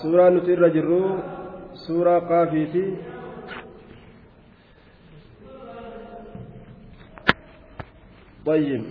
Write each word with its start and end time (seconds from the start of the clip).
suuraa 0.00 0.30
nuti 0.34 0.50
irra 0.56 0.68
jirru 0.76 1.00
suuraa 1.84 2.20
qaafiiti 2.30 2.84
طيب 8.46 8.84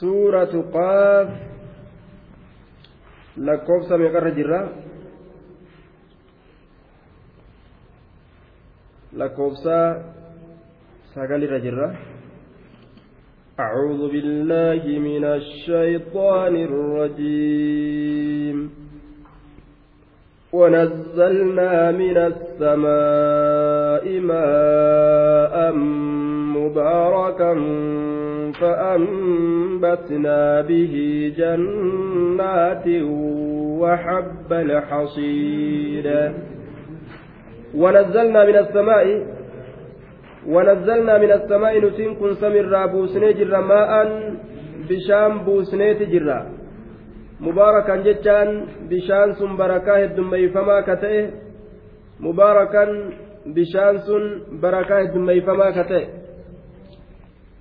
سورة 0.00 0.54
قاف 0.74 1.28
lakkoofsa 3.46 3.96
meeqarra 4.00 4.30
jirra 4.36 4.60
lakkoofsa 9.20 9.76
sagalirra 11.14 11.58
jirra 11.64 11.86
أعوذ 13.60 14.12
بالله 14.12 14.98
من 14.98 15.24
الشيطان 15.24 16.56
الرجيم. 16.56 18.70
ونزلنا 20.52 21.90
من 21.90 22.16
السماء 22.16 24.20
ماء 24.20 25.72
مباركا 26.56 27.54
فأنبتنا 28.60 30.60
به 30.60 30.94
جنات 31.36 32.86
وحب 33.80 34.52
الحصيد. 34.52 36.32
ونزلنا 37.74 38.44
من 38.44 38.56
السماء 38.56 39.26
ونزلنا 40.46 41.18
من 41.18 41.32
السماء 41.32 41.78
نتين 41.78 42.14
كن 42.14 42.34
سمر 42.34 42.86
بوسني 42.86 43.32
جرا 43.32 43.60
ماء 43.60 43.92
بشام 44.88 45.32
بوسني 45.44 45.94
تجرا. 45.94 46.38
مباركا 47.40 47.96
جتان 47.96 48.48
بشان 48.90 49.32
سن 49.38 49.56
بركاه 49.56 50.04
الدميفما 50.04 50.80
كتئ. 50.80 51.30
مباركا 52.20 52.84
بشان 53.46 53.98
سن 54.06 54.24
بركاه 54.62 55.00
الدميفما 55.00 55.70
كتئ. 55.70 56.04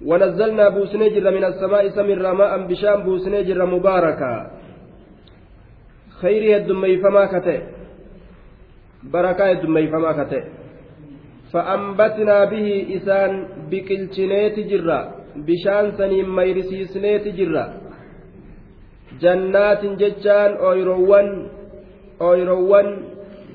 ونزلنا 0.05 0.69
بوسني 0.69 1.09
جرا 1.09 1.31
من 1.31 1.43
السماء 1.43 1.83
سمر 1.89 2.33
ماء 2.33 2.51
بشام 2.69 3.03
بوسني 3.03 3.43
جرا 3.43 3.65
مباركا 3.65 4.33
خير 6.21 6.43
الدميفما 6.57 7.25
كتئ. 7.25 7.59
بركاه 9.13 9.51
الدميفما 9.51 10.11
كتئ. 10.19 10.43
فأنبتنا 11.53 12.45
به 12.45 12.67
إسان 12.95 13.31
بكلشنيت 13.71 14.59
جرا 14.59 14.99
بشان 15.35 15.91
سنين 15.97 16.29
ميرسيسنيت 16.29 17.27
جرا 17.27 17.65
جنات 19.21 19.85
ججان 19.85 20.51
أويروان 20.57 21.27
أويروان 22.21 22.87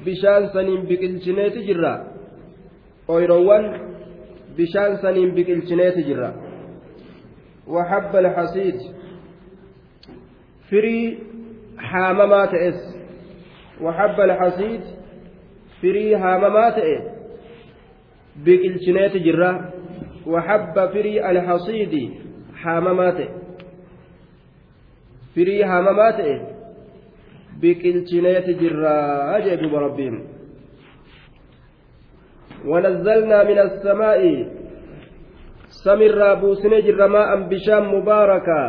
بشان 0.06 0.42
سنين 0.54 0.80
بكلشنيت 0.88 1.56
جرا 1.68 1.94
أويروان 3.10 3.64
بشان 4.58 4.96
سنين 4.96 5.30
بكلشنيت 5.34 5.98
جرا 6.08 6.30
وحب 7.68 8.16
الحصيد. 8.16 8.78
فري 10.70 11.18
حاممات 11.78 12.54
إس. 12.54 12.96
وحب 13.82 14.20
الحصيد 14.20 14.80
فري 15.82 16.18
حاممات 16.18 16.78
إس. 16.78 17.15
Firii 20.92 21.20
alhasiidi 21.20 22.04
haamamaa 22.62 23.12
ta'e 23.12 23.28
firii 25.34 25.62
haamamaa 25.62 26.12
ta'e 26.12 26.36
biqilchineeti 27.60 28.58
jirraa 28.62 29.40
jee 29.44 29.60
duba 29.62 29.80
rabbiin 29.88 30.16
ونزلنا 32.66 33.38
من 33.44 33.58
السماء 33.58 34.20
سمر 35.84 36.34
بوسني 36.34 36.80
جر 36.82 37.08
ماء 37.08 37.30
بشام 37.50 37.94
مباركا 37.94 38.62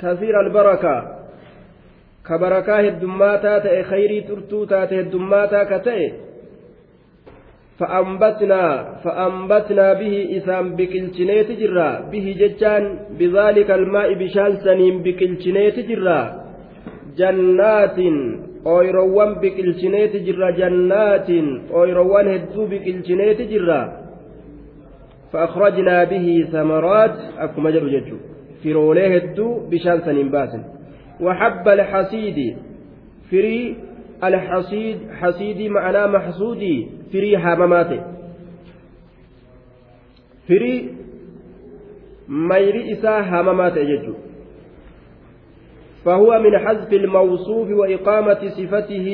كثير 0.00 0.40
البركة 0.40 0.96
كبركاه 2.26 2.80
الدماتا 2.80 3.58
تأي 3.58 3.82
خيري 3.82 4.20
ترتو 4.20 4.64
تاتي 4.64 5.00
الدماتا 5.00 5.64
كتئ 5.64 6.23
فأنبتنا 7.78 8.62
فأنبتنا 9.04 9.86
به 10.00 10.14
إسام 10.38 10.76
بكلشنيت 10.78 11.48
جرا. 11.60 11.90
به 12.12 12.26
ججان 12.40 12.84
بذلك 13.18 13.70
الماء 13.70 14.08
بشان 14.14 14.56
سنين 14.64 15.02
بكلشنيت 15.02 15.76
جرا. 15.88 16.20
جنات 17.18 17.98
أويروان 18.66 19.30
بكلشنيت 19.42 20.14
جرا. 20.26 20.50
جنات 20.50 21.30
أويروان 21.74 22.26
هدو 22.34 22.62
بكلشنيت 22.66 23.40
جرا. 23.52 23.80
فأخرجنا 25.32 26.04
به 26.04 26.26
ثمرات 26.52 27.16
أكما 27.38 27.70
جرو 27.70 27.88
ججو. 27.88 28.16
فروليه 28.64 29.10
هدو 29.16 29.48
بشان 29.70 29.98
سنين 30.06 30.28
باسن. 30.30 30.62
وحب 31.20 31.68
الحسيد 31.68 32.56
فري 33.30 33.76
الحصيد 34.28 34.98
حصيدي 35.20 35.68
firii 37.14 37.34
haamamaa 37.34 37.84
ta'e 37.84 38.00
firii 40.46 40.78
mayri 42.28 42.90
isaa 42.90 43.22
haamamaa 43.22 43.70
ta'e 43.70 43.86
jechuudha 43.86 44.24
فهو 46.04 46.38
من 46.38 46.58
حذف 46.58 46.92
الموصوف 46.92 47.68
وإقامة 47.70 48.48
صفته. 48.48 49.08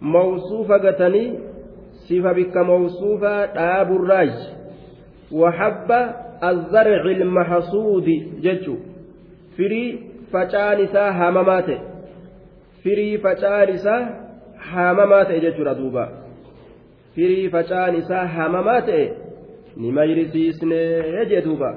موصوفة 0.00 0.76
قتني 0.76 1.38
صفة 2.08 2.32
بك 2.32 2.56
موصوفة 2.56 3.44
آب 3.80 3.92
الراج 3.92 4.34
وحب 5.32 5.90
الزرع 6.44 7.02
المحصود 7.10 8.08
ججو. 8.42 8.76
فري 9.58 9.98
فجانسا 10.32 11.10
هممات 12.86 12.94
فري 12.94 13.18
فجانسا 13.18 14.26
haamamaa 14.72 15.24
ta'e 15.24 15.40
jechuudha 15.40 15.74
duuba 15.80 16.04
firii 17.16 17.48
facaan 17.54 17.98
isaa 17.98 18.26
haamamaa 18.36 18.80
ta'e 18.88 19.04
ni 19.82 19.92
mayrisiisnee 19.98 21.26
jee 21.32 21.42
duuba 21.44 21.74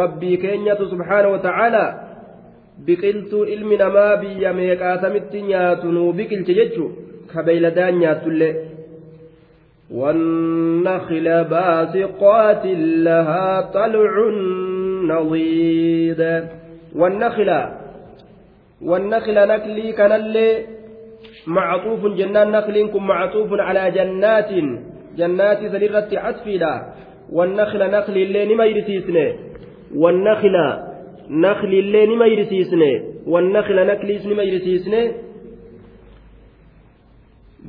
rabbii 0.00 0.36
keenyatu 0.44 0.90
subhaana 0.92 1.32
wa 1.34 1.40
ta'aalaa 1.46 1.88
biqiltuu 2.86 3.44
ilmi 3.56 3.80
namaa 3.82 4.16
biyya 4.22 4.52
meeqaatamitti 4.60 5.42
nyaatu 5.50 5.92
nuu 5.96 6.12
biqilche 6.20 6.58
jechu 6.60 6.92
ka 7.34 7.42
beeyladaan 7.42 8.00
nyaattullee 8.04 8.54
والنخل 9.90 11.44
باسقات 11.44 12.66
لها 13.06 13.60
طلع 13.60 14.12
نضيد 15.12 16.48
والنخل 16.94 17.50
والنخل 18.82 19.48
نكلي 19.48 19.92
كان 19.92 20.12
اللي 20.12 20.66
معطوف 21.46 22.06
جنان 22.06 22.50
نخل 22.50 22.90
كن 22.92 23.02
معطوف 23.02 23.48
على 23.52 23.90
جنات. 23.90 24.50
جنات 25.16 25.58
سنرة 25.58 26.08
عطفلا 26.12 26.94
والنخل 27.32 27.90
نخل 27.90 28.16
اللين 28.16 28.56
ما 28.56 28.64
يرسيسني 28.64 29.26
والنخل 29.94 30.56
نخل 31.30 31.72
اللين 31.82 32.10
ما 32.18 32.26
يرسيسني 32.26 32.92
والنخل 33.26 33.86
نخل 33.86 34.36
ما 34.36 34.42
يرسيسني 34.42 35.12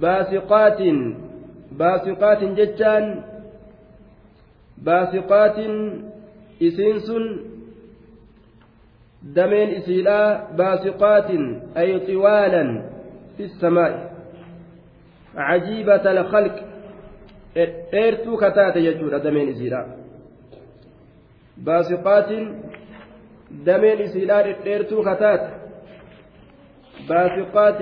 باسقات 0.02 0.80
باسقات 1.72 2.44
جتان. 2.44 3.24
باسقات 4.78 5.58
إسنس 6.64 7.08
دمين 9.26 9.70
إسيلا 9.70 10.52
باسقات 10.58 11.30
أي 11.78 12.00
طوالا 12.00 12.90
في 13.38 13.44
السماء. 13.44 14.16
عجيبة 15.36 16.12
الخلق. 16.12 16.56
إيرتو 17.94 18.38
كتات 18.38 18.76
يجور 18.76 19.18
دمين 19.18 19.50
إسيلا. 19.50 19.86
باسقات 21.58 22.30
دمين 23.52 24.02
إسيلا 24.02 24.46
إيرتو 24.46 25.02
كتات. 25.02 25.44
باسقات 27.10 27.82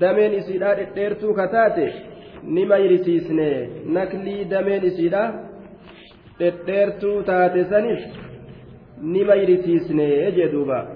دمين 0.00 0.34
إسيلا 0.34 0.96
إيرتو 0.96 1.34
كتات. 1.34 1.78
نما 2.44 2.76
يرسيسني. 2.76 3.68
نكلي 3.86 4.44
دمين 4.44 4.84
إسيلا 4.84 5.44
إيرتو 6.40 7.20
تاتي 7.20 7.64
سنف 7.64 8.00
نما 9.04 9.34
يرسيسني 9.34 10.04
يجدوبا 10.04 10.88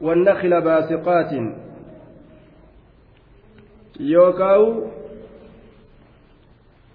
والنخل 0.00 0.60
باسقات. 0.60 1.32
يوكاو 4.00 4.90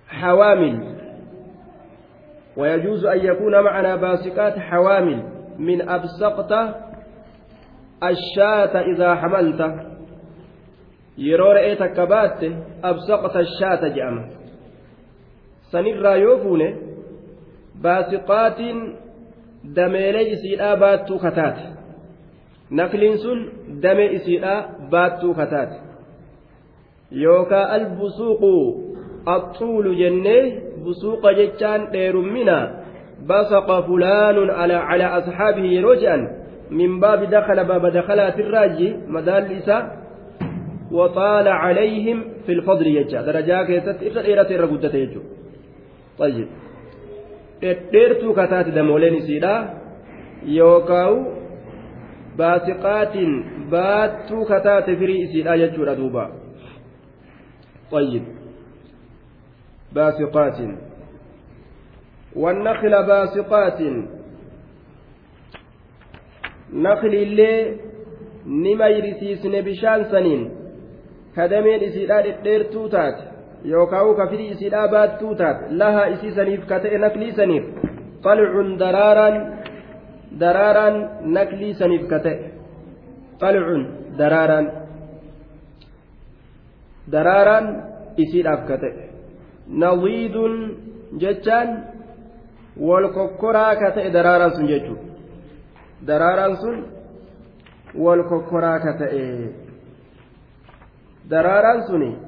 حوامل. 0.08 0.98
ويجوز 2.58 3.06
أن 3.06 3.20
يكون 3.20 3.64
معنا 3.64 3.96
باسقات 3.96 4.60
حوامل 4.60 5.24
من 5.60 5.90
أبسقت 5.90 6.52
الشاة 8.04 8.82
إذا 8.82 9.16
حملت. 9.16 9.88
yeroo 11.18 11.54
re'ee 11.54 11.76
takka 11.76 12.06
baatte 12.06 12.48
absaqta 12.90 13.42
shaata 13.60 13.88
jedhama 13.96 14.24
sanirraa 15.72 16.16
yoo 16.16 16.38
fuune 16.44 16.68
baasiqaatiin 17.82 18.80
dameelee 19.76 20.30
isiidhaa 20.34 20.76
baattuu 20.84 21.20
kataate 21.20 21.66
nakliin 22.80 23.18
sun 23.18 23.40
damee 23.82 24.10
isiidhaa 24.18 24.60
baattuu 24.92 25.34
kataate 25.34 25.78
yookaan 27.12 27.70
albusuuqu 27.78 28.54
axuulu 29.26 29.94
jennee 30.02 30.44
busuuqa 30.84 31.34
jechaan 31.40 31.88
dheerummina 31.94 32.58
basaqa 33.28 33.82
fulaanun 33.88 34.50
ala 34.50 35.14
asxaabihi 35.20 35.76
yeroo 35.76 35.96
jedhan 35.96 36.28
min 36.70 37.00
baabi 37.00 37.32
dakala 37.36 37.64
baaba 37.64 37.92
dakalaatirraaji 38.00 38.96
madaalli 39.08 39.58
isaa 39.64 39.84
وطال 40.92 41.48
عليهم 41.48 42.24
في 42.46 42.52
الفضل 42.52 42.88
يجا 42.88 43.22
درجة 43.22 43.64
كيست 43.64 44.04
إرى 44.04 44.34
إرى 44.34 44.56
إرى 44.56 44.66
قدة 44.72 44.94
يجو 45.00 45.22
طيب 46.20 46.48
dheertuu 47.93 48.35
kataati 48.35 48.75
damooleen 48.79 49.15
isiidha 49.15 49.55
yookaan 50.59 51.27
baasiqaatiin 52.37 53.33
baattuu 53.75 54.45
kataate 54.53 54.97
firii 54.97 55.21
isiidha 55.27 55.59
jechuudha 55.65 55.97
duuba 56.03 56.31
طيب 57.93 58.25
باسقات 59.95 60.59
والنخل 62.37 62.95
باسقات 63.07 63.81
نخل 66.73 67.15
اللي 67.27 67.77
نما 68.47 68.89
يرسيسن 68.89 69.61
بشان 69.61 70.05
سنين 70.13 70.43
kadameen 71.37 71.83
isiidhaa 71.83 72.23
dhedheertuu 72.25 72.89
taate 72.89 73.23
Yookaan 73.64 74.16
kafirii 74.16 74.52
isiidhaa 74.52 74.88
baattuu 74.88 75.36
taate 75.36 75.66
laha 75.82 76.06
isiisaniif 76.16 76.66
ka 76.68 76.80
ta'e 76.80 76.98
nakliisaniif 76.98 77.66
qalcun 78.26 78.80
daraaraan 78.80 79.36
daraaraan 80.40 80.96
nakliisaniif 81.38 82.08
ka 82.12 82.20
ta'e 82.20 82.52
qalcun 83.42 83.82
daraaraan 84.18 84.72
daraaraan 87.12 87.66
isiidhaaf 88.18 88.68
ka 88.68 88.78
ta'e 88.84 89.10
nawiidun 89.68 90.54
jechaan 91.20 91.70
wal 92.88 93.10
kokkoraa 93.18 93.74
ka 93.76 93.90
daraaraan 94.14 94.56
sun 94.56 94.68
jechuudha 94.68 95.04
daraaraan 96.08 96.56
sun 96.62 96.78
wal 98.04 98.24
kokkoraa 98.30 98.80
ka 98.80 98.92
daraaraan 101.30 101.82
suni 101.88 102.27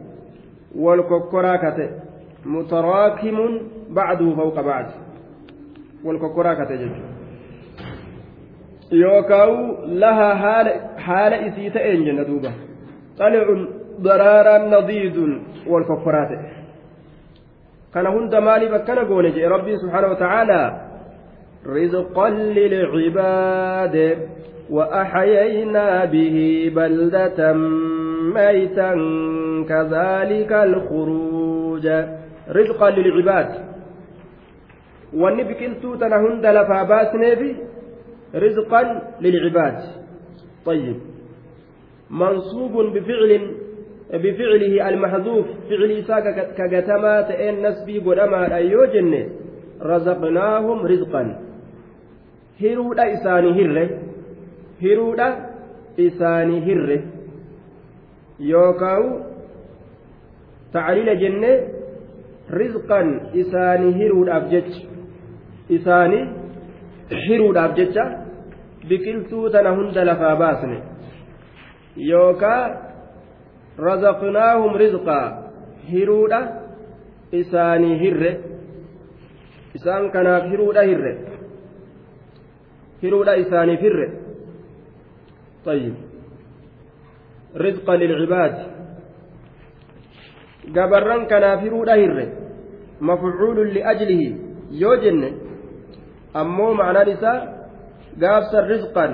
kokkoraa 6.19 6.55
kate 6.55 6.77
jechuudha 6.77 7.17
yookaan 8.91 9.53
laha 10.03 10.29
haala 11.07 11.35
isii 11.47 11.69
ta'een 11.69 12.05
jenna 12.05 12.27
duuba 12.27 12.51
xalicun 13.17 13.67
daraaraan 14.03 14.69
nadiidun 14.75 15.31
wal 15.71 15.83
kokkoraa 15.83 16.25
ta'e 16.25 16.53
kana 17.93 18.11
hunda 18.11 18.41
maaliif 18.41 18.73
akkana 18.73 19.05
goone 19.05 19.31
jedhe 19.31 19.49
rabbiin 19.55 19.79
subhaanahu 19.79 20.13
wa 20.13 20.21
ta'aalaa 20.25 20.67
رزقا 21.65 22.29
للعباد 22.29 24.17
وأحيينا 24.69 26.05
به 26.05 26.71
بلدة 26.75 27.53
ميتا 28.33 28.93
كذلك 29.65 30.51
الخروج. 30.53 31.85
رزقا 32.49 32.89
للعباد. 32.89 33.69
wanni 35.13 35.43
biqiltuu 35.43 35.97
tana 35.97 36.21
hunda 36.21 36.53
baasneefi 36.85 37.55
rizqan 38.33 38.87
lilcibaad 39.21 39.77
طيب. 40.65 40.95
منصوب 42.09 42.73
بفعل 42.93 43.31
بفعله 44.13 44.89
المحذوف 44.89 45.45
فعل 45.69 45.91
إساك 45.91 46.25
كجتما 46.57 47.21
تئن 47.21 47.55
نسبي 47.65 47.99
قدما 47.99 48.55
أيو 48.55 48.85
جنة. 48.85 49.23
رزقناهم 49.81 50.85
رزقا. 50.85 51.23
هيرودا 52.59 53.13
إساني 53.13 53.49
هره 53.57 53.89
هيرودا 54.81 55.27
إساني 55.99 56.57
هره 56.67 57.01
yookaan 58.39 59.28
tacliila 60.72 61.14
jennee 61.22 61.56
rizqan 62.60 63.08
isaanii 63.42 63.92
hiruudhaaf 64.00 64.48
jecha 64.54 64.80
isaanii 65.76 66.24
hiruudhaaf 67.26 67.76
jecha 67.76 68.04
biqiltuu 68.88 69.50
tana 69.50 69.76
hunda 69.78 70.06
lafaa 70.10 70.34
baasne 70.42 70.78
yookaan 72.10 72.76
razaqnaahum 73.88 74.76
rizqaa 74.84 75.26
hiruudha 75.92 76.40
isaanii 77.42 77.94
hirre 78.02 78.32
isaan 79.78 80.10
kanaaf 80.10 80.50
hiruudha 80.50 80.82
hirre 80.90 81.14
hiruudha 83.02 83.40
isaaniif 83.46 83.80
hirre 83.88 84.08
طيب 85.64 85.94
رزقا 87.56 87.96
للعباد 87.96 88.54
gabarran 90.67 91.27
kanaaf 91.31 91.61
hiruudha 91.65 91.95
hirre 92.01 92.25
mafcuulun 93.09 93.69
liajlihi 93.77 94.27
yoo 94.81 94.95
jenne 95.03 95.29
ammoo 96.41 96.73
ma'anaan 96.79 97.11
isaa 97.15 97.37
gaafsan 98.23 98.67
rizqan 98.73 99.13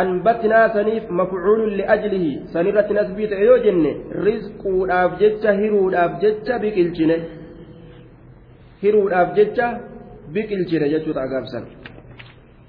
anbatnaa 0.00 0.66
saniif 0.76 1.08
mafcuulun 1.20 1.72
liajlihi 1.80 2.32
sanirratti 2.52 2.98
nasbii 2.98 3.30
ta'e 3.32 3.48
yoo 3.50 3.58
jenne 3.66 3.90
rizquudhaaf 4.26 5.18
jecha 5.22 5.56
hiruudhaaf 5.60 6.20
jecha 6.24 6.58
biqilchine 6.64 7.16
hiruudhaaf 8.82 9.34
jecha 9.40 9.66
biqilchine 10.34 10.86
jechuudha 10.94 11.26
gaafsan 11.34 11.66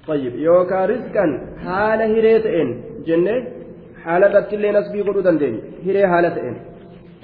طيب 0.08 0.34
yookaan 0.48 0.88
rizqan 0.92 1.30
haala 1.64 2.04
hiree 2.14 2.38
ta'een 2.44 2.70
jenne 3.08 3.34
haala 4.04 4.26
irratti 4.30 4.54
illee 4.56 4.72
nasbii 4.78 5.02
godhuu 5.08 5.24
dandeenya 5.28 5.60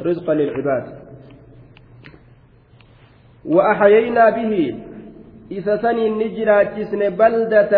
rizqa 0.01 0.35
lilcibaad 0.35 0.87
وأحيينا 3.45 4.31
به 4.31 4.53
إذا 5.53 5.77
سنين 5.77 6.19
نجراتشسن 6.19 7.03
بلدة 7.21 7.73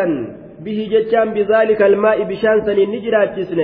به 0.62 0.78
جتشان 0.92 1.34
بذلك 1.34 1.82
الماء 1.82 2.22
بشان 2.22 2.56
سنين 2.66 2.90
نجراتشسن 2.94 3.60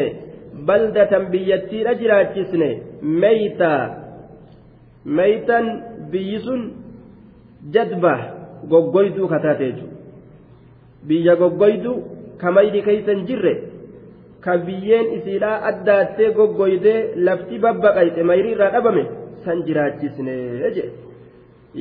بلدة 0.66 1.12
بيتي 1.30 1.78
نجراتشسن 1.84 2.62
ميتا. 3.02 3.74
ميتا 5.06 5.58
بيسن 6.10 6.60
جدبة 7.70 8.14
غوغويدو 8.70 9.28
كتاتيجو. 9.28 9.86
بيا 11.06 11.34
غوغويدو 11.34 11.94
كميدي 12.40 12.80
كيسن 12.82 13.24
جرة. 13.24 13.56
ka 14.45 14.53
biyyeen 14.67 15.07
isiidhaa 15.17 15.57
addaattee 15.69 16.29
goggoydee 16.37 16.99
lafti 17.27 17.55
babbaqayxe 17.65 18.21
mayrii 18.29 18.53
irraa 18.55 18.71
dhabame 18.75 19.03
san 19.45 19.57
jiraachisne 19.67 20.35
jedhe 20.63 20.85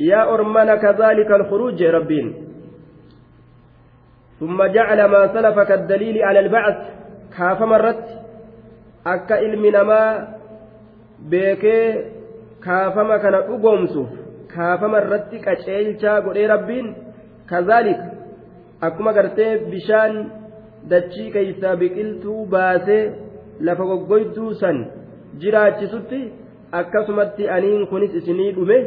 yaa 0.09 0.25
ormana 0.33 0.75
kazaalika 0.85 1.33
alkhuruuj 1.39 1.73
jedhe 1.79 1.95
rabbiin 1.99 2.29
ثم 4.39 4.63
جعل 4.63 4.99
ما 5.05 5.21
سلف 5.33 5.59
كالدليل 5.69 6.17
على 6.23 6.39
البعث 6.39 6.77
كاف 7.37 7.59
مرت 7.71 8.03
أكا 9.13 9.39
إلمي 9.45 9.69
نما 9.71 10.27
بيكي 11.29 11.81
كافما 12.65 13.17
كان 13.17 13.33
أقومسوف 13.33 14.09
كاف 14.55 14.81
مرت 14.83 15.35
كأشيلشا 15.45 16.19
قولي 16.19 16.45
ربين 16.53 16.85
كذلك 17.49 18.01
أكما 18.83 19.11
قرتي 19.11 19.47
بشان 19.71 20.11
dachii 20.90 21.30
keeysaa 21.36 21.76
biqiltuu 21.82 22.46
baasee 22.54 23.02
lafa 23.68 23.84
goggoyduu 23.90 24.54
san 24.62 24.78
jiraachisutti 25.44 26.20
akkasumatti 26.80 27.48
aniin 27.56 27.86
kunis 27.92 28.14
isinii 28.20 28.50
dhume 28.58 28.78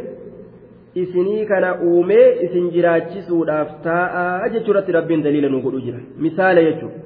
isinii 1.04 1.46
kana 1.52 1.70
uumee 1.88 2.28
isin 2.48 2.68
jiraachisuudhaaf 2.75 3.70
taa'aa 3.88 4.50
jechuurratti 4.54 4.92
rabbiin 4.98 5.24
daliila 5.24 5.50
nu 5.54 5.62
godhu 5.66 5.80
jira 5.88 6.00
misaala 6.28 6.68
jechuudha 6.68 7.00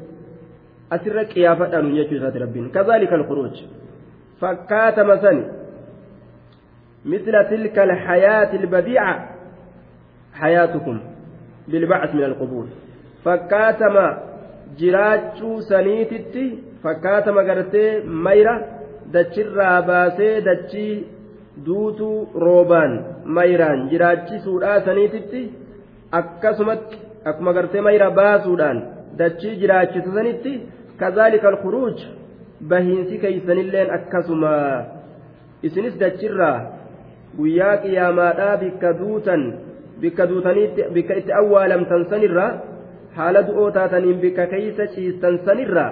asirra 0.97 1.23
qiyaafadhaan 1.33 1.95
jechuu 1.99 2.19
isaati 2.19 2.43
rabbiin 2.45 2.69
kazaalika 2.77 3.15
alkhuruuj 3.21 3.63
fakkaatama 4.41 5.17
sani 5.25 5.43
مثل 7.05 7.31
تلك 7.49 7.79
الحياة 7.79 8.55
البديعة 8.55 9.29
حياتكم 10.33 10.99
بالبعث 11.67 12.15
من 12.15 12.23
القبور 12.23 12.65
fakkaatama 13.25 14.28
jiraachuu 14.77 15.61
saniititti 15.69 16.43
fakkaatama 16.83 17.43
gartee 17.49 18.01
mayra 18.27 18.53
dachirraa 19.13 19.81
baasee 19.89 20.41
dachii 20.47 20.93
duutuu 21.65 22.29
roobaan 22.45 22.93
mayraan 23.37 23.89
jiraachisuudhaa 23.91 24.79
saniititti 24.87 25.41
akkasumatti 26.19 26.97
akkuma 27.31 27.53
gartee 27.57 27.81
mayra 27.87 28.11
baasuudhaan 28.19 28.81
dachii 29.21 29.55
jiraachisu 29.61 30.11
sanitti 30.17 30.53
kazaalika 31.01 31.47
alkhuruuj 31.47 31.97
bahiinsi 32.69 33.17
keeysanilleen 33.23 33.91
akkasuma. 33.97 34.53
Isinis 35.63 35.99
dachirraa 35.99 36.57
guyyaa 37.37 37.77
qiyaamaadhaa 37.83 38.57
bikka 38.63 38.89
duutan 38.99 39.41
bikka 40.01 40.27
duutaniitti 40.29 40.81
bikka 40.93 41.13
itti 41.21 41.31
awwaalamtan 41.41 42.05
sanirraa 42.09 42.51
haala 43.19 43.41
du'oo 43.49 43.71
taataniin 43.77 44.19
bikka 44.23 44.45
keeysa 44.53 44.87
ciistan 44.95 45.35
sanirraa 45.45 45.89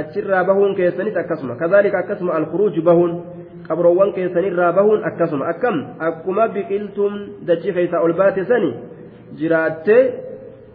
achirraa 0.00 0.44
bahuun 0.50 0.74
keessanis 0.78 1.16
akkasuma 1.22 1.54
kazaalika 1.62 1.98
akkasuma 2.02 2.32
alkhuruuj 2.38 2.76
bahuun 2.88 3.12
qabroowwan 3.68 4.12
keessanirraa 4.16 4.72
bahuun 4.78 5.00
akkasuma 5.10 5.44
akkam 5.52 5.76
akkuma 6.08 6.44
biqiltuun 6.56 7.14
dachii 7.48 7.72
keeysaa 7.78 8.00
ol 8.06 8.14
baate 8.20 8.44
sani 8.50 8.70
jiraattee 9.40 10.02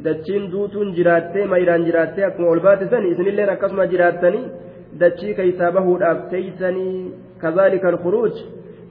dachiin 0.06 0.52
duutuun 0.54 0.90
jiraattee 0.98 1.46
mayraan 1.54 1.86
jiraattee 1.88 2.26
akkuma 2.30 2.48
ol 2.56 2.62
baate 2.68 2.86
sani 2.94 3.12
isinilleen 3.14 3.50
akkasuma 3.56 3.86
jiraattanii 3.94 4.46
dachii 5.04 5.34
keeysaa 5.40 5.72
bahuudhaaf 5.78 6.20
teeysanii 6.34 6.98
kazaalika 7.44 7.88
alkhuruuj 7.94 8.36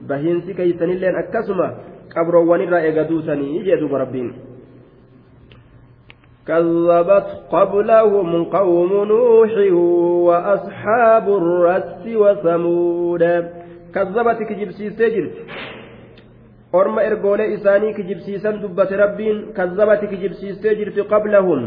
bahiinsi 0.08 0.54
keeysanilleen 0.60 1.16
akkasuma 1.24 1.68
qabroowwanirraa 2.14 2.82
eega 2.88 3.04
duutanii 3.10 3.62
jedhuuba 3.68 3.98
rabbiin 4.04 4.30
كذبت 6.48 7.28
قبلهم 7.54 8.44
قوم 8.44 8.92
نوح 9.12 9.52
وأصحاب 10.26 11.26
الرس 11.40 12.04
وثمود. 12.22 13.22
كذبت 13.94 14.38
كجبسي 14.48 14.90
سجرت 14.90 15.34
أرم 16.74 16.96
إرجولي 16.98 17.54
إساني 17.54 17.92
كجبسيسا 17.92 18.50
دبت 18.50 18.90
ربين. 18.92 19.36
كذبت 19.56 20.00
كجبسي 20.10 20.48
سجرت 20.62 20.98
قبلهم. 21.12 21.60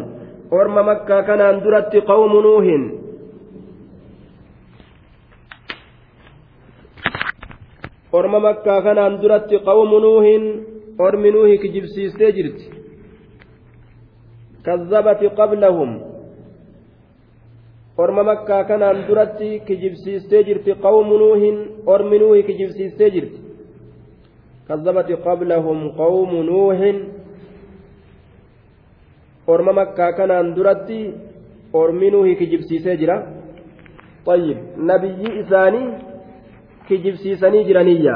أرم 0.53 0.75
مكة 0.89 1.21
كان 1.27 1.41
أندرت 1.41 1.95
قوم 1.95 2.33
نوح. 2.47 2.67
orma 8.17 8.39
makkaa 8.39 8.81
kanaan 8.81 9.19
duratti 9.21 9.59
qawmu 9.67 9.99
nuuhin 9.99 10.43
ormi 11.05 11.31
nuuhi 11.35 11.57
kijibsiistee 11.63 12.31
jirti 12.37 12.65
kazzabati 14.65 15.29
qablahum 15.39 15.91
orma 18.03 18.23
makkaa 18.29 18.63
kanaan 18.69 18.97
duratti 19.07 19.49
kijibsiistee 19.67 20.43
jirti 20.47 20.71
qawmu 20.85 21.17
nuuhin 21.21 21.57
ormi 21.93 22.19
nuuhi 22.19 22.43
kijibsiistee 22.49 23.09
jirti 23.15 23.39
kazzabati 24.67 25.15
qablahum 25.27 25.79
qawmu 25.99 26.43
nuuhin 26.49 26.97
orma 29.47 29.73
makkaa 29.79 30.11
kanaan 30.19 30.55
duratti 30.55 30.99
ormi 31.73 32.11
nuuhi 32.11 32.35
kijibsiisee 32.35 32.97
jira 33.03 33.17
طيب 34.25 34.57
نبي 34.89 35.21
إساني 35.41 35.83
kijibsiisanii 36.89 37.63
jiraniyya 37.67 38.15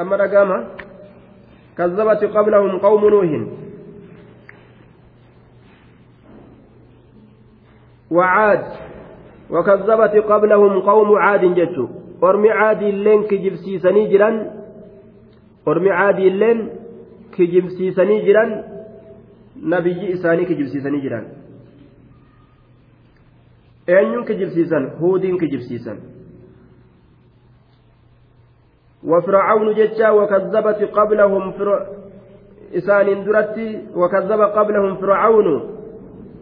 amma 0.00 0.16
dhagama 0.20 0.56
كذبت 1.78 2.24
قبلهم 2.24 2.78
قوم 2.78 3.08
نوح. 3.08 3.30
وعاد 8.10 8.64
وكذبت 9.50 10.14
قبلهم 10.30 10.80
قوم 10.80 11.18
عاد 11.18 11.44
جتشو 11.58 11.86
أرمي 12.22 12.50
عاد 12.50 12.82
اللين 12.82 13.22
كجبسيسني 13.30 14.02
جران 14.12 14.36
أرمي 15.68 15.90
عاد 15.90 16.18
اللين 16.18 16.58
كجبسيسني 17.36 18.16
جران 18.26 18.50
نبي 19.56 20.12
إساني 20.14 20.44
كجبسيسني 20.44 21.00
جران 21.00 21.26
eenyuun 23.88 24.24
kijibsiisan 24.24 24.84
huudiin 25.00 25.38
kijibsiisan 25.38 25.98
وفرعون 29.04 29.74
جتا 29.74 30.10
وكذبت 30.10 30.80
قبلهم 30.96 31.52
فر... 31.52 31.86
إسان 32.74 33.24
درتي 33.24 33.68
وكذب 33.94 34.40
قبلهم 34.40 34.96
فرعون. 34.96 35.48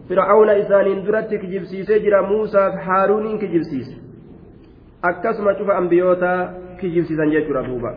فرعون 0.08 0.48
إسان 0.48 1.04
درتي 1.04 1.38
كجبسيس 1.38 1.90
جرى 1.90 2.20
موسى 2.22 2.62
هارون 2.86 3.38
كجبسيس. 3.38 3.88
أكسما 5.04 5.58
شوف 5.58 5.70
أنبيوتا 5.70 6.54
كجبسيسا 6.80 7.24
جيتشورا 7.24 7.62
دوبا 7.62 7.92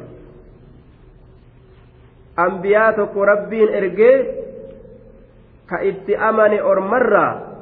أنبياء 2.40 2.98
ربين 3.16 3.68
إرجي 3.78 4.14
كإتي 5.70 6.18
أمني 6.18 6.62
أرمرة 6.62 7.56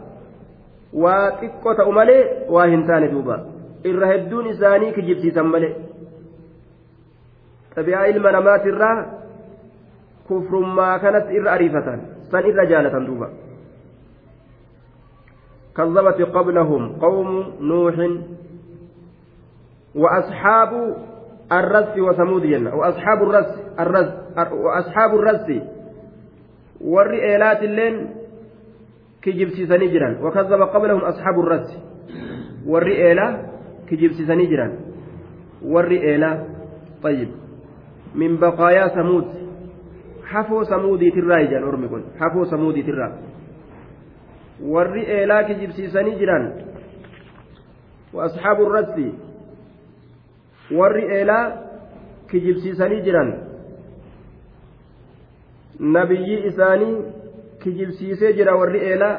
waa 0.94 1.42
xiqqoo 1.42 1.74
ta'u 1.74 1.92
malee 1.92 2.46
waa 2.54 2.70
hin 2.70 2.86
taane 2.86 3.08
duuba 3.10 3.36
xabi'aa 7.76 8.06
ilma 8.14 8.32
namaatirraa 8.32 8.98
kufrummaa 10.28 11.00
kanatti 11.00 11.36
irra 11.38 11.52
ariifatan 11.58 12.00
san 12.32 12.46
irra 12.46 12.66
jaalatan 12.66 13.06
duuba 13.06 13.30
كذبت 15.74 16.22
قبلهم 16.22 17.02
قوم 17.02 17.30
نوح 17.62 17.96
وأصحاب 19.96 20.72
الرس 21.52 21.98
وثمود 21.98 22.44
جنة 22.46 22.76
وأصحاب 22.76 23.20
الرس 23.24 23.52
الرس 23.80 24.10
وأصحاب 24.54 25.12
الرس 25.16 25.48
والرئيلات 26.82 27.64
اللين 27.64 27.96
wakazaba 30.22 30.68
qablahum 30.68 31.00
asxaabu 31.08 31.48
irratti 31.48 31.78
warri 32.68 32.96
eelaa 33.08 33.40
kijibsiisanii 33.88 34.48
jiran 34.52 34.72
warri 35.64 35.98
eelaa 35.98 36.38
طيب 37.04 37.30
من 38.15 38.37
بقايا 38.37 38.89
ثمود 38.89 39.27
حفو 40.25 40.65
ثمودي 40.65 41.11
ترى 41.11 41.45
يجان 41.45 41.63
أرمي 41.63 41.89
كن 41.89 42.03
حفو 42.21 42.45
ثمودي 42.45 42.83
ترى 42.83 43.13
warri 44.73 45.03
eelaa 45.07 45.45
kijibsiisanii 45.45 46.19
jiran 46.19 46.45
وأصحاب 48.15 48.59
الرس 48.61 48.97
warri 50.79 51.05
eelaa 51.17 51.53
kijibsiisanii 52.31 53.01
jiran 53.01 53.33
nabiyyi 55.79 56.47
isaanii 56.49 56.97
kijibsiisee 57.63 58.33
jira 58.33 58.57
warri 58.57 58.81
eelaa 58.91 59.19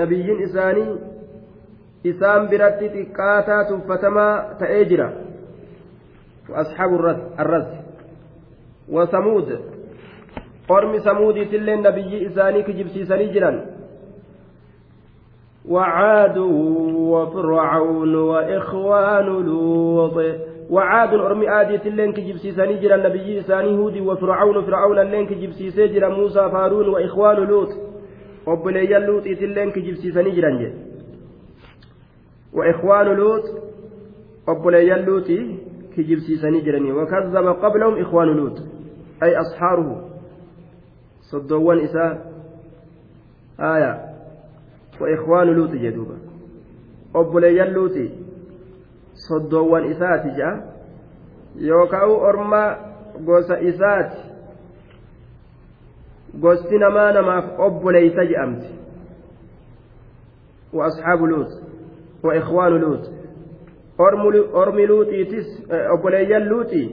nabiyyiin 0.00 0.42
isaanii 0.48 0.98
isaan 2.04 2.48
biratti 2.48 2.92
xiqqaataa 2.94 3.64
tuffatamaa 3.70 4.34
ta'ee 4.60 4.84
jira 4.92 5.08
Asxaabu 6.55 6.95
arras 7.37 7.67
wasamuud 8.89 9.49
ormi 10.69 10.99
samuudiitillee 10.99 11.75
nabiyyi 11.75 12.25
isaanii 12.25 12.63
kijibsiisanii 12.63 13.29
jiran 13.33 13.61
وعاد 15.65 16.37
وفرعون 16.37 18.15
وإخوان 18.15 19.25
لوط. 19.25 20.17
وعاد 20.69 21.13
أرمي 21.13 21.49
آدية 21.49 21.81
اللين 21.85 22.13
كجبسيساني 22.13 22.77
جرى 22.77 22.95
النبي 22.95 23.41
ساني 23.41 23.77
هودي 23.77 24.01
وفرعون. 24.01 24.65
فرعون 24.65 24.99
اللين 24.99 25.25
كجبسيسي 25.25 25.87
جرى 25.87 26.09
موسى 26.09 26.49
فارون 26.49 26.89
وإخوان 26.89 27.37
لوط. 27.37 27.69
وبلي 28.47 28.99
لوط 28.99 29.25
اللين 29.25 29.71
كجبسيساني 29.71 30.31
جرى 30.31 30.73
وإخوان 32.53 33.07
لوط. 33.07 33.43
وبلي 34.47 34.93
لوط 35.97 35.97
كجبسيساني 35.97 36.61
جرى 36.61 36.91
وكذب 36.91 37.47
قبلهم 37.47 38.01
إخوان 38.01 38.27
لوط 38.27 38.57
أي 39.23 39.37
أصحاره 39.37 40.09
صدوان 41.21 41.79
إساء 41.79 42.31
آية 43.59 44.05
وإخوان 45.01 45.47
لوط 45.47 45.71
جدوبا 45.71 46.17
وبلي 47.15 47.65
لوط 47.65 47.97
soddoowwan 49.27 49.85
isaati 49.91 50.29
ja'a 50.37 50.63
yookaan 51.59 52.09
orma 52.09 52.77
gosa 53.25 53.59
isaati 53.59 54.21
gosti 56.41 56.77
namaa 56.77 57.11
namaaf 57.11 57.59
obboleeysa 57.59 58.25
je'amti 58.25 58.71
wa 60.73 60.85
asxaabu 60.85 61.27
luut 61.27 61.51
wa 62.23 62.35
ikhwaanu 62.35 62.77
luut 62.77 63.03
ormi 64.61 64.87
luuxiitis 64.91 65.47
obboleeyyan 65.93 66.49
luuxii 66.51 66.87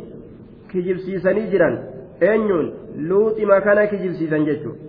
kijibsiisanii 0.73 1.47
jiran 1.53 1.79
eenyuun 2.21 2.73
luuxima 3.09 3.61
kana 3.61 3.87
kijibsiisan 3.93 4.45
jechuudha 4.45 4.89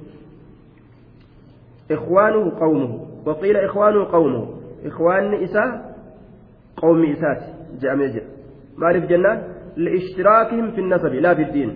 ikhwaanuhu 1.95 2.51
qawmuhu 2.61 2.97
waqiila 3.25 3.63
ikhwaanuhu 3.65 4.05
qawmuhu 4.15 4.47
ikhwaanni 4.85 5.43
isaa 5.43 5.69
qawmi 6.81 7.09
isaati 7.09 7.45
jedhamee 7.81 8.09
jira 8.09 8.25
maaliif 8.77 9.07
jennaan 9.09 9.39
liishtiraakihim 9.75 10.71
fi 10.75 10.81
nasabi 10.81 11.21
laa 11.25 11.35
fi 11.35 11.45
diin 11.53 11.71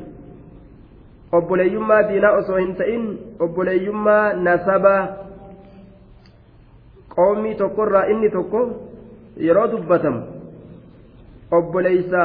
obboleeyyummaa 1.31 2.03
diinaa 2.09 2.31
osoo 2.41 2.57
hin 2.57 2.75
ta'in 2.81 3.05
obboleeyyummaa 3.39 4.33
nasabaa 4.47 5.01
qoomii 7.15 7.55
tokkorraa 7.55 8.05
inni 8.15 8.29
tokko 8.37 8.61
yeroo 9.47 9.67
dubbatamu 9.71 10.32
obboleeysa 11.57 12.21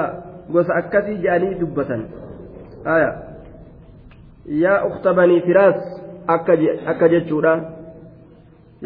gosa 0.52 0.78
akkasii 0.82 1.16
jedhanii 1.24 1.60
dubbatan 1.60 2.04
yaa 4.62 4.78
ukta 4.90 5.14
banii 5.20 5.40
firaas 5.48 5.80
akka 6.92 7.08
jechuudha 7.14 7.52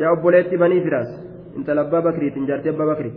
yaa 0.02 0.12
obboleetti 0.16 0.56
banii 0.64 0.80
firaas 0.88 1.10
intala 1.56 1.86
abbaa 1.86 2.02
bakriitiin 2.08 2.46
jaartii 2.50 2.74
abbaa 2.74 2.90
bakrii 2.92 3.14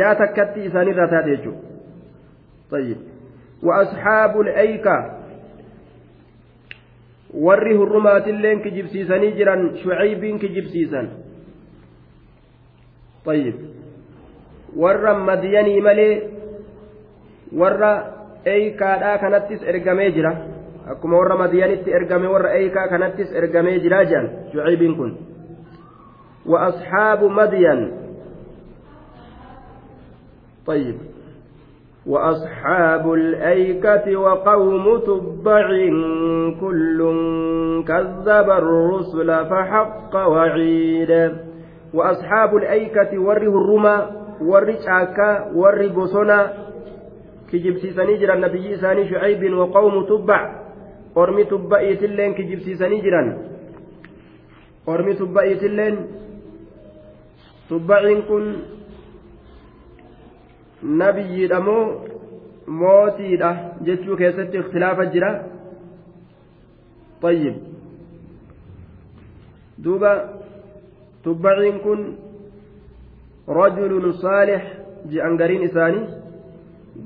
yaa 0.00 0.14
takkatti 0.22 0.66
isaanirraa 0.70 1.08
taate 1.14 1.36
jechuudha 1.36 1.72
طيب 2.70 2.96
وأصحاب 3.62 4.40
الأيكة 4.40 4.96
warri 7.34 7.74
hurrumaatilleen 7.76 8.60
kijibsiisanii 8.62 9.32
jiran 9.36 9.62
shucaybiin 9.82 10.38
kijibsiisan 10.38 11.08
طيب 13.24 13.54
warra 14.76 15.14
madiyanii 15.14 15.80
malee 15.80 16.14
warra 17.58 17.92
eeykaadhaa 18.54 19.18
kanattis 19.18 19.62
ergamee 19.62 20.10
jira 20.10 20.32
akkuma 20.92 21.18
warra 21.18 21.36
madiyanitti 21.36 21.90
ergame 21.90 22.28
warra 22.28 22.50
eeykaa 22.58 22.88
kanattis 22.88 23.32
ergamee 23.32 23.78
jira 23.78 24.04
jedhan 24.04 24.28
shucaybiin 24.52 24.96
kun 24.96 25.12
وأصحاب 26.46 27.24
مدين 27.24 27.92
طيب 30.66 30.96
وأصحاب 32.06 33.12
الأيكة 33.12 34.16
وقوم 34.16 34.98
تبع 34.98 35.68
كل 36.60 36.98
كذب 37.88 38.50
الرسل 38.50 39.44
فحق 39.50 40.14
وعيد 40.16 41.32
وأصحاب 41.94 42.56
الأيكة 42.56 43.18
وره 43.18 43.54
الرمى 43.62 44.23
ور 44.40 45.88
بصنا 45.96 46.38
كجبسيسني 47.52 48.14
جرى 48.16 48.32
النبي 48.32 48.76
ساني 48.76 49.08
شعيب 49.10 49.42
وقوم 49.54 49.94
تبع 50.10 50.40
أرمي 51.16 51.44
تبعيت 51.44 52.02
اللين 52.02 52.34
كجبسيسني 52.34 53.00
جرى 53.00 53.22
أرمي 54.88 55.14
تبعيت 55.14 55.62
اللين 55.62 55.96
تبعين 57.70 58.22
كن 58.22 58.44
nabiyyiidha 60.84 61.60
moo 61.64 61.84
mootiidha 62.66 63.50
jechuu 63.86 64.16
keessatti 64.16 64.58
ikhtilaafa 64.58 65.06
jira? 65.16 65.30
طيب 67.24 67.56
duuba 69.84 70.10
tubbaciin 71.24 71.80
kun 71.80 72.00
rajulun 73.48 74.12
saalix 74.22 74.62
je'an 75.12 75.36
gariin 75.36 75.62
isaanii 75.68 76.06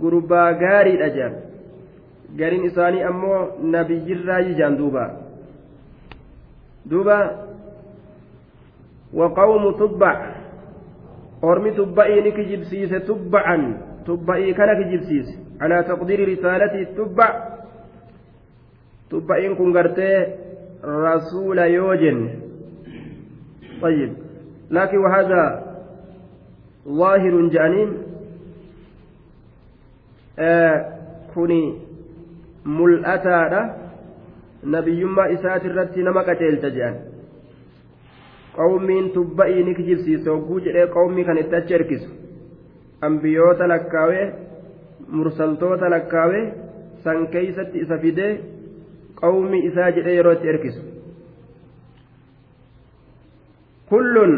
gurbaa 0.01 0.53
gaariidha 0.53 1.11
je'an 1.17 1.35
gariin 2.37 2.65
isaanii 2.71 3.03
ammoo 3.11 3.41
nabiyyirraa 3.75 4.43
je'an 4.43 4.79
duuba 4.79 5.05
duuba 6.91 7.19
وقوم 9.15 9.73
تبع 9.81 10.17
tubba'ii 11.77 12.21
ni 12.21 12.33
kijibsiise 12.33 13.01
tubba'an 13.09 13.63
tubba'ii 14.05 14.55
kana 14.55 14.77
kijibsiise 14.77 15.33
alaa 15.61 15.83
taqdiiri 15.83 16.25
risaalatii 16.25 16.93
tubba 16.97 17.27
tubba'iin 19.09 19.57
kun 19.57 19.73
gartee 19.73 20.19
rasuula 20.83 21.67
yoo 21.67 21.97
jenne 21.97 22.49
طيب 23.83 24.13
لكن 24.71 24.99
وهذا 24.99 25.68
ظاهر 26.89 27.49
جانين 27.49 27.91
آه 30.39 30.99
كوني 31.35 31.75
jedhan 36.77 36.97
qawmiin 38.57 39.11
tubba'ii 39.17 39.63
ni 39.65 39.75
kijibsiise 39.79 40.31
hogguu 40.31 40.61
jedhee 40.67 40.87
qawmii 40.97 41.25
kan 41.29 41.39
itti 41.43 41.57
achi 41.61 41.75
erkisu 41.79 42.09
ambiyoota 43.09 43.69
lakkaawee 43.73 44.27
mursaltoota 45.19 45.91
lakkaawee 45.95 46.45
san 47.05 47.27
keeysatti 47.35 47.79
isa 47.85 47.99
fidee 48.05 48.33
qawmii 49.21 49.63
isaa 49.71 49.91
jedhee 49.99 50.17
yeroo 50.19 50.33
itti 50.39 50.49
erkisu 50.55 50.81
kullun 53.91 54.35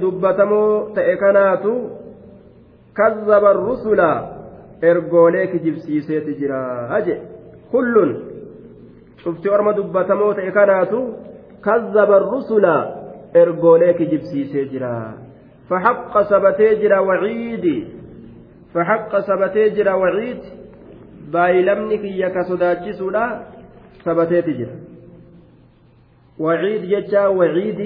dubbatamoo 0.00 0.92
ta'e 0.94 1.16
kanaatu 1.22 1.72
kazzaba 2.98 3.52
rusula 3.52 4.10
ergoolee 4.82 5.46
kijibsiiseeti 5.52 6.38
jira 6.40 6.60
haje 6.92 7.14
kullun 7.70 8.10
cufti 9.22 9.48
orma 9.48 9.72
dubbatamoo 9.78 10.34
ta'e 10.34 10.50
kanaatu 10.58 11.00
كذب 11.66 12.10
الرسل 12.22 12.66
إرجوليك 13.36 14.02
جبسي 14.02 14.44
سجرا 14.44 15.14
فحق 15.70 16.22
سبتيجرا 16.22 16.98
وعيد 16.98 17.66
فحق 18.74 19.12
سبتيجرا 19.18 19.94
وعيد 19.94 20.40
بايلمنك 21.32 22.04
يك 22.04 22.36
سداجسولا 22.48 23.26
سبتيجرا 24.04 24.76
وعيد 26.38 26.84
يجا 26.84 27.26
وعيد 27.26 27.80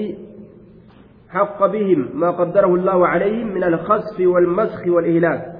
حق 1.31 1.65
بهم 1.65 2.09
ما 2.13 2.31
قدره 2.31 2.75
الله 2.75 3.07
عليهم 3.07 3.47
من 3.47 3.63
الخسف 3.63 4.19
والمسخ 4.19 4.87
والإهلاك. 4.87 5.53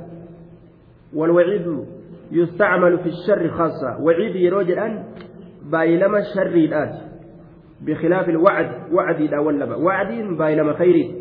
والوعيد 1.15 1.85
يستعمل 2.31 2.99
في 2.99 3.09
الشر 3.09 3.49
خاصة. 3.49 4.01
وعيد 4.01 4.35
يروج 4.35 4.71
الآن 4.71 5.03
بايلم 5.71 6.15
الشر 6.15 6.47
الآن. 6.47 6.93
بخلاف 7.81 8.29
الوعد 8.29 8.93
وعدي 8.93 9.27
لا 9.27 9.39
ولب 9.39 9.69
وعد 9.69 10.37
بايلم 10.37 10.73
خير. 10.73 11.15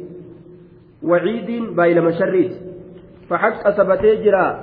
وعيد 1.02 1.76
بايلم 1.76 2.10
شر. 2.10 2.50
فحق 3.30 3.70
ثبتي 3.70 4.24
جرا 4.24 4.62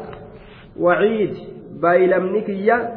وعيد 0.80 1.34
بايلم 1.82 2.36
نكية. 2.36 2.90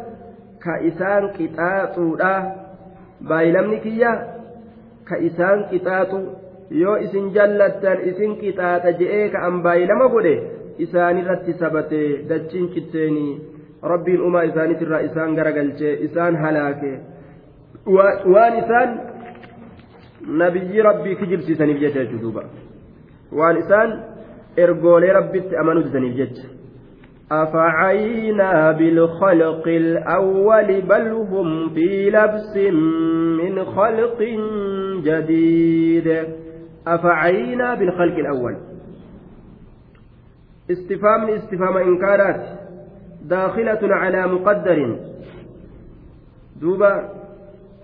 كإسان 0.64 1.29
قطاطودا 1.29 2.57
بايلم 3.20 3.74
نكية. 3.74 4.35
كإسان 5.11 5.62
قطاطو 5.62 6.39
yoo 6.70 6.96
isin 7.06 7.30
jallattan 7.35 8.02
isin 8.11 8.37
qixaaxa 8.40 8.92
je'ee 9.00 9.28
ka 9.33 9.38
an 9.46 9.62
baay'ilama 9.62 10.09
godhe 10.14 10.35
isaanirratti 10.85 11.52
sabate 11.62 12.02
dachiin 12.28 12.68
citteenii 12.74 13.40
rabbiin 13.92 14.20
umaa 14.28 14.42
isaaniitirraa 14.50 15.00
isaan 15.09 15.35
garagalchee 15.38 15.94
isaan 16.09 16.37
halaake 16.44 16.92
waan 18.35 18.59
isaan 18.62 18.90
nabiyyi 20.44 20.83
rabbii 20.88 21.16
kijibsiisaniif 21.24 21.80
jecha 21.85 22.04
jechuudha 22.12 22.46
waan 23.42 23.61
isaan 23.64 23.98
ergoolee 24.56 25.12
rabbitti 25.20 25.56
amanuu 25.64 25.85
didaniif 25.90 26.16
jecha 26.22 26.48
أفعينا 27.33 28.72
بالخلق 28.72 29.68
الأول 29.68 30.80
بل 30.80 31.09
هم 31.33 31.74
في 31.74 32.11
لبس 32.11 32.56
من 33.40 33.64
خلق 33.64 34.18
جديد 35.04 36.09
أفعينا 36.87 37.75
بالخلق 37.75 38.14
الأول. 38.14 38.57
استفهام 40.71 41.29
استفهام 41.29 41.77
إنكارات 41.77 42.40
داخلة 43.25 43.95
على 43.95 44.27
مقدر. 44.27 44.97
دوبا 46.61 47.09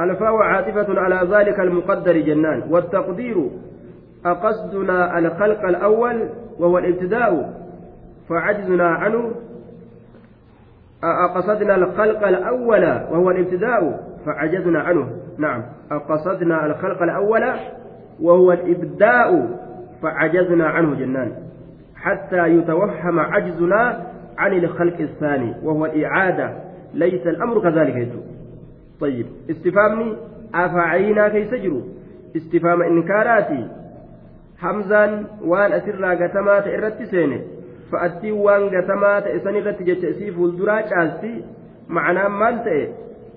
الفاء 0.00 0.36
عاطفة 0.36 1.00
على 1.00 1.36
ذلك 1.36 1.60
المقدر 1.60 2.16
جنان. 2.18 2.62
والتقدير 2.70 3.50
أقصدنا 4.26 5.18
الخلق 5.18 5.64
الأول 5.64 6.28
وهو 6.58 6.78
الابتداء 6.78 7.60
فعجزنا 8.28 8.88
عنه. 8.88 9.32
أقصدنا 11.04 11.74
الخلق 11.74 12.28
الأول 12.28 12.84
وهو 12.84 13.30
الابتداء 13.30 14.06
فعجزنا 14.26 14.80
عنه. 14.80 15.10
نعم 15.38 15.62
أقصدنا 15.90 16.66
الخلق 16.66 17.02
الأول 17.02 17.42
وهو 18.20 18.52
الإبداء 18.52 19.58
فعجزنا 20.02 20.66
عنه 20.66 20.94
جنان 20.94 21.32
حتى 21.96 22.48
يتوهم 22.48 23.20
عجزنا 23.20 24.06
عن 24.38 24.52
الخلق 24.52 25.00
الثاني 25.00 25.54
وهو 25.62 25.86
الإعادة 25.86 26.50
ليس 26.94 27.26
الأمر 27.26 27.60
كذلك 27.60 27.96
يجو 27.96 28.20
طيب 29.00 29.26
استفهامني 29.50 30.16
أفعينا 30.54 31.28
كي 31.28 31.44
سجروا 31.44 31.82
استفهام 32.36 32.82
إنكاراتي 32.82 33.66
gatamaa 36.20 36.62
ta'e 36.64 36.72
irratti 36.76 37.06
seene 37.06 37.38
fa'attiin 37.90 38.38
waan 38.44 38.70
gatamaa 38.72 39.20
ta'e 39.26 39.40
san 39.44 39.56
irratti 39.60 39.84
jecha 39.88 40.08
isii 40.14 40.32
fuulduraa 40.36 40.82
caalti 40.92 41.32
معناه 41.88 42.28
maal 42.28 42.56
ta'e 42.64 42.82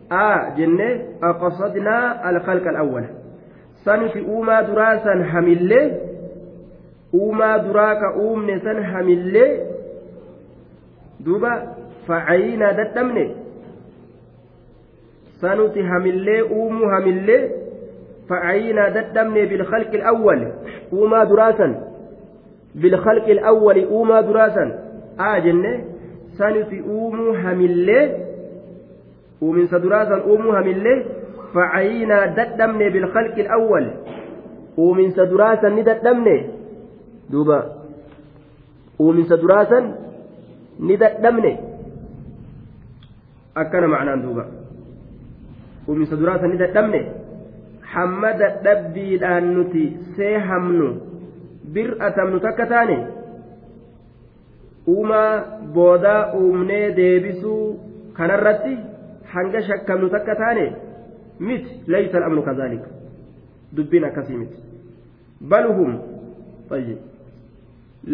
a 0.09 0.55
jennee 0.57 0.93
aqasadnaa 1.21 2.21
alkhalqa 2.29 2.69
alawwala 2.69 3.18
san 3.85 4.09
fi 4.13 4.21
uumaa 4.21 4.61
duraa 4.69 4.95
san 5.03 5.23
hamillee 5.33 5.85
uumaa 7.19 7.57
duraa 7.67 7.95
ka 8.01 8.13
uumne 8.23 8.59
san 8.63 8.83
hamillee 8.91 9.51
duuba 11.25 11.51
facayinaa 12.07 12.73
dadhabne 12.79 13.25
sanuti 15.41 15.81
hamillee 15.81 16.41
uumuu 16.41 16.87
hamillee 16.95 17.41
facayinaa 18.29 18.89
dadhabne 18.97 19.45
bilkhalqi 19.51 19.97
alawwal 20.01 20.41
uumaa 20.93 21.25
duraasan 21.25 21.75
bilkhalqi 22.81 23.31
alawwali 23.39 23.85
uumaa 23.85 24.21
duraasan 24.27 24.69
a 25.17 25.39
jenne 25.45 25.71
sanuti 26.37 26.81
uumuu 26.81 27.33
hamillee 27.43 28.03
uuminsa 29.41 29.79
duraasan 29.79 30.21
uumuu 30.29 30.51
hamillee 30.51 30.97
uuminsa 34.77 35.25
duraasan 35.31 35.73
ni 35.75 35.83
dadhabne 35.89 36.35
duuba 37.31 37.57
uuminsa 38.99 39.35
duraasan 39.41 39.85
ni 40.87 40.95
dadhabne 41.03 41.51
akkana 43.61 43.87
macnaan 43.93 44.21
duuba 44.25 44.45
uuminsa 45.87 46.15
duraasan 46.21 46.49
ni 46.53 46.57
dadhabne 46.63 47.01
hamma 47.93 48.31
dadhabbiidhaan 48.41 49.45
nuti 49.55 49.85
see 50.15 50.35
hamnu 50.49 50.87
bir'atamnu 51.73 52.37
takka 52.45 52.65
taane 52.73 52.97
uumaa 54.93 55.31
boodaa 55.75 56.21
uumnee 56.41 56.85
deebisuu 56.99 57.63
kanarratti 58.19 58.73
hanga 59.33 59.61
shakkamnu 59.69 60.07
takka 60.15 60.35
taane 60.43 60.65
miti 61.39 61.71
laysa 61.87 62.17
al'amnu 62.17 62.41
kazaalika 62.49 62.89
dubbiin 63.75 64.05
akkasii 64.09 64.37
miti 64.37 64.57
bal 65.41 65.67
hum 65.77 65.91
طيب 66.69 66.97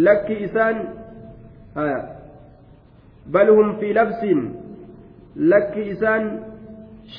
lakki 0.05 0.35
isaan 0.47 0.77
bal 3.33 3.47
hum 3.55 3.67
fi 3.79 3.93
labsin 3.93 4.39
lakki 5.51 5.81
isaan 5.93 6.23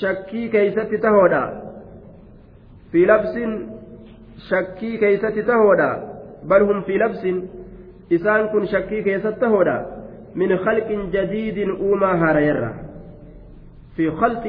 shakkii 0.00 0.48
keeysatti 0.54 0.98
tahoodha 1.04 1.42
fi 2.92 3.00
labsin 3.06 3.50
shakkii 4.48 4.98
keeysatti 5.02 5.42
tahoodha 5.50 5.90
bal 6.50 6.62
hum 6.68 6.78
fi 6.86 6.98
labsin 7.02 7.36
isaan 8.16 8.48
kun 8.52 8.66
shakkii 8.72 9.02
keessatti 9.08 9.40
tahoodha 9.40 9.76
min 10.40 10.50
khalqin 10.64 11.00
jadiidin 11.14 11.70
uumaa 11.86 12.16
haarayarra 12.22 12.70
fi 12.74 12.85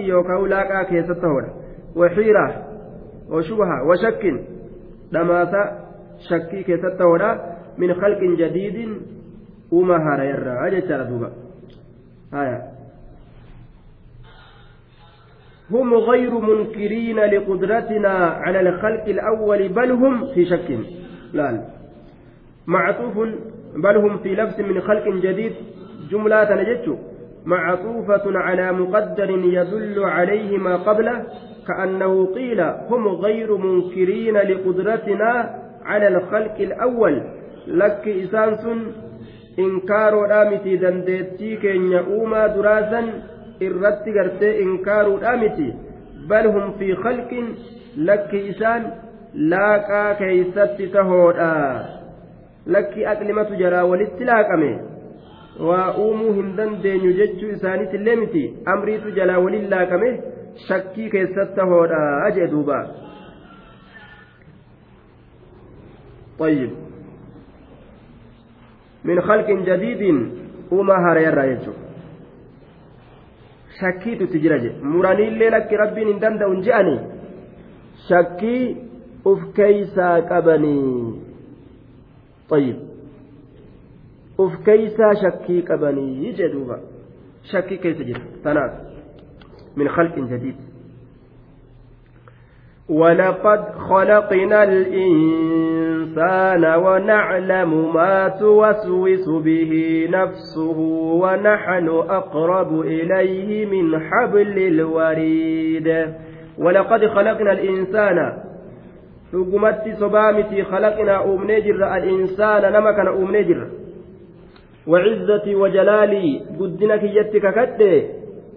yookaan 0.07 0.49
laaqaa 0.49 0.85
keessatti 0.85 1.21
tahoodha 1.21 1.51
waxiira 1.95 2.45
washubha 3.29 3.83
washakkin 3.89 4.39
dhamaasa 5.13 5.61
shakkii 6.29 6.63
keessatti 6.63 6.97
tahoodha 6.97 7.29
min 7.77 7.95
khalqin 8.01 8.37
jadiidin 8.37 8.97
uumaa 9.71 9.99
haarayarra 9.99 10.71
jechaadha 10.71 11.09
duuba 11.11 11.31
haya 12.31 12.57
هم 15.71 15.93
غير 15.93 16.31
منكرين 16.39 17.19
لقدرتنا 17.19 18.09
على 18.43 18.59
الخلق 18.59 19.05
الأول 19.05 19.69
بل 19.69 19.91
هم 19.91 20.33
في 20.33 20.45
شك 20.45 20.79
لا 21.33 21.65
معطوف 22.67 23.17
بل 23.75 23.97
هم 23.97 24.17
في 24.17 24.35
لبس 24.35 24.59
من 24.59 24.81
خلق 24.81 25.07
جديد 25.07 25.53
جملة 26.11 26.55
نجت 26.55 26.97
معطوفة 27.45 28.39
على 28.39 28.71
مقدر 28.71 29.29
يدل 29.29 30.03
عليه 30.03 30.57
ما 30.57 30.75
قبله 30.75 31.23
كأنه 31.67 32.25
قيل 32.35 32.61
هم 32.61 33.07
غير 33.07 33.57
منكرين 33.57 34.37
لقدرتنا 34.37 35.61
على 35.85 36.07
الخلق 36.07 36.55
الأول 36.59 37.21
لك 37.67 38.07
إسانس 38.07 38.67
إنكار 39.59 40.13
رامتي 40.13 40.77
دندتي 40.77 41.55
كن 41.55 41.91
يؤوما 41.91 42.47
دراسا 42.47 43.03
gartee 43.59 44.61
inkaaruudha 44.61 45.37
miti 45.37 45.73
bal 46.29 46.47
hum 46.47 46.73
fi 46.79 46.95
khalqin 47.03 47.47
lakki 48.09 48.41
isaan 48.49 48.83
laaqaa 49.53 50.13
keeysatti 50.19 50.89
tahoodha 50.95 51.49
lakki 52.75 53.05
aqlimatu 53.13 53.57
jaraa 53.61 53.85
walitti 53.91 54.29
laaqame 54.29 54.71
waa 55.59 55.93
uumuu 55.97 56.33
hin 56.33 56.55
dandeenyu 56.57 57.13
jechuu 57.19 57.49
isaaniitillee 57.57 58.15
miti 58.15 58.43
amriitu 58.73 59.11
jalaa 59.19 59.39
waliin 59.45 59.69
laaqame 59.69 60.09
shakkii 60.67 61.09
keessatti 61.17 61.55
tahoodha 61.61 62.31
jee 62.39 62.47
duuba 62.55 62.79
طيب 66.39 66.71
من 69.03 69.21
خلق 69.21 69.49
جديد 69.69 70.31
وما 70.71 70.95
هريرا 71.05 71.43
يجو 71.43 71.73
muraniillee 74.81 75.49
lakki 75.53 75.77
rabbiin 75.77 76.07
hin 76.07 76.21
danda'u 76.21 76.53
hin 76.53 76.61
je'ani 76.67 76.95
shakkii 78.07 78.61
uf 79.31 79.41
keeysaa 79.57 80.21
qabanii 80.21 81.13
طيب 82.49 82.86
uf 84.37 84.53
keeysaa 84.69 85.13
shakkii 85.23 85.61
qabanii 85.69 86.33
jee 86.39 86.49
shakkii 87.51 87.77
keessa 87.83 88.03
jira. 88.03 88.21
Tanaaf 88.43 88.73
min 89.75 89.87
khalqin 89.87 90.27
jadiid. 90.33 90.57
ولقد 92.89 93.63
خلقنا 93.89 94.63
الإنسان 94.63 96.25
ونعلم 96.65 97.93
ما 97.93 98.27
توسوس 98.27 99.29
به 99.43 100.07
نفسه 100.11 100.77
ونحن 101.21 101.87
أقرب 101.89 102.81
إليه 102.81 103.65
من 103.65 103.99
حبل 103.99 104.57
الوريد 104.57 106.13
ولقد 106.57 107.05
خلقنا 107.05 107.51
الإنسان 107.51 108.33
حكمت 109.33 109.83
صبامتي 109.99 110.63
خلقنا 110.63 111.23
أم 111.23 111.51
نجر 111.51 111.95
الإنسان 111.97 112.73
نما 112.73 112.91
كان 112.91 113.07
أم 113.07 113.35
نجر 113.35 113.67
وعزتي 114.87 115.55
وجلالي 115.55 116.41
قدنك 116.59 117.03
يتك 117.03 117.45
كده 117.55 118.03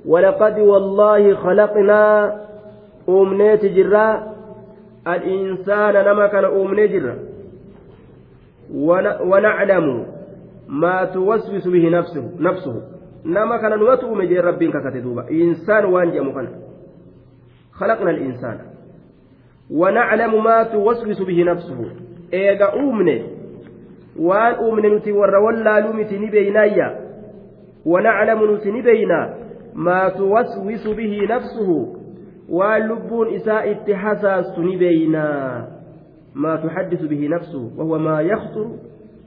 ولقد 0.07 0.59
والله 0.59 1.35
خلقنا 1.35 2.41
al'insaana 5.05 6.03
nama 6.03 6.29
kana 6.29 6.51
uumnee 6.51 6.89
jirra 6.89 7.15
wanaclamu 9.31 10.07
maa 10.69 11.07
tuwaswisu 11.07 11.71
bihi 11.71 11.91
nafsuhu 11.91 12.83
nama 13.25 13.59
kana 13.59 13.77
numatu 13.77 14.07
uume 14.07 14.27
jee 14.27 14.41
rabbiin 14.41 14.73
kakate 14.73 15.01
duuba 15.01 15.25
insaan 15.31 15.85
waan 15.85 16.11
jedhamu 16.11 16.35
kana 16.35 16.49
خلقنا 17.81 18.11
الإنسان 18.11 18.59
ونعلم 19.71 20.45
ما 20.45 20.63
توسوس 20.63 21.23
به 21.23 21.45
نفسه 21.45 21.85
إيجا 22.33 22.75
أومني 24.19 24.29
وان 24.29 24.55
أومني 24.55 24.89
نتي 24.89 25.13
ور 25.13 25.37
ولا 25.37 25.81
لومتي 25.81 26.19
نبينايا 26.19 27.01
ونعلم 27.87 28.55
نتي 28.55 28.71
نبينا 28.71 29.35
ما 29.75 30.09
توسوس 30.09 30.89
به 30.89 31.27
نفسه 31.31 32.01
waan 32.51 32.89
lubbuun 32.89 33.35
isaa 33.35 33.63
itti 33.65 33.93
hasaastu 33.93 34.63
ni 34.63 34.77
beeynaa 34.77 35.67
maa 36.35 36.57
tuxaddisu 36.59 37.09
bihi 37.09 37.29
nafsuhu 37.29 37.73
wahuwa 37.79 37.99
maa 37.99 38.21
yakhطuru 38.21 38.79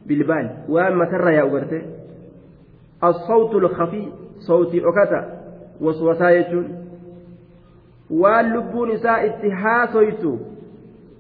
bilbaal 0.07 0.49
waan 0.69 0.95
matarra 0.95 1.31
yaa'u 1.33 1.51
garte 1.51 1.85
الصوت 3.03 3.55
الخفي 3.55 4.07
صوتي 4.39 4.81
أكتا 4.87 5.21
وسوسا 5.81 6.29
يجون 6.29 6.67
waan 8.11 8.53
lubbuun 8.53 8.91
isaa 8.91 9.23
itti 9.23 9.49
haasoytu 9.49 10.39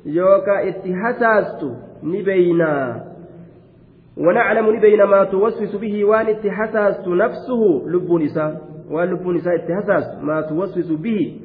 yookaa 0.05 0.59
itti 0.61 0.91
hasaastu 0.91 1.75
ni 2.03 2.23
beeynaa 2.23 3.12
ونعلم 4.17 4.75
نبين 4.75 5.03
ما 5.03 5.23
توسوس 5.23 5.75
به 5.75 6.05
وان 6.05 6.27
اتحساس 6.27 7.07
نفسه 7.07 7.81
لب 7.87 8.13
نساء 8.13 8.61
وان 8.91 9.09
لب 9.09 9.27
نساء 9.27 9.55
اتحساس 9.55 10.23
ما 10.23 10.41
توسوس 10.41 10.91
به 10.91 11.39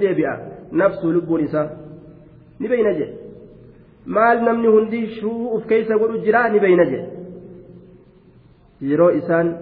deebi'a 0.00 0.34
nafsu 0.72 1.12
lubbuun 1.12 1.44
isaa 1.44 1.68
ni 2.60 2.68
beeyna 2.68 2.92
jedhe 2.92 3.14
maal 4.06 4.42
namni 4.42 4.68
hundi 4.68 5.00
shuu 5.20 5.48
uf 5.56 5.66
keeysa 5.66 5.98
godhu 5.98 6.18
jira 6.24 6.48
ni 6.48 6.60
beeyna 6.60 6.84
jedhe 6.84 7.08
yeroo 8.90 9.10
isaan 9.20 9.54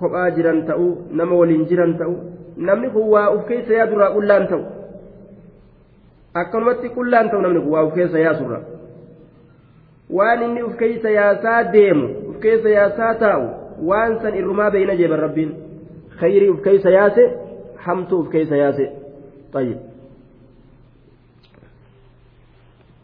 kophaa 0.00 0.30
jiran 0.36 0.60
ta'uu 0.66 0.90
nama 1.20 1.40
waliin 1.40 1.64
jiran 1.72 1.96
ta'uu 2.02 2.18
namni 2.56 2.90
kun 2.90 3.08
waa 3.14 3.30
uf 3.36 3.46
keessa 3.48 3.74
yaadurraa 3.80 4.12
qullaan 4.16 4.48
ta'u 4.52 4.64
akkanumatti 6.34 6.88
qullaan 6.88 7.30
ta'u 7.30 7.40
namni 7.42 7.60
kun 7.60 7.72
waa 7.72 7.82
uf 7.84 7.94
keessa 7.94 8.18
yaasurra 8.18 8.60
waan 10.18 10.42
inni 10.42 10.62
uf 10.62 10.76
keessa 10.76 11.10
yaasaa 11.10 11.64
deemu 11.72 12.06
uf 12.30 12.38
keessa 12.40 12.68
yaasaa 12.68 13.14
taa'u 13.14 13.46
waan 13.90 14.20
san 14.22 14.34
irrumaa 14.34 14.70
beeyna 14.70 14.94
jeeban 14.96 15.18
rabbiin 15.26 15.52
khayrii 16.20 16.50
uf 16.54 16.62
keessa 16.62 16.90
yaase 16.90 17.24
hamtuu 17.76 18.20
uf 18.20 18.28
keessa 18.30 18.56
yaase 18.56 18.86
طيب 19.52 19.78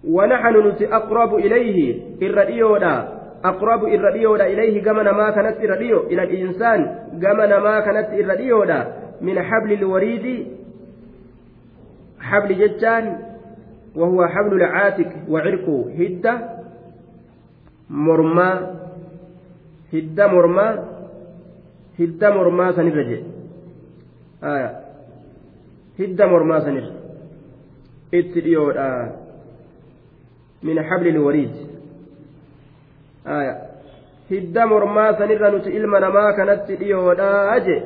ونحن 0.09 0.69
نتي 0.69 0.95
أقرب 0.95 1.35
إليه 1.35 2.03
الرديودا 2.23 3.09
أقرب 3.45 3.85
الرديودا 3.85 4.47
إليه 4.47 4.83
كما 4.83 5.13
ما 5.13 5.31
كانت 5.31 5.57
الرديو 5.65 6.01
إلى 6.01 6.23
الإنسان 6.23 6.99
كما 7.23 7.59
ما 7.59 7.81
كانت 7.81 8.09
الرديودا 8.13 8.93
من 9.21 9.43
حبل 9.43 9.73
الوريد 9.73 10.47
حبل 12.27 12.51
ججان 12.59 13.07
وهو 13.95 14.27
حبل 14.27 14.53
العاتق 14.55 15.11
وعرقه 15.29 15.95
هدة 15.99 16.35
مرمى 17.91 18.53
هدة 19.95 20.27
مرمى 20.27 20.69
هدة 22.01 22.31
مرمى 22.31 22.73
سنرجع. 22.73 23.21
آية. 24.45 24.71
هدة 26.01 26.27
مرمى 26.27 26.61
سنرجع. 26.61 26.95
اتريودا 28.15 29.17
من 30.63 30.83
حبل 30.83 31.07
الوريد. 31.09 31.55
آية. 33.27 33.55
هدة 34.31 34.67
مرمى 34.67 35.15
سنرجع 35.19 35.49
نتي 35.49 35.77
إلما 35.77 35.99
نما 35.99 36.31
كانت 36.37 36.69
تريودا 36.69 37.57
أجي. 37.57 37.83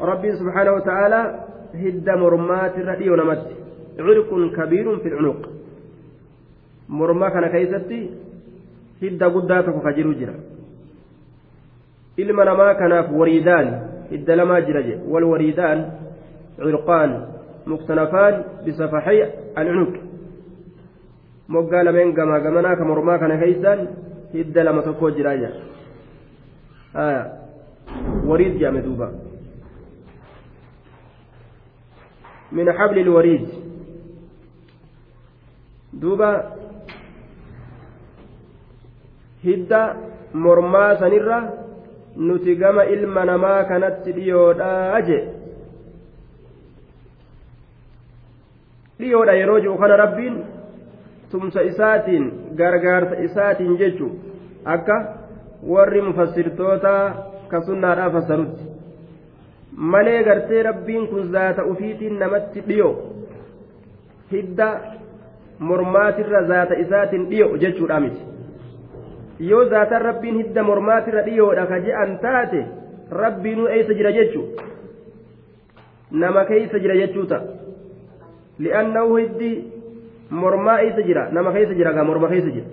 ربي 0.00 0.30
هد 1.82 2.10
مرمات 2.10 2.74
الردي 2.78 3.10
ونمت 3.10 3.42
عرق 3.98 4.30
كبير 4.56 4.98
في 4.98 5.08
العنق 5.08 5.42
مرما 6.88 7.28
كان 7.28 7.46
كيستي 7.54 8.10
هد 9.02 9.22
قداتك 9.34 9.76
خجر 9.84 10.12
جرا 10.12 10.36
wariidaan 13.18 13.66
hidda 14.10 14.36
lamaa 14.36 14.60
jira 14.66 14.82
je 14.82 14.94
walwariidaan 15.12 15.80
cirqaan 16.56 17.10
muktanafaan 17.66 18.34
bisafaxay 18.64 19.18
alcunuq 19.60 19.94
moggaa 21.48 21.84
lameen 21.84 22.14
gamaa 22.18 22.40
gamanaa 22.40 22.76
ka 22.76 22.84
mormaa 22.84 23.18
kana 23.18 23.36
keeysaan 23.42 23.80
hidda 24.32 24.64
lama 24.64 24.82
tokkoo 24.82 25.10
jiraa 25.16 25.36
jira 25.36 25.56
wariid 28.28 28.54
jedhame 28.58 28.82
duuba 28.86 29.08
من 32.54 32.72
حبل 32.72 32.98
الوريد 32.98 33.48
دوبا 35.92 36.32
هدى 39.44 39.84
مرما 40.34 40.94
سنرة 41.00 41.38
نتقم 42.18 42.76
إلما 42.80 43.24
نما 43.24 43.62
كانت 43.62 44.08
ليودا 44.08 44.98
أجي 44.98 45.20
yeroo 49.04 49.60
jiru 49.60 49.76
kana 49.78 49.96
rabbiin 49.96 50.36
tumsa 51.30 51.60
isaatiin 51.70 52.24
gargaarsa 52.56 53.16
isaatiin 53.26 53.76
jechu 53.78 54.06
akka 54.64 54.96
warri 55.72 56.02
mufassirtoota 56.02 56.92
ka 57.50 57.60
sunnaadhaa 57.66 58.10
fassarutti 58.10 58.73
malee 59.76 60.22
gartee 60.24 60.62
rabbiin 60.62 61.06
kun 61.08 61.30
zaata 61.32 61.64
ufiitiin 61.64 62.18
namatti 62.18 62.60
dhiyo 62.68 62.90
hidda 64.32 64.68
mormaatirra 65.58 66.42
zaata 66.52 66.74
isaatiin 66.84 67.26
dhiyo 67.30 67.56
jechuudha 67.56 68.00
miti 68.00 68.22
yoo 69.50 69.64
zaataan 69.68 70.02
rabbiin 70.02 70.36
hidda 70.42 70.62
mormaatirra 70.62 71.22
dhiyoodha 71.26 71.66
ka 71.66 71.78
je'an 71.86 72.18
taate 72.18 72.64
rabbiinuu 73.22 73.66
eessa 73.76 73.94
jira 73.94 74.12
jechu 74.18 74.42
nama 76.10 76.44
keeysa 76.44 76.78
jira 76.78 76.94
jechuu 77.02 77.26
ta'a 77.26 77.42
li'annahu 78.58 79.16
hiddi 79.16 79.50
mormaa 80.30 80.78
eessa 80.86 81.02
jira 81.08 81.28
nama 81.32 81.52
keessa 81.52 81.74
jira 81.74 81.92
gaa 81.92 82.04
morma 82.10 82.28
keessa 82.32 82.50
jira 82.56 82.66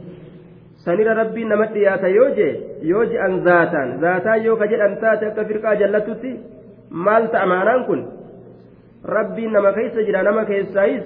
sanira 0.85 1.13
rabbiin 1.21 1.49
nama 1.49 1.65
dhiyaata 1.73 2.07
yoo 2.17 2.29
jee 2.39 2.51
yoo 2.91 3.05
je'an 3.13 3.41
zaataan 3.47 3.99
zaataan 4.03 4.45
yoo 4.45 4.55
ka 4.61 4.67
jedhan 4.73 4.97
taate 5.03 5.25
akka 5.31 5.43
firqaa 5.49 5.75
jallatutti 5.81 6.31
maal 6.91 7.27
ta'a 7.31 7.45
maanaan 7.53 7.85
kun 7.85 8.01
rabbiin 9.15 9.51
nama 9.51 9.73
keessa 9.73 10.03
jira 10.03 10.23
nama 10.23 10.45
keessaayis 10.45 11.03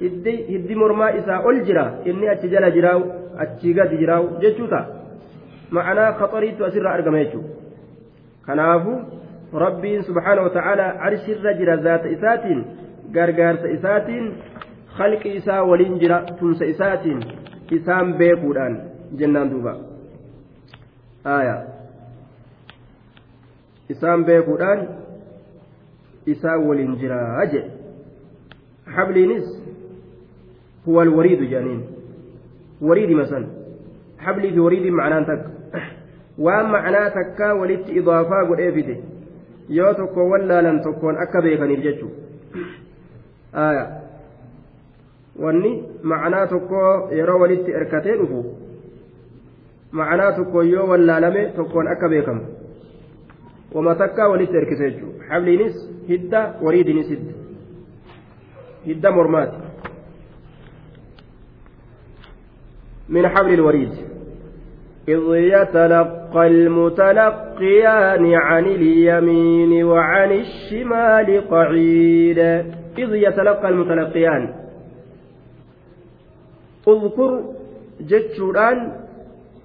hiddi 0.00 0.74
mormaa 0.74 1.10
isaa 1.20 1.40
ol 1.50 1.60
jira 1.68 1.84
inni 2.04 2.28
achi 2.28 2.48
jala 2.54 2.70
jiraawu 2.70 3.04
achi 3.44 3.74
gadi 3.74 3.96
jiraawu 4.02 4.40
jechuu 4.40 4.68
ta'a 4.74 4.86
ma'anaa 5.78 6.10
khaxariitu 6.20 6.64
asirraa 6.64 6.92
argama 6.98 7.18
jechuudha 7.24 7.48
kanaafu 8.46 8.92
rabbiin 9.64 10.02
subhaana 10.08 10.42
wa 10.42 10.50
ta'ala 10.58 10.86
arshirra 11.08 11.54
jira 11.60 11.76
zaata 11.86 12.08
isaatiin 12.16 12.60
gargaarsa 13.16 13.68
isaatiin 13.78 14.28
khalqi 14.98 15.32
isaa 15.40 15.62
waliin 15.70 15.98
jira 16.02 16.20
tumsa 16.40 16.64
isaatiin 16.74 17.20
isaan 17.78 18.14
beekuudhaan 18.20 18.78
jennaan 19.22 19.50
duuba 19.50 19.74
isaan 23.94 24.24
beekuudhaan 24.24 24.88
isaa 26.34 26.56
waliin 26.68 26.96
jira 27.02 27.18
jedhe 27.52 27.70
habliinis 28.96 29.46
huwa 30.86 31.02
alwariidu 31.02 31.44
jedhaniin 31.52 31.82
wariidi 32.88 33.14
masan 33.20 33.46
hablii 34.24 34.52
fi 34.56 34.60
wariidiin 34.66 34.96
macnaan 35.00 35.26
takka 35.26 35.50
waan 36.46 36.66
macnaa 36.76 37.10
takkaa 37.18 37.52
walitti 37.60 37.92
idaafaa 38.00 38.44
godhee 38.50 38.72
fide 38.78 38.96
yoo 39.78 39.92
tokko 40.00 40.28
wallaalan 40.32 40.80
tokkoon 40.86 41.16
akka 41.24 41.42
beekaniif 41.46 41.80
jechuudha 41.86 43.62
aya 43.66 43.84
wanni 45.44 45.72
macnaa 46.12 46.46
tokko 46.52 46.82
yeroo 47.20 47.38
walitti 47.44 47.70
erkatee 47.80 48.16
dhufu 48.20 48.40
macnaa 50.00 50.32
tokko 50.38 50.62
yoo 50.74 50.86
wallaalame 50.92 51.42
tokkoon 51.56 51.88
akka 51.94 52.08
beekamu 52.14 52.42
wama 53.74 53.94
takkaa 53.94 54.28
walitti 54.28 54.56
erkise 54.56 54.90
jechuudha 54.90 55.24
habliinis 55.28 55.76
hidda 56.08 56.54
wariidinis 56.62 57.08
hidda 57.08 57.32
hidda 58.84 59.12
mormaati 59.12 59.66
من 63.08 63.28
حبل 63.28 63.54
الوريد. 63.54 63.92
إذ 65.08 65.22
يتلقى 65.34 66.46
المتلقيان 66.46 68.34
عن 68.34 68.64
اليمين 68.66 69.84
وعن 69.84 70.32
الشمال 70.32 71.48
قعيد. 71.50 72.38
إذ 72.98 73.14
يتلقى 73.14 73.68
المتلقيان. 73.68 74.54
اذكر 76.88 77.54
جتشوران 78.00 78.92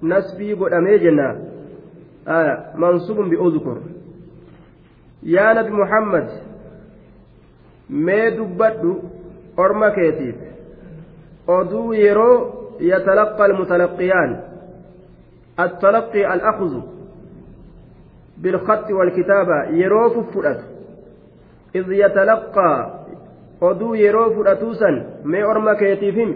نسبي 0.02 0.52
قد 0.52 0.72
أميجنا. 0.72 1.51
آه 2.28 2.72
منصوب 2.74 3.16
بأذكر. 3.16 3.78
يا 5.22 5.52
نبي 5.52 5.70
محمد 5.70 6.28
ما 7.90 8.28
دبت 8.28 9.02
أرما 9.58 9.88
كيتيف 9.88 10.34
أدو 11.48 11.92
يرو 11.92 12.50
يتلقى 12.80 13.46
المتلقيان. 13.46 14.40
التلقي 15.60 16.34
الأخذ 16.34 16.80
بالخط 18.38 18.90
والكتابة 18.90 19.64
يروف 19.70 20.34
فرأت 20.34 20.60
إذ 21.74 21.92
يتلقى 21.92 23.02
oduu 23.62 23.94
yeroo 23.94 24.30
fudhatuusan 24.34 24.96
mee 25.24 25.44
orma 25.44 25.74
keetiifim 25.82 26.30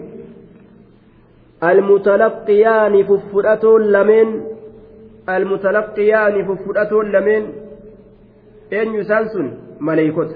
almutalaqqiyaani 1.69 3.03
fuffudhatoon 3.09 3.91
lameen 3.95 4.29
almutalaqqiyaani 5.35 6.43
fuffudhatoon 6.49 7.11
lameen 7.15 7.45
eenyu 8.79 8.99
isaan 9.05 9.29
sun 9.29 9.47
maleeykota 9.79 10.35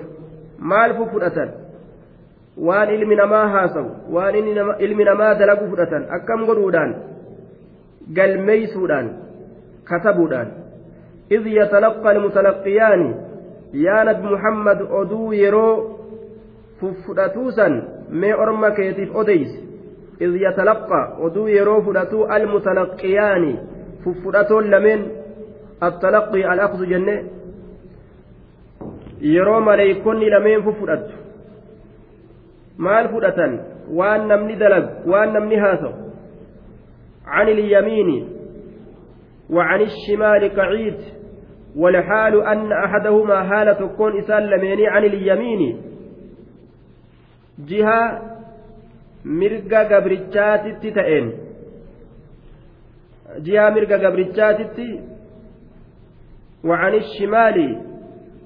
maal 0.72 0.94
fuffudhatan 1.00 1.50
waan 2.68 2.90
ilmi 2.96 3.16
namaa 3.22 3.46
haasawu 3.56 3.92
waan 4.16 4.36
ilmi 4.80 5.04
namaa 5.12 5.36
dalagu 5.44 5.70
fudhatan 5.70 6.10
akkam 6.18 6.46
godhuudhaan 6.50 6.96
galmeeysuudhaan 8.18 9.08
katabuudhaan 9.84 10.50
إذ 11.32 11.48
يتلقى 11.48 12.12
المتلقيان 12.12 13.02
يا 13.74 14.04
نبي 14.04 14.26
محمد 14.34 14.80
أدو 14.92 15.32
يرو 15.34 15.98
fuffudhatuusan 16.82 17.74
mee 18.10 18.34
orma 18.44 18.72
keetiif 18.72 19.16
odeyse 19.16 19.58
إذ 20.22 20.32
يتلقى 20.36 21.02
ودو 21.22 21.48
يرو 21.48 21.82
فلتو 21.82 22.26
المتلقيان 22.36 23.44
ففلتو 24.06 24.60
لمن 24.60 25.00
التلقي 25.84 26.54
الأخذ 26.54 26.86
جنة 26.86 27.24
يرو 29.22 29.60
مليكون 29.60 30.20
لمن 30.20 30.62
ففلت 30.62 31.08
maal 32.82 33.14
fudhatan? 33.14 33.52
Waan 33.94 34.26
namni 34.26 34.56
dalag 34.58 35.06
waan 35.06 35.34
namni 35.38 35.56
haasawu 35.56 36.10
عن 37.26 37.48
اليمين 37.48 38.10
وعن 39.50 39.82
الشمال 39.82 40.56
قعيد 40.56 40.98
والحال 41.76 42.34
أن 42.44 42.72
أحدهما 42.72 43.44
حالة 43.44 43.74
تكون 43.74 44.18
إسان 44.20 44.44
عن 44.90 45.04
اليمين 45.04 45.62
جهة 47.60 48.32
mirga 49.24 49.86
gabrichaatitti 49.86 50.92
ta'een 50.92 51.28
jihaa 53.40 53.72
mirga 53.72 53.98
gabrichaatitti 53.98 55.00
وعن 56.64 56.94
الشمال 56.94 57.82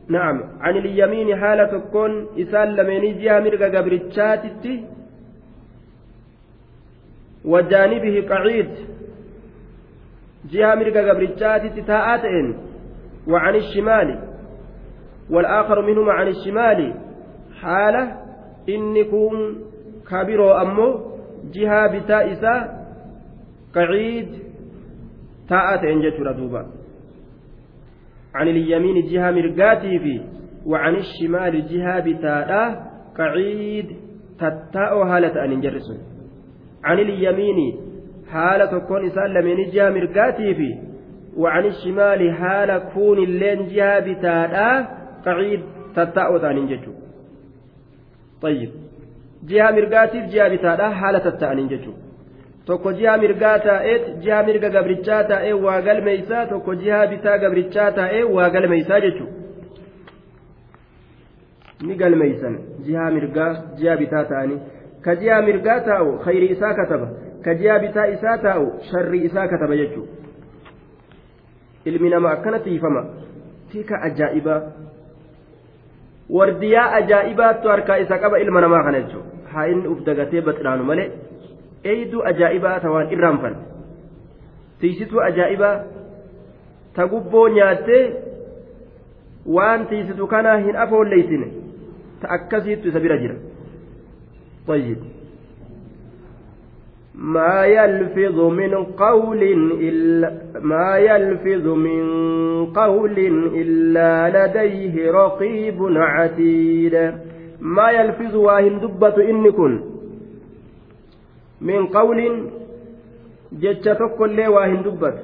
نعم 0.08 0.44
عن 0.60 0.78
اليمين 0.78 1.36
حالة 1.36 1.66
تكون 1.66 2.28
إسان 2.40 2.76
لميني 2.76 3.14
جهة 3.14 3.40
مرقى 3.40 3.78
قبرتشاتتي 3.78 4.84
وجانبه 7.46 8.28
قعيد. 8.30 8.70
جهة 10.52 10.76
مرقى 10.76 11.10
قبرتشاتتي 11.10 11.82
تاءاتين 11.82 12.58
وعن 13.28 13.56
الشمال 13.56 14.20
والآخر 15.30 15.82
منهما 15.82 16.12
عن 16.14 16.28
الشمال. 16.28 16.94
حالة 17.62 18.22
إنكم 18.70 19.56
كبيروا 20.12 20.62
أمو 20.62 20.90
جهة 21.54 22.00
بتائسة 22.00 22.86
قعيد 23.76 24.45
تاءاتين 25.50 26.02
جتر 26.02 26.32
دوبا 26.32 26.66
عن 28.36 28.48
اليمين 28.48 29.06
جهة 29.08 29.32
مرقاتي 29.32 30.00
في 30.00 30.22
وعن 30.66 30.96
الشمال 30.96 31.68
جهة 31.68 32.00
بتاء 32.00 32.50
قعيد 33.18 33.86
تتاء 34.38 34.98
هالة 35.04 35.46
أن 35.46 35.62
جرس 35.62 35.88
عن 36.84 37.00
اليمين 37.00 37.76
حالة 38.32 38.80
كون 38.80 39.02
لمن 39.36 39.70
جهة 39.70 39.90
مرقاتي 39.90 40.56
في 40.56 40.80
وعن 41.38 41.66
الشمال 41.66 42.34
حال 42.34 42.78
كون 42.94 43.18
اللين 43.18 43.68
جهة 43.68 44.00
بتاء 44.00 44.56
قعيد 45.26 45.62
تتاء 45.96 46.52
أن 46.52 46.68
جرس 46.68 46.96
طيب. 48.42 48.72
جهة 49.44 49.72
مرقاتي 49.72 50.20
جهة 50.22 50.56
بتاء 50.56 50.92
حالة 50.92 51.20
تتاء 51.20 51.52
أن 51.52 51.68
جرس 51.68 52.05
tokko 52.68 52.94
jiha 53.00 53.18
mirgaa 53.24 53.58
taa'eet 53.68 54.06
jiha 54.24 54.44
mirga 54.48 54.70
gabrichaa 54.76 55.24
taa'ee 55.32 55.56
waa 55.66 55.80
galmeeysaa 55.88 56.46
tokko 56.54 56.76
jiha 56.84 57.02
bitaa 57.14 57.38
gabrichaa 57.44 57.90
taa'ee 57.98 58.24
waa 58.38 58.50
galmeeysaa 58.56 59.00
jechuudha 59.08 59.44
ni 61.88 61.96
galmeeysan 62.02 62.56
jiha 62.86 63.12
mirgaa 63.18 63.52
jiha 63.82 63.96
bitaa 64.02 64.24
ta'anii 64.32 64.60
ka 65.06 65.16
jiha 65.22 65.42
mirgaa 65.48 65.80
taa'u 65.86 66.18
khayri 66.26 66.48
isaa 66.56 66.74
kataba. 66.74 67.08
Ka 67.46 67.54
jiha 67.54 67.80
bitaa 67.80 68.08
isaa 68.16 68.38
taa'u 68.46 68.66
sharri 68.90 69.20
isaa 69.28 69.48
kataba 69.48 69.76
jechuudha 69.78 70.12
ilmi 71.86 72.10
namaa 72.10 72.32
akkana 72.38 72.60
tiifama. 72.66 73.06
Tika 73.72 74.02
ajaa'ibaa 74.08 74.62
wardiyaa 76.38 76.88
ajaa'ibaattu 77.00 77.70
harkaa 77.74 77.98
isa 78.06 78.18
qaba 78.24 78.40
ilma 78.46 78.62
namaa 78.66 78.84
kana 78.88 79.02
jechuudha 79.04 79.52
haa 79.54 79.66
inni 79.74 79.88
uf 79.94 80.02
dagatee 80.10 80.42
baxiraanu 80.42 80.84
malee. 80.90 81.10
eeyduu 81.93 82.23
ajaa'ibaa 82.33 82.81
ta 82.81 82.91
waan 82.95 83.13
irraanfan 83.17 83.55
tiisituu 84.81 85.21
ajaa'ibaa 85.29 85.77
ta 86.97 87.07
gubboo 87.13 87.47
nyaattee 87.59 88.03
waan 89.57 89.87
tiisitu 89.93 90.27
kanaa 90.35 90.57
hin 90.67 90.77
afoolleeysine 90.87 91.49
ta 92.21 92.29
akkasiittu 92.39 92.89
isa 92.89 93.01
bira 93.07 93.17
jira 93.25 93.37
طيب 94.67 94.99
ما 97.15 97.65
يلفظ 97.65 98.41
من 98.41 98.75
قول 99.05 99.43
إلا 99.89 100.29
ما 100.63 100.97
يلفظ 100.97 101.67
من 101.67 102.03
قول 102.67 103.19
إلا 103.63 104.13
لديه 104.37 105.11
رقيب 105.11 105.79
عتيد 105.97 106.95
ما 107.61 107.91
يلفظ 107.91 108.37
واهن 108.37 108.81
دبة 108.81 109.17
إن 109.31 109.51
كن 109.51 109.81
min 111.70 111.88
qawliin 111.98 112.38
jecha 113.64 113.96
tokkollee 114.02 114.48
waa 114.56 114.66
hin 114.72 114.82
dubbatu 114.88 115.24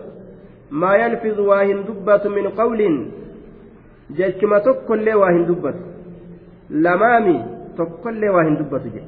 maa 0.84 0.95
yalfizu 1.01 1.47
waa 1.51 1.63
hin 1.69 1.82
dubbatu 1.88 2.30
min 2.38 2.51
qawliin 2.60 2.99
jechuma 4.19 4.60
tokkollee 4.67 5.15
waa 5.23 5.32
hin 5.32 5.47
dubbatu 5.49 5.84
lamaami 6.86 7.36
tokkollee 7.80 8.30
waa 8.36 8.43
hin 8.49 8.58
dubbatu 8.62 8.93
je 8.95 9.04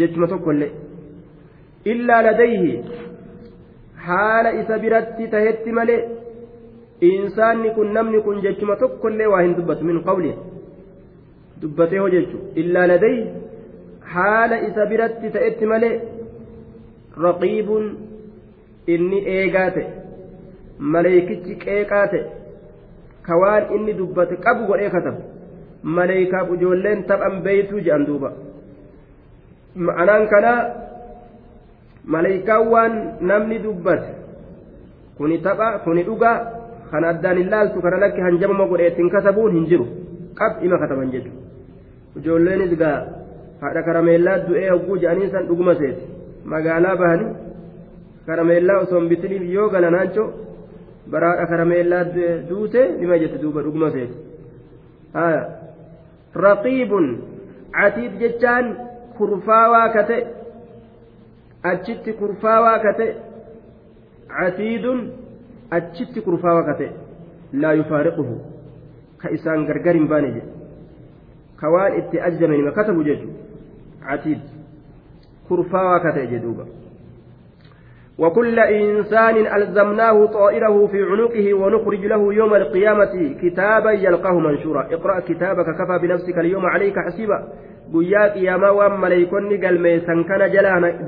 jechuma 0.00 0.26
tokkollee 0.32 0.70
illaa 1.92 2.22
ladayhi 2.28 2.72
haala 4.08 4.52
isa 4.62 4.78
biratti 4.84 5.28
tahetti 5.36 5.72
malee 5.78 6.00
insaanni 7.12 7.70
kun 7.78 7.92
namni 7.98 8.20
kun 8.26 8.42
jechuma 8.48 8.76
tokkollee 8.82 9.26
waa 9.34 9.42
hin 9.46 9.56
dubbatu 9.60 9.84
min 9.90 10.02
qawliin 10.08 10.38
dubbatee 11.62 11.98
hoo 12.04 12.12
jechu 12.16 12.38
illaa 12.62 12.86
ladayhi 12.92 13.24
haala 14.12 14.56
isa 14.68 14.86
biratti 14.86 15.30
ta'etti 15.36 15.66
malee 15.72 15.94
raqiibuun 17.26 17.86
inni 18.94 19.18
eegaa 19.36 19.68
ta'e 19.76 19.86
maleeykichi 20.94 21.54
qeeqaa 21.64 22.06
ta'e 22.14 22.24
ka 23.26 23.38
waan 23.42 23.70
inni 23.76 23.94
dubbate 24.00 24.36
qabu 24.46 24.66
godhee 24.70 24.90
katabu 24.96 25.22
maleeykaaf 25.98 26.52
ijoolleen 26.56 27.04
taphan 27.10 27.40
beeytuu 27.46 27.84
jedhan 27.86 28.06
duuba 28.10 28.32
ma'anaan 29.86 30.28
kanaa 30.34 30.60
maleeykaan 32.16 32.68
waan 32.74 33.00
namni 33.32 33.58
dubbate 33.64 34.10
kuni 35.16 35.38
tapha 35.48 35.72
kuni 35.84 36.06
dhugaa 36.10 36.36
kan 36.90 37.04
addaan 37.10 37.38
hin 37.42 37.50
laaltu 37.56 37.82
kana 37.82 38.00
lakki 38.06 38.20
hanjamama 38.28 38.70
godheettiin 38.72 39.10
kasabuun 39.16 39.52
hin 39.58 39.66
jiru 39.72 39.86
qab 40.40 40.62
ima 40.68 40.78
kataban 40.78 41.12
jechuudha 41.14 41.42
ijoolleenis 42.18 42.78
gaa. 42.82 43.23
Haadha 43.64 43.82
karameellaa 43.88 44.38
du'ee 44.46 44.68
hogguu 44.70 44.96
jedhanii 45.02 45.30
san 45.34 45.46
dhuguma 45.48 45.74
seeti. 45.80 46.04
Magaalaa 46.52 46.96
bahanii 47.02 47.32
karameellaa 48.26 48.78
osoo 48.84 49.00
hin 49.00 49.08
bitiniif 49.12 49.44
yoo 49.56 49.68
galanaancho 49.74 50.24
bara 51.14 51.28
haadha 51.30 51.46
karameellaa 51.52 52.04
duute 52.48 52.82
nima 53.00 53.18
jette 53.24 53.42
duuba 53.42 53.62
dhuguma 53.66 53.90
seeti. 53.96 54.16
Raqiibun 56.46 57.06
catiid 57.76 58.18
jechaan 58.22 58.72
kurfaawaa 59.18 59.88
ka 59.96 60.02
ta'e 60.10 60.22
achitti 61.72 62.12
kurfaawaa 62.22 62.78
ka 62.86 62.92
ta'e 62.98 63.12
catiidun 64.34 65.00
achitti 65.78 66.20
kurfaawaa 66.26 66.66
ka 66.70 66.74
ta'e. 66.80 66.90
Laa 67.62 67.72
yufaariquhu. 67.80 68.34
Ka 69.22 69.30
isaan 69.38 69.66
gargar 69.70 69.94
hin 70.00 70.10
baane 70.12 70.28
jedhe. 70.36 70.50
Ka 71.60 71.70
waan 71.76 71.98
itti 72.02 72.20
ajjame 72.28 72.56
nima 72.56 72.72
katabu 72.80 73.04
jechuudha 73.08 73.33
عتيد 74.04 74.40
كرفاوة 75.48 75.98
كتئ 75.98 76.26
جدوبا 76.26 76.66
وكل 78.18 78.58
إنسان 78.58 79.36
ألزمناه 79.56 80.26
طائره 80.26 80.86
في 80.86 81.02
عنقه 81.02 81.54
ونخرج 81.54 82.06
له 82.06 82.34
يوم 82.34 82.54
القيامة 82.54 83.34
كتابا 83.42 83.90
يلقاه 83.90 84.38
منشورا 84.38 84.82
اقرأ 84.94 85.20
كتابك 85.20 85.66
كفى 85.78 85.98
بنفسك 86.02 86.38
اليوم 86.38 86.66
عليك 86.66 86.98
حسيبا 86.98 87.48
qiyaamaa 87.92 88.72
waan 88.72 89.00
maleeykonni 89.00 89.58
galmeessan 89.58 90.24
kana 90.24 90.48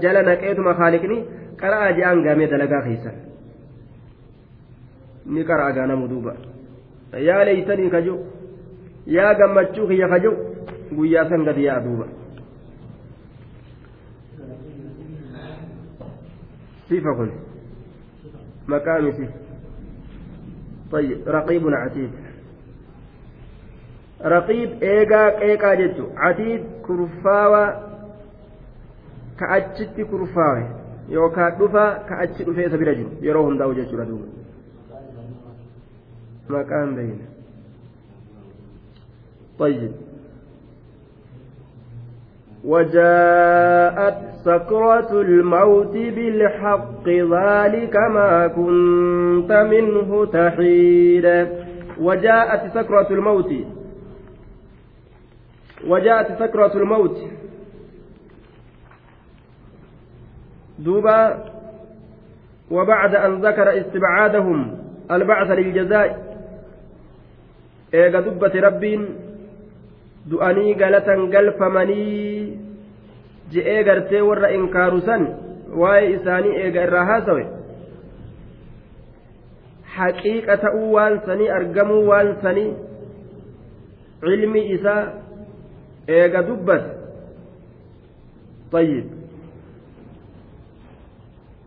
jala 0.02 0.22
naqeetuma 0.22 0.74
khaalikni 0.74 1.24
qara'a 1.60 1.92
je'an 1.98 2.22
gaamee 2.26 2.48
dalagaa 2.50 2.82
keeysan 2.82 3.16
ni 5.26 5.44
qara'a 5.44 5.72
gaanamu 5.72 6.08
duuba 6.08 6.34
yaa 7.28 7.44
leeytanii 7.44 7.90
kajo 7.90 8.18
yaa 9.16 9.34
gammachuu 9.34 9.88
kiyya 9.88 10.08
kajo 10.08 10.32
guyyaa 10.96 11.28
san 11.30 11.44
gadi 11.44 11.64
yaa 11.64 11.80
duuba 11.80 12.06
صفة 16.90 17.28
مقام 18.68 19.12
صفة 19.12 19.28
طيب 20.92 21.18
رقيب 21.28 21.68
عتيد. 21.68 22.10
رقيب 24.24 24.82
إيقا 24.82 25.40
إيقا 25.40 25.74
جتو 25.74 26.06
عتيد 26.16 26.62
كرفاوة 26.86 27.64
كأجت 29.38 30.00
كرفاوة. 30.10 30.80
يوكا 31.08 31.48
دفا 31.48 32.02
كأجت 32.08 32.42
دفا 32.42 32.68
سبيل 32.68 33.06
يروهم 33.20 33.58
داو 33.58 33.72
جتو 33.72 33.96
ردوب 33.96 34.26
مقام 36.50 36.94
بين 36.94 37.18
طيب. 39.58 39.92
وجاءت 42.66 44.18
سكرة 44.44 45.20
الموت 45.20 45.92
بالحق 45.92 47.08
ذلك 47.08 47.96
ما 47.96 48.46
كنت 48.46 49.52
منه 49.52 50.26
تحيد. 50.26 51.26
وجاءت 52.00 52.62
سكرة 52.74 53.08
الموت. 53.10 53.52
وجاءت 55.86 56.38
سكرة 56.42 56.72
الموت. 56.76 57.18
دوبا 60.78 61.44
وبعد 62.70 63.14
أن 63.14 63.46
ذكر 63.46 63.80
استبعادهم 63.80 64.78
البعث 65.10 65.50
للجزاء 65.50 66.26
eega 67.92 68.20
dubbate 68.22 68.60
rabbiin 68.60 69.02
du'anii 70.30 70.74
galatan 70.74 71.28
galfamanii 71.34 72.58
je'ee 73.52 73.82
gartee 73.84 74.22
warra 74.28 74.50
inkaaru 74.58 75.00
san 75.08 75.26
waa'ee 75.82 76.10
isaanii 76.16 76.56
eega 76.64 76.86
irraa 76.88 77.04
haasawe 77.12 77.44
haqiiqa 79.96 80.56
ta'uu 80.66 80.92
waan 80.96 81.20
sanii 81.26 81.52
argamuu 81.60 82.02
waan 82.10 82.34
sanii 82.42 82.70
cilmi 84.26 84.62
isaa 84.78 85.02
eega 86.20 86.46
dubbate 86.50 86.96
طيب 88.72 89.04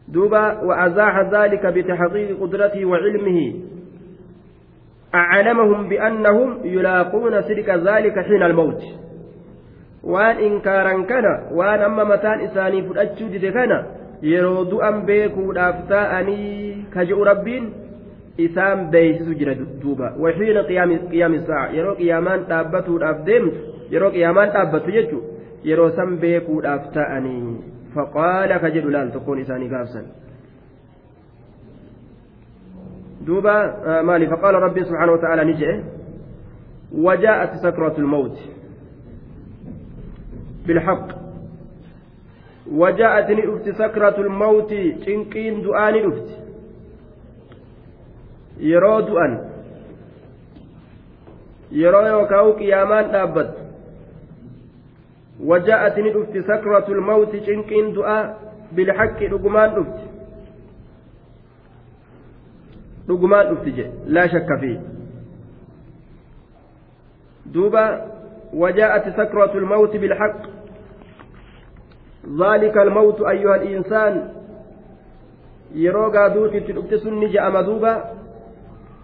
دوبا 0.07 0.62
وأزاح 0.62 1.20
ذلك 1.20 1.66
بتحقيق 1.66 2.39
قدرته 2.41 2.86
وعلمه 2.86 3.53
أعلمهم 5.14 5.88
بأنهم 5.88 6.59
يلاقون 6.64 7.42
سرك 7.42 7.68
ذلك 7.70 8.18
حين 8.18 8.42
الموت 8.42 8.82
waan 10.05 10.36
inkaaran 10.36 11.07
kana 11.09 11.49
waan 11.59 11.80
amma 11.82 12.05
mataan 12.05 12.45
isaanii 12.45 12.82
fudhachuu 12.88 13.28
dide 13.32 13.53
kana 13.57 13.78
yeroo 14.30 14.64
du'an 14.72 14.99
beekuudhaaf 15.09 15.78
ta'anii 15.92 16.92
ka 16.95 17.05
je'u 17.09 17.24
rabbiin 17.24 17.70
isaan 18.47 18.82
beeysisu 18.92 19.36
jira 19.40 19.55
duuba 19.84 20.12
waxiina 20.24 20.64
qiyaami 20.68 21.38
saaca 21.47 21.72
yeroo 21.76 21.95
qiyaamaan 22.01 22.45
dhaabbatuudhaaf 22.51 23.24
deemtu 23.28 23.57
yeroo 23.95 24.11
qiyaamaan 24.16 24.53
dhaabbattu 24.59 24.97
jechu 24.99 25.22
yeroo 25.70 25.90
san 26.01 26.18
beekuudhaaf 26.26 26.92
ta'anii 26.99 27.57
faqaala 27.97 28.61
ka 28.66 28.74
jedhu 28.76 28.92
laal 28.97 29.09
tokkoon 29.16 29.40
isaanii 29.47 29.72
gaafsan 29.74 30.05
دوبا 33.22 33.76
آه 33.86 34.01
مالي. 34.01 34.28
فقال 34.28 34.55
ربي 34.55 34.84
سبحانه 34.84 35.11
وتعالى 35.11 35.43
نجئ. 35.43 35.84
وجاءت 36.91 37.55
سكرة 37.63 37.95
الموت. 37.97 38.38
بالحق. 40.67 41.07
وجاءت 42.72 43.32
نؤفت 43.32 43.70
سكرة 43.70 44.17
الموت. 44.22 44.74
تنقين 45.05 45.61
دعان 45.61 45.93
نؤفت 45.93 46.30
يرو 48.59 48.99
دعان 48.99 49.49
يرو 51.72 52.05
يوكاو 52.05 52.51
قيامان 52.51 53.11
دابت. 53.11 53.53
وجاءت 55.43 55.99
نؤفت 55.99 56.38
سكرة 56.38 56.88
الموت. 56.88 57.36
تنقين 57.36 57.93
دعاء 57.93 58.38
بالحق 58.72 59.24
رقمان 59.24 59.70
نؤفت 59.76 60.09
dhugumaan 63.10 63.51
dhufti 63.51 63.76
jedhe 63.82 64.16
laa 64.18 64.28
shakka 64.36 64.57
fi. 64.64 64.72
Duuba 67.53 67.84
وجاءت 68.53 69.18
سكرة 69.18 69.51
الموت 69.55 69.95
بالحق 69.95 70.41
ذلك 72.39 72.78
الموت 72.78 73.22
أيها 73.22 73.55
الإنسان 73.55 74.30
يروغا 75.76 76.28
دوتي 76.28 76.60
تلبتسن 76.60 77.14
نجأ 77.14 77.49
مذوبا 77.49 78.03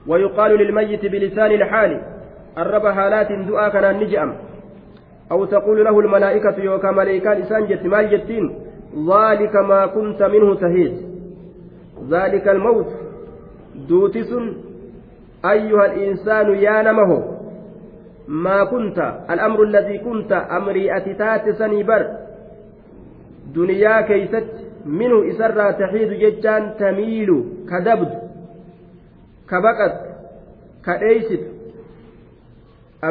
ويقال 0.08 0.52
للميت 0.52 1.06
بلسان 1.06 1.52
الحال 1.52 2.02
الرب 2.58 2.88
حالات 2.88 3.32
دعاء 3.32 3.70
كان 3.70 4.00
نجأم 4.00 4.36
أو 5.32 5.46
تقول 5.46 5.84
له 5.84 6.00
الملائكة 6.00 6.56
يوكا 6.64 6.92
ملائكان 6.92 7.42
إسان 7.42 7.68
جت 7.68 7.86
مال 7.86 8.10
جتين 8.10 8.56
ذلك 8.96 9.56
ما 9.56 9.86
كنت 9.86 10.24
منه 10.24 10.56
تهيد 10.56 10.94
ذلك 12.10 12.48
الموت 12.48 12.88
duuti 13.90 14.24
sun 14.32 14.46
ayyuhal 15.44 15.98
insaanu 16.08 16.56
yaa 16.66 16.84
nama 16.84 17.06
ho 17.12 17.18
maa 18.28 18.66
kunta 18.74 19.08
al'amru 19.36 19.68
alladii 19.68 20.00
kunta 20.06 20.44
amrii 20.60 20.90
ati 20.98 21.16
taate 21.24 21.58
sanii 21.62 21.84
bar 21.84 22.04
duniyaa 23.56 24.04
keeysatti 24.12 24.66
minhu 25.02 25.24
isarraa 25.34 25.74
taxiidu 25.82 26.22
jechaan 26.24 26.72
tamiilu 26.80 27.38
ka 27.70 27.82
dabdu 27.90 28.16
ka 29.52 29.62
baqattu 29.68 30.10
ka 30.88 30.98
dheeysitu 31.04 31.50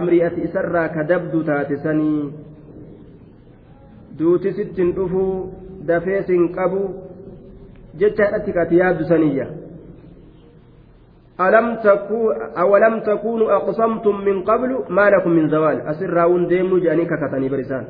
amrii 0.00 0.22
ati 0.30 0.48
isarraa 0.48 0.88
ka 0.88 1.04
dabdu 1.12 1.44
taate 1.50 1.76
sanii. 1.86 2.32
Duuti 4.18 4.52
sittin 4.52 4.94
dhufuu 4.94 5.52
dafeesin 5.86 6.48
qabu 6.54 6.82
jechaadhatti 7.98 8.52
ka 8.52 8.62
ati 8.62 8.76
yaaddu 8.78 9.04
saniyya 9.10 9.46
ألم 11.40 11.74
تكو 11.74 12.30
أولم 12.58 13.00
تكونوا 13.00 13.56
أقسمتم 13.56 14.20
من 14.24 14.42
قبل 14.42 14.84
ما 14.88 15.10
لكم 15.10 15.30
من 15.30 15.48
زوال؟ 15.48 15.80
أسر 15.80 16.10
راون 16.10 16.46
ديمو 16.46 16.78
جاني 16.78 17.04
ككتني 17.04 17.48
برسان 17.48 17.84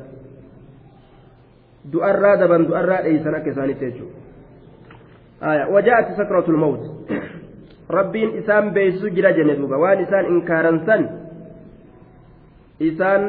دؤرا 1.85 2.35
دبن 2.35 2.65
دؤرا 2.65 2.97
إيسانا 3.05 3.39
كساني 3.39 3.73
تيجو. 3.73 4.05
آية 5.43 5.65
وجاءت 5.73 6.07
سكرة 6.17 6.45
الموت. 6.49 6.83
ربين 7.91 8.37
إسان 8.37 8.73
بيسو 8.73 9.07
جرا 9.07 9.31
جندوبا 9.31 9.77
وان 9.77 9.97
إسان 10.03 10.25
إنكارا 10.25 10.71
سن. 10.87 11.01
إسان 12.81 13.21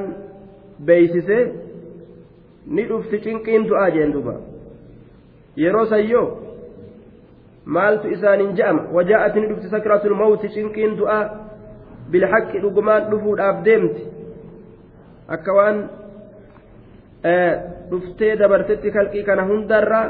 بيسسي 0.80 1.52
ندفت 2.66 3.12
cinqiin 3.22 3.68
du'aa 3.68 3.90
jeen 3.90 4.12
sayyoo 5.90 6.45
maaltu 7.74 8.08
isaaniin 8.16 8.56
je'ama 8.58 8.82
wajaa'ati 8.96 9.40
ni 9.40 9.46
dhufti 9.50 9.68
sakratul 9.74 10.14
mawti 10.14 10.48
cinqiin 10.56 10.96
du'aa 11.00 11.22
bilhaqqi 12.10 12.58
dhugumaan 12.64 13.10
dhufuudhaaf 13.10 13.62
deemti 13.68 14.02
akka 15.36 15.52
waan 15.58 15.78
dhuftee 17.90 18.36
dabartetti 18.42 18.90
kalqii 18.96 19.24
kana 19.28 19.42
hundarraa 19.50 20.04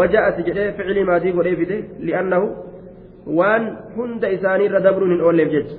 wajaa'ati 0.00 0.42
jedhee 0.48 0.72
ficilii 0.80 1.04
maatii 1.12 1.32
godhee 1.38 1.56
fide 1.62 1.78
li'annahu 2.08 2.46
waan 3.38 3.64
hunda 3.96 4.28
isaanii 4.36 4.68
irra 4.70 4.80
dabruun 4.88 5.12
hin 5.14 5.24
oolleef 5.30 5.50
jecha 5.56 5.76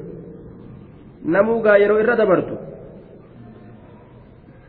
namuugaa 1.36 1.78
yeroo 1.84 2.00
irra 2.04 2.16
dabartu 2.24 2.58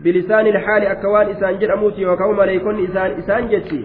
bilisaani 0.05 0.49
ilhaali 0.55 0.87
akka 0.95 1.09
waan 1.17 1.31
isaan 1.35 1.59
jedhamuuti 1.65 2.03
yookaan 2.07 2.35
maleeykonni 2.43 2.83
isaan 3.25 3.49
jechi 3.57 3.81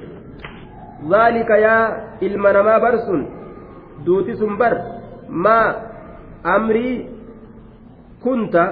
ذلك 1.10 1.50
يا 1.50 1.78
ilma 2.22 2.52
namaa 2.54 2.78
bar 2.78 2.94
sun 3.06 3.20
duuti 4.06 4.38
sun 4.38 4.54
bar 4.54 4.74
maa 5.28 5.66
amrii 6.56 7.06
kunta 8.22 8.64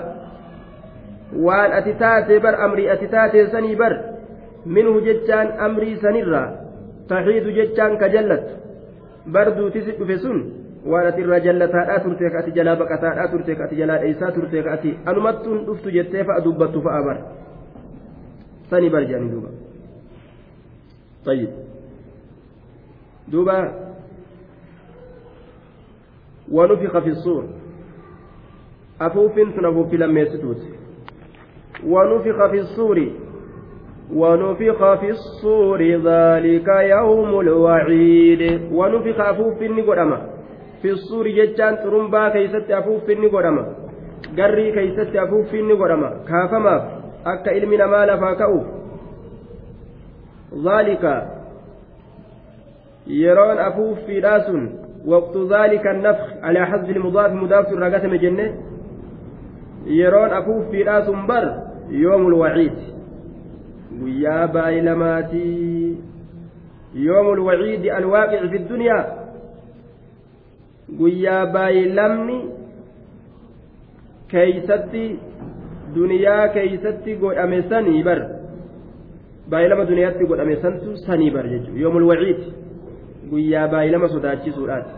waan 1.46 1.70
ati 1.78 1.92
taate 2.02 2.34
bar 2.38 2.54
amrii 2.66 2.88
ati 2.94 3.06
taate 3.14 3.50
sanii 3.50 3.76
bar 3.82 3.92
minhu 4.66 5.02
jechaan 5.06 5.48
amrii 5.66 5.98
sanirraa 6.04 6.48
taxiidu 7.10 7.50
jechaan 7.58 7.98
ka 7.98 8.06
jallattu 8.14 8.54
bar 9.34 9.46
duutisi 9.58 9.98
dhufe 9.98 10.16
sun 10.24 10.38
waan 10.90 11.10
ati 11.10 11.20
irraa 11.24 11.40
jallataadhaa 11.46 12.02
turte 12.04 12.30
ka 12.32 12.38
ati 12.42 12.56
jalaa 12.58 12.76
baqataadhaa 12.82 13.30
turte 13.32 13.52
ka 13.58 13.64
ati 13.66 13.80
jalaa 13.80 13.98
dheeysaa 14.02 14.34
turte 14.36 14.58
ka 14.64 14.70
ati 14.76 14.90
anumattuun 15.10 15.58
dhuftu 15.66 15.88
jettee 15.96 16.24
fa'a 16.28 16.44
dubbattu 16.46 16.82
fa'a 16.86 17.00
bar 17.08 17.18
sanii 18.70 18.92
bar 18.94 19.02
jedhanii 19.10 19.34
duuba 19.34 19.50
طيب 21.24 21.50
دوبا 23.28 23.72
ونفخ 26.52 26.98
في 26.98 27.08
الصور 27.08 27.44
أفوف 29.00 29.34
تنفوف 29.34 29.94
لما 29.94 30.20
يستوت 30.20 30.62
ونفخ 31.86 32.46
في 32.50 32.58
الصور 32.60 33.08
ونفخ 34.14 34.94
في 35.00 35.10
الصور 35.10 35.82
ذلك 35.82 36.68
يوم 36.68 37.40
الوعيد 37.40 38.42
ونفخ 38.72 39.20
أفوف 39.20 39.62
النقرمة 39.62 40.18
في 40.82 40.90
الصور 40.90 41.28
جتان 41.28 41.76
ترمبا 41.76 42.28
كيست 42.28 42.70
أفوف 42.70 43.10
النقرمة 43.10 43.66
garrii 44.36 44.72
keeysatti 44.72 45.18
afuuffiin 45.18 45.68
ni 45.68 45.76
godhama 45.76 46.10
kaafamaaf 46.24 46.82
akka 47.24 47.52
ilmi 47.52 47.76
namaa 47.76 48.06
lafaa 48.06 48.34
ka'uuf 48.34 48.66
ذلك 50.66 51.04
yeroon 53.07 53.59
afuuffiidhaa 53.59 54.39
sun 54.45 54.69
waqtu 55.05 55.45
dhaalika 55.47 55.89
annafk 55.89 56.23
alaa 56.41 56.65
xasbi 56.71 56.93
ilmudaaf 56.93 57.33
mudaaftu 57.41 57.75
irraa 57.75 57.89
gatame 57.89 58.17
jenne 58.19 58.45
yeroon 59.99 60.33
afuuffiidhaa 60.39 61.05
sun 61.05 61.27
bar 61.27 61.45
yoomul 61.89 62.33
waciid 62.43 62.77
guyyaa 63.99 64.47
baay'ilamaatii 64.47 65.97
yoomul 67.07 67.39
waciidi 67.49 67.91
alwaaqici 67.99 68.49
fi 68.49 68.59
dunyaa 68.73 69.03
guyyaa 70.99 71.45
baay'ilamni 71.45 72.37
keeysatti 74.27 75.19
duniyaa 75.95 76.47
keeysatti 76.47 77.15
godhame 77.15 77.63
sanii 77.69 78.03
bar 78.03 78.19
baay'ilama 79.49 79.85
duniyaatti 79.91 80.25
godhame 80.25 80.55
santu 80.61 80.97
sanii 81.07 81.31
bar 81.31 81.45
jechuudha 81.53 81.81
yoomul 81.81 82.07
waciidi 82.11 82.64
guyyaa 83.29 83.67
baay'ilama 83.67 84.09
sodaachisuudhaati 84.15 84.93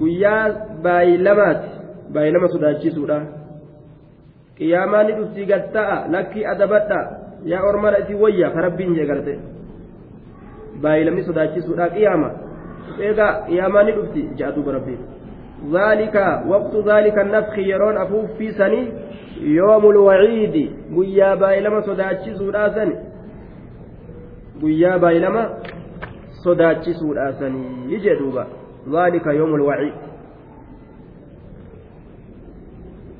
guyyaa 0.00 0.44
baay'ilamaati 0.82 1.70
baay'ilama 2.12 2.48
sodaachisuudha 2.54 3.18
qiyaamaa 4.58 5.02
ni 5.02 5.12
dhuftii 5.18 5.46
gatta'a 5.52 5.96
lakkii 6.16 6.44
adabadha 6.54 7.00
yaa 7.52 7.62
ormana 7.70 7.98
isin 7.98 8.20
wayya 8.24 8.50
ka 8.50 8.66
rabbiin 8.68 8.94
jee 8.94 9.06
garte 9.12 9.38
baay'ilamni 10.82 11.28
sodaachisuudha 11.30 11.90
qiyaama 11.96 12.30
eegaa 13.08 13.32
qiyaamaa 13.46 13.86
ni 13.88 13.96
dhufti 14.00 14.28
ja'a 14.42 14.56
duuba 14.56 14.72
rabbiin 14.80 15.06
ذلك 15.72 16.16
وقت 16.46 16.76
ذلك 16.76 17.18
النفخ 17.18 17.58
يرون 17.58 17.96
أفوف 17.96 18.32
في 18.38 18.52
سني 18.52 18.92
يوم 19.40 19.90
الوعيد 19.90 20.70
قيا 20.96 21.34
بايلما 21.34 21.80
صداتشي 21.80 22.34
سودا 22.34 22.68
سني 22.68 22.94
صداتشي 26.44 26.94
سودا 26.94 27.32
سني 27.32 27.92
يجي 27.92 28.14
دوبا 28.14 28.46
ذلك 28.92 29.26
يوم 29.26 29.54
الوعيد 29.54 29.92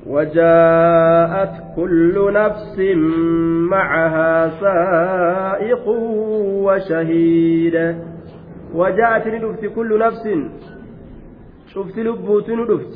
وجاءت 0.06 1.54
كل 1.76 2.32
نفس 2.32 2.78
معها 3.70 4.48
سائق 4.60 5.88
وشهيد 6.64 7.76
وجاءت 8.74 9.26
ندفت 9.26 9.64
كل 9.66 9.98
نفس 9.98 10.24
شفت 11.74 11.98
لبوت 11.98 12.50
ندفت 12.50 12.94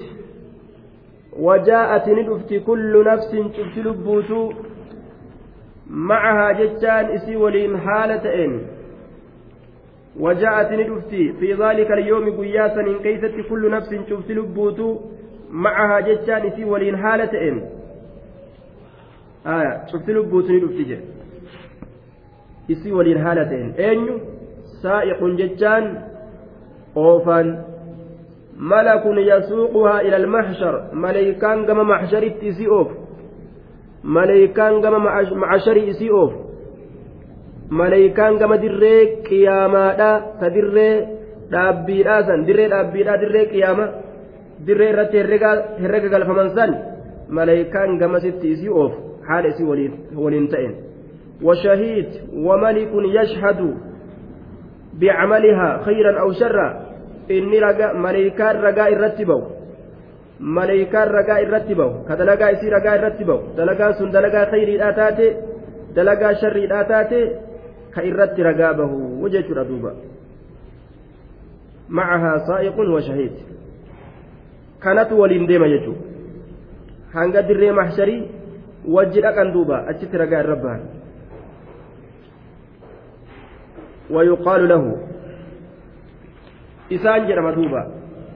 وجاءت 1.38 2.08
ندفت 2.08 2.54
كل 2.66 3.04
نفس 3.06 3.30
شفت 3.56 3.78
لبوت 3.86 4.30
معها 5.92 6.52
جتان 6.52 7.04
إسي 7.04 7.36
ولين 7.36 7.78
حالة 7.80 8.44
إن. 8.44 8.60
وجاءت 10.20 10.72
ندفتي 10.72 11.32
في 11.32 11.52
ذلك 11.54 11.90
اليوم 11.92 12.40
قياسا 12.40 12.80
إن 12.80 12.98
كيست 12.98 13.48
كل 13.50 13.70
نفس 13.70 13.94
شفت 14.10 14.30
لبوت 14.30 15.00
معها 15.50 16.00
جتان 16.00 16.50
في 16.50 16.64
ولين 16.64 16.96
حالة 16.96 17.48
إن. 17.48 17.62
آية. 19.46 19.86
شفت 19.92 20.10
لبوت 20.10 20.50
ندفتي 20.50 20.82
جي 20.82 20.98
إسي 22.70 22.92
ولين 22.92 23.18
حالة 23.24 23.50
إن. 23.50 23.72
أين 23.78 24.18
سائق 24.82 25.24
جتان 25.24 26.02
أوفان 26.96 27.64
ملك 28.58 29.02
يسوقها 29.06 30.00
إلى 30.00 30.16
المحشر. 30.16 30.94
ملائكان 30.94 31.66
كما 31.66 31.82
محشر 31.82 32.32
إسي 32.42 32.66
ملائكان 34.04 34.82
كما 34.82 34.98
معشر 35.34 35.76
إسي 35.90 36.10
أوف 36.10 36.32
maleeykaan 37.72 38.36
gama 38.36 38.60
dirree 38.60 39.24
qiyaamaadha 39.28 40.10
ta 40.40 40.46
dirree 40.54 40.94
dhaabbiidha 41.52 42.16
san 42.26 42.44
dirree 42.46 42.68
dhaabbiidha 42.72 43.14
dirree 43.22 43.46
qiyaama 43.52 43.86
dirree 44.66 44.90
irratti 44.92 45.16
herrega 45.82 46.08
galfaman 46.14 46.50
san 46.56 46.70
maleeykaan 47.38 47.96
gamasitti 48.02 48.52
isii 48.54 48.74
oof 48.82 48.92
haala 49.28 49.48
isii 49.52 49.68
waliin 50.22 50.48
ta'en 50.52 50.74
وشهيد 51.42 52.08
وملك 52.34 52.92
يشهد 53.18 53.76
بعملها 55.00 55.82
خيرا 55.84 56.20
أو 56.20 56.32
شرا 56.32 56.68
إني 57.30 57.58
رجاء 57.58 57.96
ملائكان 57.96 58.56
رجاء 58.56 58.92
الرتبوا 60.42 60.54
ملائكان 60.54 61.08
رجاء 61.08 61.42
الرتبوا 61.42 61.92
كدلقا 62.08 62.50
يصير 62.50 62.72
رجاء 62.72 62.94
الرتبوا 62.94 63.40
دلقا 63.56 63.92
سن 63.92 64.10
دلقا 64.10 64.50
خير 64.50 64.68
الآتاتي 64.68 65.36
دلقا 65.96 66.32
شر 66.32 66.56
الآتاتي 66.56 67.22
ka 67.92 68.00
irratti 68.00 68.42
ragaa 68.42 68.72
bahu 68.74 69.28
jechuudha 69.28 69.64
duuba 69.68 69.92
macahaa 71.88 72.38
saa'iqun 72.48 72.88
wa 72.88 73.02
shahiid 73.08 73.34
kanatu 74.80 75.20
waliin 75.20 75.46
deema 75.46 75.68
jechuu 75.68 75.96
hanga 77.12 77.42
dirree 77.48 77.72
mahsharii 77.80 78.22
wajji 78.88 79.20
dhaqan 79.20 79.52
duuba 79.52 79.84
achitti 79.92 80.16
ragaa 80.24 80.42
irra 80.46 80.56
bahan 80.66 80.84
ويقال 84.12 84.68
له 84.68 84.84
إسان 86.92 87.20
جرم 87.28 87.50
دوبا 87.50 87.82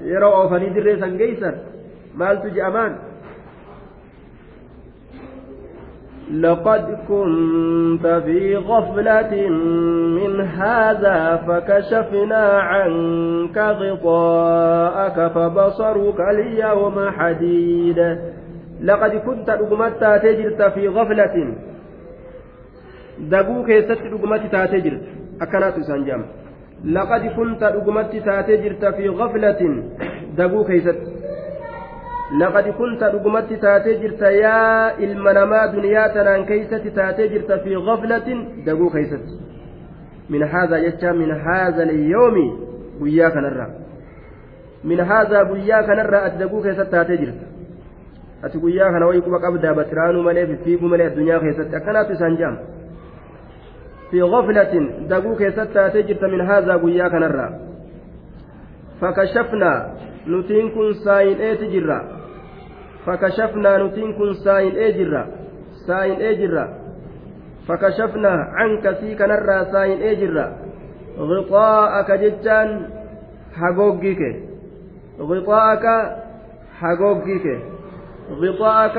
يرى 0.03 0.25
أوفني 0.25 0.69
دريسا 0.73 1.07
جيسا 1.21 1.51
مال 1.51 1.76
تجي 2.19 2.67
أمان. 2.67 2.97
لقد 6.33 6.99
كنت 7.09 8.07
في 8.07 8.57
غفلة 8.57 9.49
من 10.19 10.41
هذا 10.41 11.37
فكشفنا 11.37 12.45
عنك 12.59 13.59
غطاءك 13.59 15.33
فبصرك 15.33 16.21
اليوم 16.21 17.11
حديد. 17.11 18.19
لقد 18.83 19.11
كنت 19.11 19.51
رقمت 19.51 20.05
تجرت 20.23 20.63
في 20.63 20.89
غفلة. 20.89 21.55
دقوك 23.19 23.69
يست 23.69 23.91
رقمت 23.91 24.53
تجرت. 24.53 25.03
أكنات 25.43 25.81
سنجام. 25.81 26.27
لقد 26.85 27.27
كنت 27.27 27.63
رقمت 27.63 28.13
تجرت 28.49 28.85
في 28.95 29.09
غفلة. 29.09 29.83
دقوك 30.37 30.71
يست 30.71 31.16
لقد 32.33 32.69
كنت 32.69 33.03
رقمت 33.03 33.53
تاتي 33.53 33.95
جرت 33.95 34.23
يا 34.23 34.99
المنما 34.99 35.67
دنيا 35.67 36.09
تنان 36.09 36.45
كيست 36.45 36.75
تاتي 36.75 37.29
جرت 37.29 37.53
في 37.53 37.77
غفلة 37.77 38.29
دقو 38.67 38.91
كيست 38.91 39.27
من 40.31 40.43
هذا 40.43 40.77
يجا 40.77 41.13
من 41.13 41.31
هذا 41.31 41.83
اليوم 41.83 42.37
وياك 43.01 43.37
نرى 43.37 43.67
من 44.85 45.01
هذا 45.01 45.43
وياك 45.51 45.89
نرى 45.89 46.27
أتدقو 46.27 46.63
كيست 46.63 46.95
kana 48.43 49.07
wayii 49.07 49.23
quba 49.23 49.39
qabdaa 49.41 49.75
batiraanuu 49.75 50.23
malee 50.23 50.47
fiffiiguu 50.47 50.89
malee 50.89 51.07
addunyaa 51.07 51.41
keessatti 51.41 51.77
akkanaatu 51.77 52.13
isaan 52.13 52.37
jaam 52.37 52.57
fi 54.11 54.19
gaflatin 54.33 55.09
daguu 55.09 55.37
keessatti 55.37 55.75
taatee 55.75 56.03
jirta 56.03 56.29
min 56.29 56.47
haazaa 56.47 56.79
guyyaa 56.79 57.11
kanarraa 57.11 57.51
fakashafnaa 59.01 59.79
nutiin 60.27 60.71
kun 60.71 60.95
saayin'eeti 60.95 61.71
jirra 61.73 61.99
fakashafnaa 63.07 63.79
nutiin 63.79 64.15
kun 64.15 64.35
saayin'ee 64.35 64.93
jirra 64.99 65.27
saayin'ee 65.87 66.35
jirra 66.41 66.69
fakashafnaa 67.67 68.39
canka 68.59 68.95
sii 69.01 69.19
kanarraa 69.21 69.65
saayin'ee 69.73 70.15
jirra 70.23 70.47
غطاءك 71.19 72.11
جتان 72.13 72.69
حقوقك 73.61 74.23
غطاءك 75.21 75.87
حقوقك 76.81 77.47
غطاءك 78.41 78.99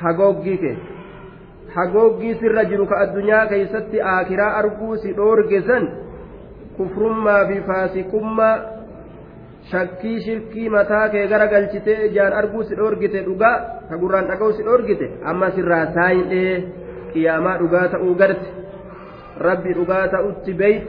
حقوقك 0.00 0.64
حقوقي 1.74 2.34
سر 2.34 2.62
جرك 2.62 2.92
الدنيا 2.92 3.44
كيست 3.44 3.94
آكرا 3.94 4.58
أرقوس 4.58 5.06
دورجسن 5.06 5.84
كفرما 6.78 7.42
بفاسقما 7.42 8.50
shakkii 9.70 10.20
shirkii 10.24 10.68
mataa 10.68 11.08
kee 11.08 11.26
gara 11.32 11.46
galchitee 11.46 12.06
ijaan 12.06 12.32
arguu 12.40 12.62
si 12.64 12.74
dhoorgite 12.76 13.24
dhugaa 13.26 13.56
ka 13.88 13.96
gurraan 14.00 14.26
dhaga'u 14.30 14.52
si 14.56 14.62
dhoorgite 14.68 15.06
amma 15.24 15.50
sirraa 15.56 15.86
saayin'ee 15.96 16.54
qiyaamaa 17.12 17.58
dhugaa 17.60 17.86
ta'uu 17.94 18.14
garte 18.14 18.48
rabbi 19.46 19.74
dhugaa 19.78 20.08
ta'utti 20.14 20.52
beeyt 20.60 20.86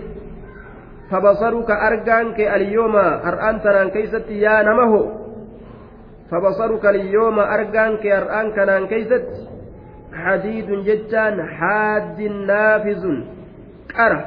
fabasaruka 1.10 1.74
argaan 1.90 2.34
kee 2.38 2.50
alyooma 2.58 3.06
har'aan 3.26 3.62
tanaan 3.66 3.92
keeysatti 3.96 4.42
yaa 4.42 4.64
nama 4.70 4.86
ho 4.94 5.02
fabasaruka 6.30 6.90
alyooma 6.90 7.44
argaan 7.58 7.98
kee 8.02 8.14
har'aan 8.18 8.54
kanaan 8.58 8.88
keeysatti 8.88 9.40
hadiidun 10.24 10.82
jechaan 10.90 11.38
haaddin 11.60 12.36
naafizun 12.48 13.18
qara 13.96 14.20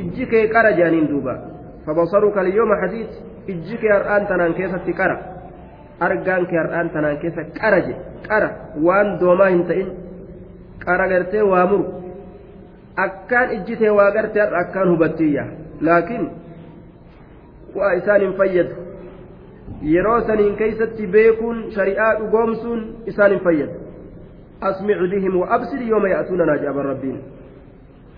ijji 0.00 0.26
kee 0.26 0.44
qara 0.54 0.70
jaaniin 0.80 1.08
duuba 1.12 1.34
fabasaruka 1.86 2.40
alyooma 2.40 2.76
hadiid 2.82 3.10
ijji 3.52 3.76
kee 3.82 3.92
har'aan 3.96 4.26
tanaan 4.30 4.54
keessatti 4.58 4.92
qara 5.00 5.16
argaan 6.06 6.46
kee 6.50 6.58
har'aan 6.62 6.90
tanaan 6.96 7.18
keessa 7.22 7.42
qara 7.60 7.78
je 7.86 7.94
qara 8.28 8.48
waan 8.86 9.08
doomaa 9.20 9.48
hin 9.54 9.62
ta'in 9.70 9.88
qara 10.84 11.08
gartee 11.12 11.42
waa 11.52 11.64
muru 11.70 11.84
akkaan 13.06 13.48
ijjitee 13.56 13.90
waa 14.00 14.10
gartee 14.16 14.42
har'a 14.44 14.60
akkaan 14.64 14.88
hubattiyya 14.92 15.44
laakiin 15.88 16.24
waa 17.78 17.92
isaan 18.02 18.20
hin 18.26 18.34
fayyadu 18.42 18.74
yeroo 19.94 20.20
saniin 20.30 20.54
keeysatti 20.60 21.06
beekuun 21.16 21.58
shari'aa 21.74 22.12
dhugoomsuun 22.20 22.80
isaan 23.12 23.30
hin 23.36 23.42
fayyadu 23.48 23.74
asmic 24.70 24.98
bihim 25.10 25.40
wa 25.40 25.46
absir 25.56 25.80
yooma 25.90 26.08
ya'tuunanaa 26.14 26.56
jaaban 26.64 26.86
rabbiin 26.92 27.18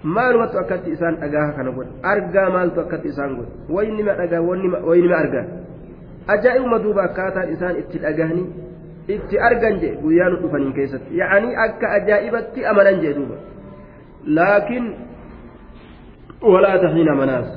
maalumatu 0.02 0.58
akkatti 0.58 0.90
isaan 0.96 1.16
dhagaa 1.20 1.52
kana 1.56 1.70
godha 1.76 1.92
argaa 2.12 2.48
maaltu 2.56 2.80
akkatti 2.80 3.08
isaan 3.08 3.36
godha 3.36 3.52
waynima 3.76 4.12
dhagaa 4.20 4.40
waynima 4.88 5.16
argan 5.22 5.46
ajaa'ibuma 6.34 6.78
duuba 6.84 7.02
akkaataan 7.08 7.52
isaan 7.52 7.76
itti 7.82 7.98
dhagahanii 8.04 8.46
itti 9.16 9.38
argan 9.48 9.80
jee 9.84 9.92
guyyaa 10.02 10.28
nu 10.30 10.36
dhufaniin 10.42 10.72
keessatti 10.78 11.18
yaa'anii 11.20 11.54
akka 11.66 11.86
ajaa'ibatti 11.98 12.66
amanan 12.72 13.00
jee 13.04 13.14
duuba 13.20 13.36
laakiin 14.40 14.86
walaa 16.52 16.78
tahiina 16.84 17.14
manaas 17.22 17.48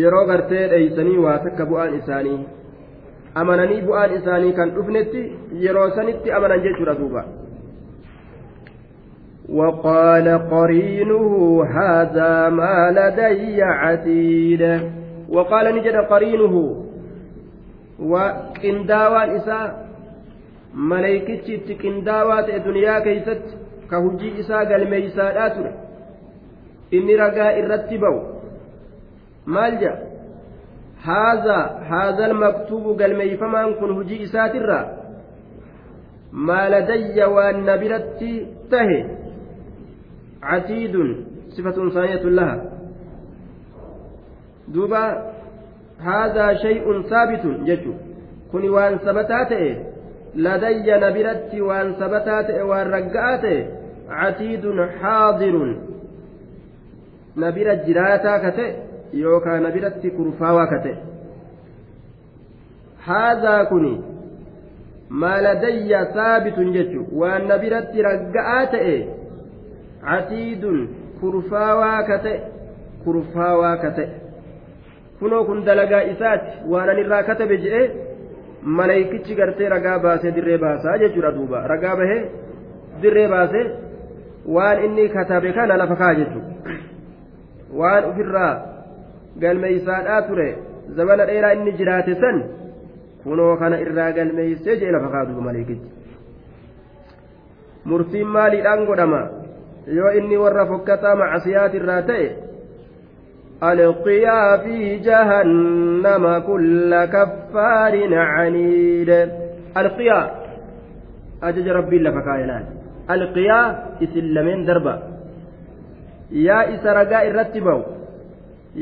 yeroo 0.00 0.24
gartee 0.30 0.64
dheeysanii 0.72 1.18
waa 1.26 1.38
takka 1.44 1.66
bu'aan 1.70 1.94
isaanii 2.00 2.40
amananii 3.42 3.82
bu'aan 3.88 4.14
isaanii 4.18 4.52
kan 4.58 4.74
dhufnetti 4.76 5.22
yeroo 5.64 5.90
sanitti 5.96 6.32
amanan 6.38 6.62
jechuudha 6.66 6.94
duuba 7.00 7.24
وقال 9.52 10.48
قرينه 10.50 11.64
هذا 11.64 12.48
ما 12.48 12.90
لدي 12.90 13.62
عتيد 13.62 14.80
وقال 15.28 15.74
نجد 15.76 15.96
قرينه 15.96 16.84
وكنداوان 18.00 19.30
إساء 19.30 19.86
ملائكتي 20.74 21.74
كنداوات 21.74 22.48
الدنيا 22.48 22.98
كيست 22.98 23.42
كهجي 23.90 24.40
إساء 24.40 24.64
قال 24.70 25.52
ture 25.56 25.72
inni 26.90 27.16
ragaa 27.16 27.52
irratti 27.60 27.98
ba'u 28.02 28.18
maal 29.54 29.74
jedha 29.82 30.10
haazaa 31.06 31.64
haazal 31.90 32.34
maktuubu 32.44 32.94
galmeeyfamaan 33.00 33.74
kun 33.80 33.94
hujii 33.98 34.22
isaatirraa 34.26 34.84
maaladayya 36.48 37.28
waan 37.36 37.62
na 37.68 37.76
biratti 37.82 38.32
tahe 38.72 38.98
عتيد 40.42 41.16
صفة 41.48 41.90
صاية 41.90 42.22
لها 42.22 42.72
دوبا 44.68 45.32
هذا 46.00 46.54
شيء 46.54 47.02
ثابت 47.02 47.46
جتو 47.66 47.92
كن 48.52 48.68
وان 48.68 48.98
ثبتات 48.98 49.52
لدي 50.34 50.92
نبرت 50.96 51.54
وان 51.54 51.92
ثبتات 51.92 52.50
وان 52.50 52.86
رقعت 52.90 53.66
عتيد 54.08 54.64
حاضر 55.00 55.76
نبرت 57.36 57.86
جراتا 57.86 58.50
كتئ 58.50 58.90
yookaa 59.12 59.60
nabiratti 59.60 60.10
kurfaawaa 60.10 60.66
kate 60.66 60.96
haadhaa 63.06 63.64
kun 63.70 63.86
maaladayya 65.22 66.02
saabitun 66.14 66.72
jechu 66.72 67.06
waan 67.22 67.48
nabiratti 67.52 68.02
ragga'aa 68.08 68.66
ta'e 68.74 68.94
catiidun 70.04 70.78
kurfaawaa 71.20 72.02
ka 72.08 72.18
ta'e 72.24 72.38
kurfaawaa 73.04 73.76
ka 73.82 73.90
ta'e 73.98 74.08
kunoo 75.20 75.44
kun 75.48 75.64
dalagaa 75.64 76.02
isaati 76.12 76.50
waan 76.72 76.88
an 76.92 76.98
irraa 77.02 77.22
katabe 77.28 77.56
jedhee 77.64 77.86
malaykichi 78.78 79.34
gartee 79.40 79.68
ragaa 79.74 79.98
baasee 80.04 80.32
dirree 80.36 80.58
baasaa 80.64 80.98
jechuudha 81.02 81.32
duuba 81.36 81.66
ragaa 81.72 81.96
bahee 82.00 82.20
dirree 83.02 83.28
baasee 83.34 83.66
waan 84.56 84.84
inni 84.86 85.08
katabe 85.16 85.52
kana 85.58 85.76
lafa 85.82 85.96
kaa 86.02 86.14
jechuudha 86.20 86.76
waan 87.80 88.04
ofirraa 88.10 88.52
galmeeysaadhaa 89.44 90.22
ture 90.28 90.48
zabana 90.96 91.26
dheeraa 91.32 91.52
inni 91.58 91.72
jiraate 91.80 92.14
san 92.24 92.42
kunoo 93.24 93.52
kana 93.64 93.80
irraa 93.86 94.10
galmeeysee 94.18 94.76
jee 94.84 94.92
lafa 94.96 95.08
kaa 95.16 95.24
duuba 95.28 95.42
malaykichi 95.48 95.90
murtiin 97.92 98.28
maaliidhaan 98.38 98.86
godhama 98.92 99.20
yoo 99.86 100.10
inni 100.18 100.36
warra 100.36 100.66
fokkataa 100.66 101.14
macasiyaati 101.16 101.76
irraa 101.76 102.02
ta'e 102.02 102.26
alqiyaa 103.70 104.58
fi 104.64 104.76
jahannama 105.08 106.40
kulla 106.48 107.06
kaffaarin 107.14 108.12
caniid 108.34 109.10
alqiyaa 109.74 110.24
ajaja 111.48 111.72
rabbiin 111.78 112.04
lafa 112.04 112.22
kaayelaan 112.28 112.64
alqiyaa 113.14 113.66
isin 114.00 114.34
lameen 114.34 114.66
darba. 114.66 114.94
Yaa 116.46 116.62
isa 116.74 116.94
ragaa 116.94 117.22
irratti 117.28 117.60
ba'u 117.60 117.82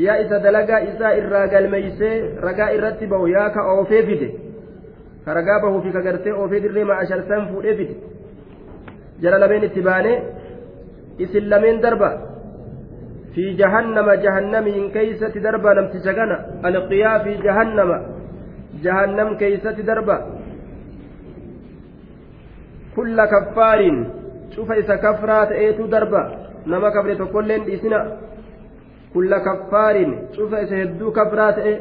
yaa 0.05 0.17
isa 0.25 0.37
dalagaa 0.45 0.81
isaa 0.91 1.13
irraa 1.21 1.47
galmeeysee 1.55 2.15
ragaa 2.47 2.71
irratti 2.77 3.07
ba'u 3.13 3.27
yaa 3.37 3.51
ka 3.51 3.61
oofee 3.75 4.03
fide. 4.09 4.29
Ka 5.25 5.35
ragaa 5.35 5.61
bahuufi 5.63 5.91
ka 5.93 6.01
gartee 6.07 6.33
oofee 6.33 6.61
dirree 6.65 6.85
ma'a 6.85 7.07
sharsan 7.11 7.49
fuudhee 7.51 7.75
fide. 7.79 7.95
Jara 9.23 9.39
lameen 9.43 9.65
itti 9.69 9.83
baane 9.89 10.13
أشر 11.21 11.41
سنفو 11.41 11.49
إفيدي 11.49 11.53
جرى 11.53 11.61
لبين 11.61 11.79
اتباني 11.79 11.79
إسلمين 11.79 11.81
دربا 11.81 12.11
في 13.35 13.55
جهنم 13.61 14.11
جهنم 14.25 14.89
كيسة 14.91 15.35
دربا 15.45 15.69
لم 15.69 15.87
تشغن 15.93 16.31
القيا 16.65 17.19
في 17.19 17.35
جهنم 17.35 17.91
جهنم 18.85 19.37
كيسة 19.37 19.71
دربا 19.71 20.17
كل 22.97 23.25
كفار 23.25 23.81
شوف 24.57 24.73
إذا 24.73 24.97
كفرات 24.97 25.53
إيتو 25.53 25.87
دربا 25.87 26.23
نما 26.67 26.89
كفر 26.89 27.15
تقولين 27.15 27.63
إسنا 27.75 28.17
كل 29.15 29.39
كفار 29.39 29.97
شوف 30.37 30.55
إذا 30.55 30.83
هدو 30.83 31.13
كفرات 31.13 31.59
إيه 31.59 31.79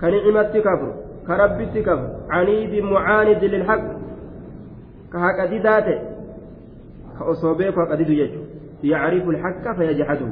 كنعمة 0.00 0.52
كفر 0.66 0.92
كربت 1.26 1.78
كفر 1.78 2.10
عنيد 2.30 2.82
معاند 2.84 3.44
للحق 3.44 3.86
كهك 5.12 5.38
كأصوبيك 7.18 7.76
وقديد 7.76 8.10
يجو. 8.10 8.40
يعرف 8.84 9.28
الحق 9.28 9.76
فيجحده. 9.76 10.30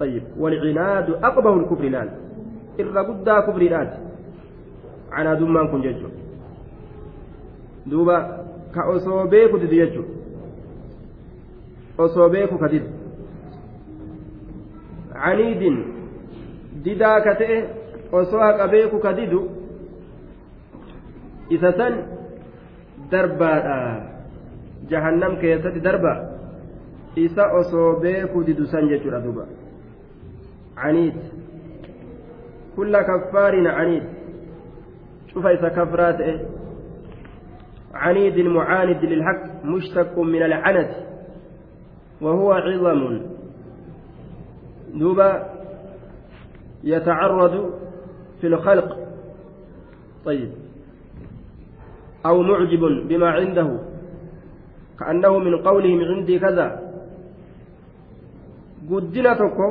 طيب 0.00 0.22
والعناد 0.38 1.10
أقبه 1.10 1.54
الكفر 1.56 1.84
الآن 1.84 2.10
إرى 2.80 2.90
قد 2.90 3.28
كفر 3.28 3.62
الآن 3.62 3.88
عنا 5.12 5.34
دمان 5.34 5.68
كن 5.68 5.82
ججو. 5.82 6.08
دوبا 7.86 8.46
كأصوبيك 8.74 9.52
دد 9.54 9.72
يجو. 9.72 10.04
أصوبيك 11.98 12.50
كدد 12.60 12.84
عنيد 15.14 15.62
ددا 16.84 17.18
كتئ 17.18 17.80
osoo 18.12 18.52
qabeeku 18.58 18.98
ka 18.98 19.12
didu 19.12 19.48
isa 21.50 21.72
san 21.78 21.94
darbaadha 23.10 24.09
darba 24.90 26.14
isa 27.16 27.52
osoo 27.60 28.00
beeku 28.00 28.44
didu 28.44 28.66
san 28.66 28.88
jechuudha 28.88 29.20
duba 29.20 29.44
caniid 30.76 31.18
kulla 32.76 33.04
kaffaarin 33.04 33.64
caniid 33.64 34.04
cufa 35.32 35.52
isa 35.52 35.70
kafraa 35.70 36.12
ta'e 36.12 36.34
عنيد 37.94 38.38
معاند 38.38 39.04
للحق 39.04 39.64
مشتق 39.64 40.18
من 40.18 40.42
العنت 40.42 40.90
وهو 42.20 42.52
عظم 42.52 43.20
دوبا 44.94 45.50
يتعرض 46.84 47.74
في 48.40 48.46
الخلق 48.46 48.96
طيب 50.24 50.50
أو 52.26 52.42
معجب 52.42 52.80
بما 53.08 53.30
عنده 53.30 53.78
كأنه 55.00 55.38
من 55.38 55.54
قولهم 55.64 56.00
عندي 56.04 56.38
كذا. 56.38 56.68
guddina 58.90 59.36
tokko 59.36 59.66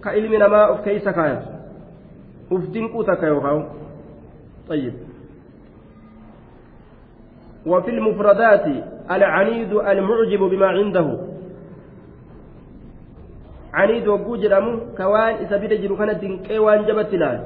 ka 0.00 0.16
ilmi 0.16 0.38
namaa 0.38 0.70
of 0.72 0.80
keeysa 0.84 1.12
kaayatu 1.12 1.50
uf 2.50 2.64
طيب. 4.68 4.94
وفي 7.66 7.90
المفردات 7.90 8.66
العنيد 9.10 9.72
المعجب 9.72 10.40
بما 10.40 10.66
عنده. 10.66 11.18
عنيد 13.74 14.08
وقو 14.08 14.36
جرامو 14.36 14.80
كوان 14.96 15.34
إذا 15.34 15.56
بدا 15.56 15.76
جرو 15.76 15.96
كانت 15.96 16.18
دنقي 16.22 16.58
وان 16.58 16.84
جبت 16.84 17.14
لال 17.14 17.38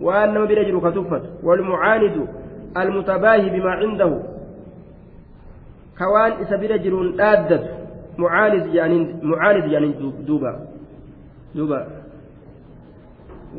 وان 0.00 0.34
نما 0.34 0.44
بدا 0.44 0.62
جرو 0.62 0.80
كتفت. 0.80 1.22
والمعاند 1.42 2.16
المتباهي 2.76 3.48
بما 3.50 3.70
عنده. 3.70 4.31
بدا 6.52 6.76
جرو 6.76 7.02
نادت 7.02 7.64
معاند 8.18 8.74
يعني 8.74 9.14
معاند 9.22 9.72
يعني 9.72 9.94
دوبا 10.26 10.66
دوبا 11.54 11.86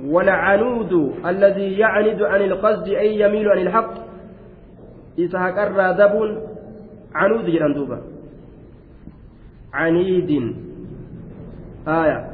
والعنود 0.06 1.14
الذي 1.26 1.78
يعند 1.78 2.22
عن 2.22 2.41
القصد 2.41 2.88
أي 2.88 3.20
يميل 3.20 3.50
عن 3.50 3.58
الحق 3.58 3.94
هكر 5.36 5.91
ذب 5.91 6.38
عنود 7.16 7.46
جران 7.46 7.74
دوبا 7.74 8.02
عنيد 9.74 10.56
آية 11.88 12.30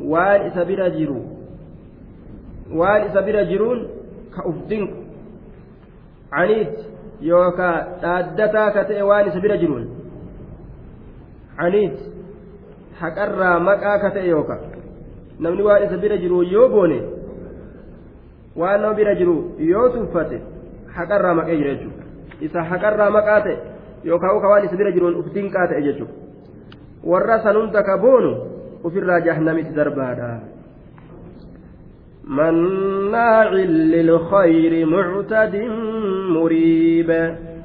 وان 0.00 0.40
إذا 0.40 0.62
بلا 0.62 0.88
جرو 0.88 1.22
وان 2.72 3.02
إذا 3.02 3.20
بلا 3.20 3.42
جرون 3.42 3.88
كأفدنك 4.36 4.90
عنيد 6.32 6.68
yookaa 7.20 7.76
dhaaddataa 8.02 8.70
ka 8.70 8.84
ta'e 8.84 9.02
waan 9.02 9.28
isa 9.28 9.40
bira 9.40 9.56
jiruun 9.56 9.88
caniit 11.56 11.98
haqarraa 13.00 13.58
maqaa 13.60 13.98
ka 13.98 14.10
ta'e 14.10 14.28
yookaa 14.28 14.60
namni 15.38 15.62
waan 15.62 15.84
isa 15.84 15.96
bira 15.96 16.18
jiru 16.18 16.42
yoo 16.42 16.68
boone 16.68 16.98
waan 18.56 18.82
nama 18.82 18.94
bira 18.94 19.14
jiru 19.14 19.36
yoo 19.58 19.88
tuffate 19.88 20.40
haqarraa 20.96 21.34
maqee 21.34 21.56
jira 21.56 21.74
jechuudha 21.74 22.04
isa 22.40 22.62
haqarraa 22.72 23.10
maqaa 23.10 23.40
ta'e 23.46 23.56
yookaan 24.04 24.40
ka 24.40 24.48
waan 24.48 24.64
isa 24.64 24.76
bira 24.76 24.92
jiruun 24.92 25.16
uf 25.22 25.32
dinqaa 25.34 25.66
ta'e 25.68 25.82
jechuudha 25.82 26.14
warra 27.04 27.42
san 27.42 27.56
ka 27.72 27.98
boonu 27.98 28.32
ofirraa 28.84 29.20
jahannamitti 29.20 29.74
darbaadha. 29.74 30.40
مناع 32.28 33.52
للخير 33.52 34.86
معتد 34.86 35.56
مريب. 36.28 37.10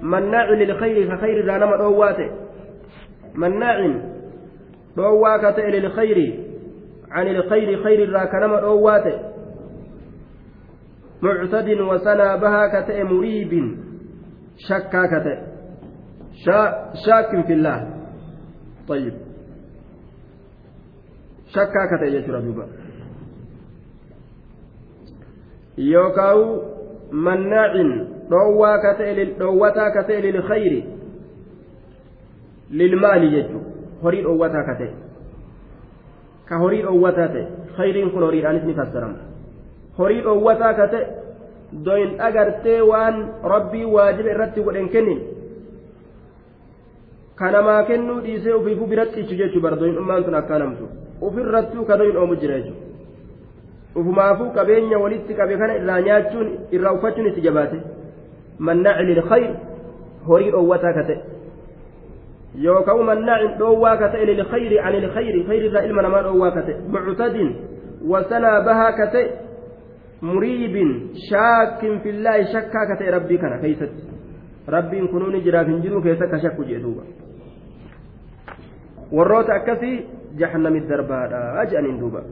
مناع 0.02 0.50
للخير 0.50 1.18
فخير 1.18 1.46
لا 1.46 1.58
نما 1.58 1.78
دواته 1.78 2.32
مناع 3.36 4.02
دواك 4.98 5.60
للخير 5.60 6.40
عن 7.12 7.28
الخير 7.28 7.84
خير 7.84 8.10
لا 8.10 8.26
كنما 8.26 8.62
دواته 8.62 9.20
معتد 11.22 11.70
وسنا 11.70 12.36
بها 12.36 12.82
كتئ 12.82 13.04
مريب 13.04 13.78
شكا 14.58 15.06
كتئ 15.06 15.40
شاك 17.06 17.46
في 17.46 17.54
الله. 17.54 17.94
طيب. 18.88 19.14
شكا 21.48 21.84
كتئ 21.92 22.16
يا 22.16 22.28
شرب 22.28 22.70
yookaan 25.80 26.62
mannaacin 27.12 27.92
dhoowwataa 28.30 29.92
ka 29.92 30.04
ta'e 30.04 30.22
lilkhayri 30.22 30.84
lilmaali 32.72 33.30
jechuun 33.36 33.64
horii 34.04 34.24
dhoowwataa 34.24 34.64
ka 34.64 34.76
ta'e 34.82 34.92
ka 36.50 36.58
horii 36.64 36.82
dhoowwataa 36.88 37.28
ta'e 37.36 37.46
khayriin 37.78 38.12
kun 38.12 38.24
horiidhaanis 38.28 38.64
ni 38.64 38.74
fassarama 38.82 39.18
horii 39.98 40.22
dhoowwataa 40.28 40.74
ka 40.82 40.88
ta'e 40.94 41.06
doyin 41.86 42.22
agartee 42.28 42.82
waan 42.92 43.16
rabbii 43.54 43.86
waajiba 43.96 44.30
irratti 44.36 44.62
godhen 44.68 44.90
kennin 44.90 45.20
kanamaa 47.36 47.84
kennuu 47.90 48.20
dhiisee 48.28 48.54
ofiifuu 48.60 48.88
biratti 48.94 49.22
ichu 49.22 49.36
jechuu 49.42 49.62
bara 49.62 49.80
doyin 49.80 49.96
dhummaan 49.96 50.24
sun 50.24 50.36
akkaanamtu 50.44 50.92
ofirrattuu 51.22 51.86
ka 51.86 51.98
doyin 51.98 52.18
oomu 52.18 52.36
jira 52.36 52.60
jechuudha. 52.60 52.89
Ufumaafuu 54.02 54.52
qabeenya 54.58 55.00
walitti 55.04 55.34
qabe 55.40 55.58
kana 55.62 55.80
irraa 55.80 56.02
nyaachuun 56.08 56.48
irraa 56.78 56.94
uffachuun 56.98 57.28
itti 57.32 57.42
jabaate 57.48 57.82
mannaaci 58.70 59.04
lilkhayr 59.12 59.52
horii 60.30 60.52
dhoowwataa 60.56 60.94
ka 60.98 61.04
ta'e 61.10 61.18
yookaan 62.68 63.06
mannaacin 63.12 63.58
dhoowwaa 63.60 63.98
ka 63.98 64.10
ta'e 64.16 64.26
lilkhayri 64.32 64.80
ani 64.80 65.02
lilkhayri 65.06 65.44
khayri 65.50 65.66
irraa 65.72 65.86
ilma 65.90 66.02
namaa 66.08 66.24
dhoowwaa 66.28 66.52
ka 66.58 66.62
ta'e 66.68 66.76
muctadin 66.96 67.50
wasanaa 68.14 68.62
bahaa 68.68 68.92
ka 69.00 69.08
ta'e 69.16 69.26
muriibin 70.22 70.92
shaakkin 71.30 72.00
fillaahi 72.06 72.52
shakkaa 72.54 72.86
ka 72.92 72.96
ta'e 73.02 73.12
rabbii 73.18 73.38
kana 73.38 73.58
keeysatti 73.64 74.04
rabbiin 74.76 75.08
kunuu 75.14 75.32
ni 75.36 75.42
jiraaf 75.48 75.68
hin 75.68 75.82
jiruu 75.86 76.02
keessa 76.02 76.28
ka 76.28 76.40
shakku 76.46 76.68
jee 76.72 76.82
duuba 76.84 77.04
warroota 79.12 79.54
akkasii 79.62 79.96
jahannamit 80.42 80.90
darbaadha 80.90 81.66
jedhaniin 81.66 82.00
duuba 82.00 82.24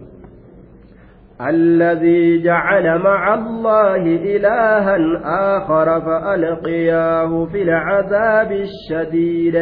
الذي 1.42 2.44
جعل 2.44 3.00
مع 3.00 3.34
الله 3.34 3.96
إلها 4.06 4.98
آخر 5.58 6.02
فألقياه 6.02 7.46
في 7.46 7.62
العذاب 7.62 8.52
الشديد. 8.52 9.56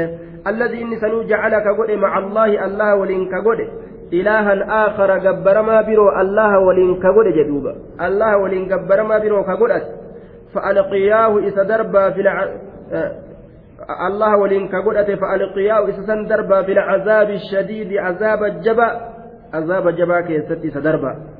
الذي 0.48 0.84
إنسان 0.84 1.28
جعلك 1.28 1.64
قد 1.80 1.92
مع 1.92 2.18
الله 2.18 2.66
الله 2.66 2.96
ولنك 2.96 3.34
قد 3.34 3.60
إلها 4.14 4.88
آخر 4.88 5.18
جبر 5.18 5.62
ما 5.62 5.82
برو 5.82 6.10
الله 6.22 6.60
ولنك 6.60 7.04
قد 7.06 7.28
جدوبا. 7.38 7.76
الله 8.08 8.38
ولن 8.38 8.68
جبر 8.68 9.04
ما 9.04 9.18
برو 9.18 9.44
كقد 9.44 9.82
فألقياه 10.54 11.40
إذا 11.40 11.64
دربا 11.64 12.10
في 12.10 12.22
الع... 12.22 12.48
الله 14.08 14.38
ولنك 14.38 14.76
قد 14.76 15.16
فألقياه 15.22 15.88
إذا 15.88 16.16
دربا 16.30 16.62
في 16.62 16.72
العذاب 16.72 17.30
الشديد 17.30 17.98
عذاب 17.98 18.44
الجبا. 18.44 18.90
عذاب 19.54 19.88
الجبا 19.88 20.22
كيستي 20.22 20.70
سدربا. 20.70 21.35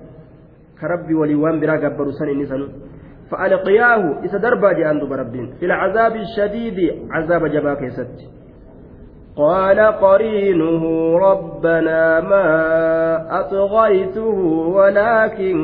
كربي 0.82 1.14
وليوان 1.14 1.60
برا 1.60 1.76
قبر 1.84 2.12
سن 2.12 2.30
فألقياه 3.32 4.24
إذا 4.24 4.38
دربا 4.38 4.72
جاء 4.74 5.06
ربين 5.22 5.48
في 5.60 5.66
العذاب 5.66 6.16
الشديد 6.16 6.78
عذاب 7.12 7.46
جباك 7.46 7.82
يسد 7.82 8.18
قال 9.38 9.80
قرينه 9.80 10.84
ربنا 11.18 12.22
ما 12.22 12.50
أطغيته 13.40 14.38
ولكن 14.78 15.58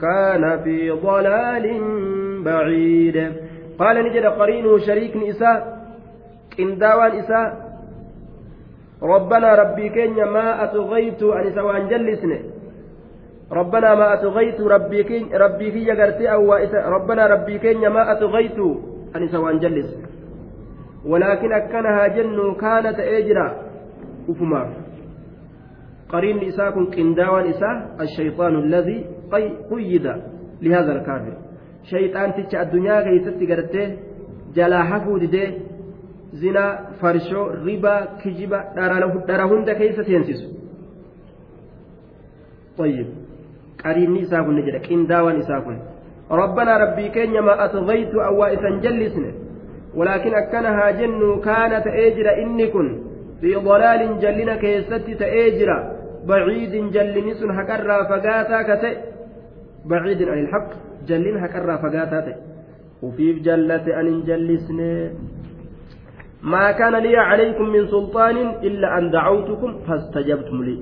كان 0.00 0.62
في 0.64 0.90
ضلال 0.90 1.66
بعيد. 2.44 3.32
قال 3.78 3.96
نجد 4.04 4.26
قرينه 4.26 4.78
شريك 4.78 5.16
نساء. 5.16 5.76
إنداوان 6.60 7.12
إساء. 7.18 7.66
ربنا 9.02 9.54
ربي 9.54 9.88
كين 9.88 10.24
ما 10.24 10.64
أطغيت 10.64 11.22
أن 11.22 11.54
سوان 11.54 11.88
جلسني 11.88 12.40
ربنا 13.52 13.94
ما 13.94 14.14
أتغيت 14.14 14.60
ربي 14.60 15.02
كي 15.02 15.26
ربي 15.34 15.70
كي 15.70 16.32
أو 16.32 16.54
ربنا 16.74 17.26
ربي 17.26 17.58
كي 17.58 17.74
ما 17.74 18.12
أتغيت 18.12 18.58
أني 19.16 19.28
سوان 19.28 19.58
جلس. 19.58 19.96
ولكن 21.04 21.52
أكنها 21.52 22.06
جن 22.06 22.54
كانت 22.60 22.98
أجرا. 23.00 23.48
أفما. 24.28 24.74
قرين 26.08 26.36
نساء 26.48 26.70
كن 26.70 26.86
قنداوان 26.86 27.54
الشيطان 28.00 28.56
الذي 28.56 29.06
قيد 29.70 30.06
لهذا 30.62 30.92
الكافر. 30.92 31.34
شيطان 31.90 32.32
تتش 32.34 32.54
الدنيا 32.54 33.00
كيست 33.00 33.50
غرتي 33.50 33.96
جلا 34.54 34.82
حفود 34.82 35.22
دي 35.30 35.54
زنا 36.32 36.64
فرشو 37.00 37.42
ربا 37.66 37.94
كجبا 38.20 38.60
دارهند 39.28 39.70
كيست 39.70 40.08
ينسس 40.08 40.40
طيب. 42.78 43.25
Isaa 43.94 44.42
kun 44.44 44.62
jedha 44.62 44.78
qindaawaan 44.88 45.40
isaa 45.40 45.60
kun 45.60 45.76
rabbanaa 46.30 46.78
rabbii 46.78 47.10
keenya 47.10 47.42
ma 47.42 47.58
atgaytu 47.66 48.22
awwaa 48.28 48.52
isan 48.58 48.80
jallisne 48.80 49.46
ولكن 49.96 50.34
أكنها 50.34 50.90
جن 50.90 51.40
كان 51.40 51.72
تأجر 51.84 52.26
إني 52.42 52.66
كن. 52.66 52.88
في 53.40 53.54
ضلال 53.54 54.20
جلنا 54.20 54.56
كيست 54.56 54.92
تأجر. 54.92 55.70
بعيد 56.28 56.74
جلنس 56.92 57.40
هكرا 57.42 58.02
فقاتا 58.10 58.62
كتئ 58.68 58.96
بعيد 59.86 60.20
عن 60.28 60.38
الحق 60.38 60.70
جلن 61.08 61.36
هكرا 61.36 61.76
فقاتا 61.76 62.34
وفي 63.02 63.32
جلة 63.32 63.86
أن 64.00 64.22
جلسنا 64.28 65.10
ما 66.42 66.72
كان 66.72 66.94
لي 66.94 67.16
عليكم 67.16 67.66
من 67.68 67.86
سلطان 67.86 68.36
إلا 68.66 68.98
أن 68.98 69.10
دعوتكم 69.10 69.70
فاستجبتم 69.86 70.62
لي. 70.62 70.76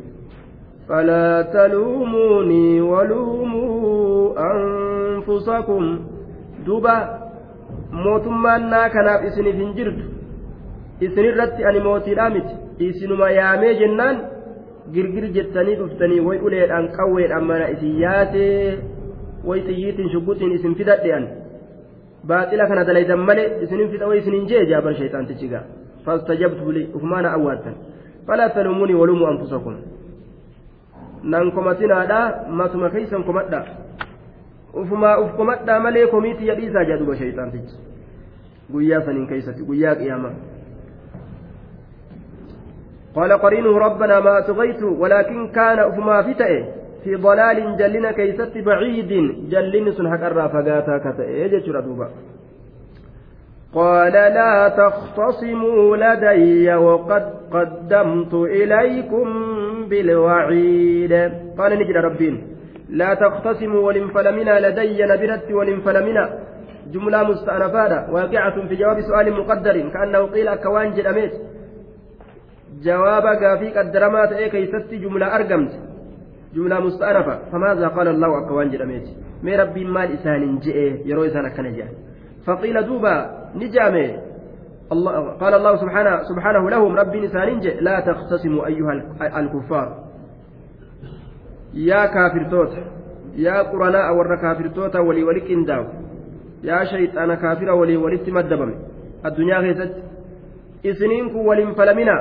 فلا 0.89 1.43
تلوموني 1.43 2.80
ولوموا 2.80 4.35
أنفسكم 4.53 5.99
دوبا 6.66 7.24
hin 7.95 9.74
jirtu 9.76 10.05
isinirratti 11.01 11.64
ani 11.68 11.80
mootiidhaa 11.87 12.30
miti 12.37 12.55
isinuma 12.89 13.30
yaamee 13.30 13.74
jennaan 13.80 14.16
girgir 14.95 15.26
jettanii 15.37 15.76
dhuftanii 15.80 16.20
way 16.26 16.39
uleedhaan 16.47 16.89
qawweedhaan 16.97 17.45
mana 17.51 17.68
isin 17.74 17.95
yaatee 18.05 18.78
way 19.49 19.61
xiyyiitiin 19.68 20.12
shugguxiin 20.14 20.53
isin 20.59 20.74
fidadhe'an 20.80 21.24
baaxila 22.28 22.68
kana 22.68 22.87
dalaydan 22.89 23.26
malee 23.28 23.49
isinin 23.64 23.91
fixa 23.93 24.11
way 24.11 24.18
isinin 24.22 24.47
jee 24.51 24.66
jaabar 24.72 24.95
shayxaantichi 25.01 25.49
gaa 25.53 25.64
fastajabtu 26.05 26.72
li 26.76 26.89
ufumaana 26.97 27.35
awwaattan 27.37 27.74
falaa 28.26 28.49
talumunii 28.57 29.01
walumuu 29.03 29.28
anfusakum 29.32 29.76
nan 31.33 31.53
komatinaadha 31.57 32.20
matuma 32.61 32.91
keeysan 32.95 33.25
komadha 33.25 33.61
ufumaa 34.83 35.18
uf 35.22 35.31
komadhaa 35.37 35.81
malee 35.87 36.07
komiitti 36.14 36.49
yadhiisaa 36.51 36.85
jedha 36.89 36.99
duba 37.03 37.16
shayxaantichi 37.20 37.77
guyyaa 38.72 39.01
saniin 39.07 39.27
keeysatti 39.33 39.62
guyyaa 39.70 39.95
qiyaamaa 40.03 40.35
قال 43.14 43.33
قرينه 43.33 43.79
ربنا 43.79 44.20
ما 44.20 44.39
أتغيت 44.39 44.83
ولكن 44.83 45.49
كان 45.49 45.79
أفما 45.79 46.22
فتئ 46.22 46.53
في 47.05 47.14
ضلال 47.14 47.77
جلنا 47.77 48.12
كيست 48.12 48.59
بعيد 48.59 49.11
جلن 49.53 49.93
سنحك 49.93 50.22
الرافقاتا 50.22 50.99
كتئ 50.99 51.29
يجتر 51.43 51.81
دوبا 51.81 52.09
قال 53.75 54.12
لا 54.12 54.68
تختصموا 54.68 55.97
لدي 55.97 56.75
وقد 56.75 57.25
قدمت 57.55 58.35
إليكم 58.35 59.27
بالوعيد. 59.91 61.12
قال 61.59 61.72
نجد 61.81 61.97
ربين. 61.97 62.35
لا 62.89 63.14
تختصموا 63.14 63.81
ولنفلمنا 63.87 64.55
لدي 64.68 64.99
نبرت 65.05 65.53
ولنفلمنا 65.53 66.25
جملة 66.93 67.22
مستأنفة 67.31 68.12
واقعة 68.12 68.57
في 68.68 68.75
جواب 68.77 69.01
سؤال 69.01 69.33
مقدر 69.33 69.77
كأنه 69.95 70.22
قيل 70.35 70.49
أكوان 70.49 70.95
جدميت 70.95 71.33
جواب 72.85 73.27
قافي 73.43 73.68
قدرمات 73.77 74.33
إيه 74.33 74.51
كيست 74.51 74.95
جملة 74.95 75.27
أرقمت. 75.37 75.72
جملة 76.55 76.81
مستأنفة. 76.81 77.39
فماذا 77.53 77.89
قال 77.89 78.09
الله 78.09 78.31
أكوان 78.39 78.70
جدميت 78.70 79.07
مي 79.43 79.57
ربي 79.57 79.85
مال 79.85 80.12
إسان 80.12 80.59
جئ. 80.59 80.79
يروي 81.09 81.27
إسان 81.29 81.49
كنجا 81.57 81.87
فقيل 82.47 82.86
دوبا 82.86 83.14
نجامي. 83.55 84.16
الله 84.92 85.12
قال 85.40 85.55
الله 85.55 85.76
سبحانه 85.76 86.22
سبحانه 86.22 86.70
لهم 86.70 86.97
ربي 86.97 87.24
إسان 87.24 87.61
لا 87.80 88.01
تختصموا 88.01 88.66
أيها 88.66 88.92
الكفار. 89.40 90.05
يا 91.74 92.07
كافر 92.07 92.51
توت 92.51 92.72
يا 93.36 93.62
قرناء 93.62 94.16
ور 94.16 94.36
كافر 94.36 94.68
توت 94.68 94.97
ولي 94.97 95.24
ولك 95.24 95.51
إنداو. 95.51 95.84
يا 96.62 96.84
شيطان 96.84 97.34
كافر 97.34 97.70
ولي 97.70 97.97
ولت 97.97 98.30
مدبم. 98.30 98.74
الدنيا 99.26 99.59
غيثت. 99.59 99.95
إسنينكم 100.86 101.38
ولم 101.38 101.74
فلمنا. 101.74 102.16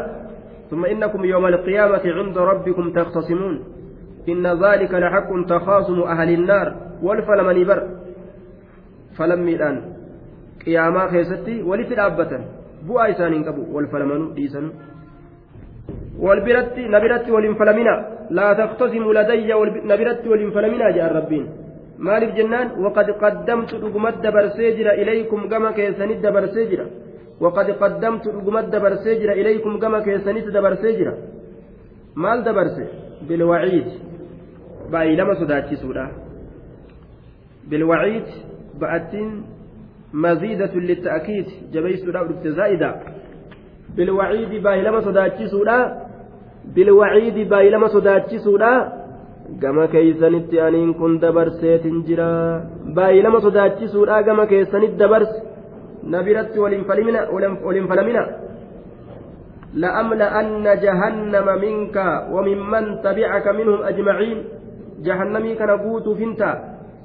ثم 0.69 0.85
إنكم 0.85 1.25
يوم 1.25 1.45
القيامة 1.45 2.01
عند 2.05 2.37
ربكم 2.37 2.93
تختصمون. 2.93 3.63
إن 4.29 4.47
ذلك 4.47 4.93
لحق 4.93 5.29
تخاصم 5.49 6.01
أهل 6.01 6.29
النار 6.29 6.75
والفلمن 7.03 7.63
بر 7.63 7.87
فلم 9.17 9.47
الآن 9.47 9.92
قياما 10.65 11.03
خيستي 11.11 11.55
ولت 11.69 11.91
الأبة 11.97 12.31
بؤا 12.87 13.03
إسانين 13.11 13.43
قبو 13.47 13.63
والفلمن 13.75 14.21
ديسن 14.37 14.65
والبرت 16.25 16.75
نبرت 16.95 17.25
والانفلمنا 17.35 17.95
لا 18.37 18.47
تختصموا 18.59 19.13
لدي 19.17 19.49
نبرت 19.91 20.23
والانفلمنا 20.31 20.87
جاء 20.95 21.07
ربين 21.19 21.45
maaliif 22.05 22.31
jennaan 22.37 22.67
waqad 22.83 23.07
qaddamtu 23.21 23.75
dhugumad 23.83 24.15
dabarsee 24.25 24.75
jira 24.77 24.91
ilaykum 25.01 25.41
gama 25.51 25.69
keessanit 25.77 26.19
dabarsee 26.25 26.65
jira 26.71 26.85
waqad 27.43 27.67
qaddamtu 27.81 28.27
dhugumad 28.35 28.65
dabarsee 28.73 29.15
jira 29.21 29.33
ilaykum 29.41 29.73
gama 29.83 29.99
keessanit 30.07 30.47
dabarsee 30.55 30.93
jira 30.99 31.13
maal 32.23 32.39
dabarse 32.47 32.83
bilwaciid 33.27 33.89
baay'ilama 34.93 35.33
sodaachisuudha 35.41 36.05
bilwaciid 37.69 38.27
ba'attiin 38.81 39.29
maziidatu 40.13 40.79
litta'kiid 40.79 41.47
jabeessuudhaaf 41.73 42.27
dhufte 42.29 42.51
zaa'ida 42.59 42.89
bilwaciidi 43.95 44.59
baay'ilama 44.65 45.01
sodaachisuudha 45.07 45.77
bilwaciidi 46.75 47.45
baay'ilama 47.45 47.89
sodaachisuudha 47.95 48.71
gama 49.63 49.87
keeysanitti 49.93 50.61
aniin 50.67 50.93
kun 50.99 51.19
dabarseetin 51.23 51.97
jira 52.07 52.29
baay'ilama 52.97 53.41
sodaachisuudha 53.47 54.21
gama 54.27 54.45
keessanitti 54.53 55.01
dabarse 55.03 55.37
nabiratti 56.15 56.59
waliin 56.59 57.87
falamina 57.91 58.23
لأملأن 59.73 60.65
جهنم 60.85 61.47
منك 61.65 61.97
وممن 62.31 63.01
تبعك 63.01 63.47
منهم 63.47 63.79
أجمعين 63.83 64.39
جهنمي 65.05 65.55
كان 65.55 65.71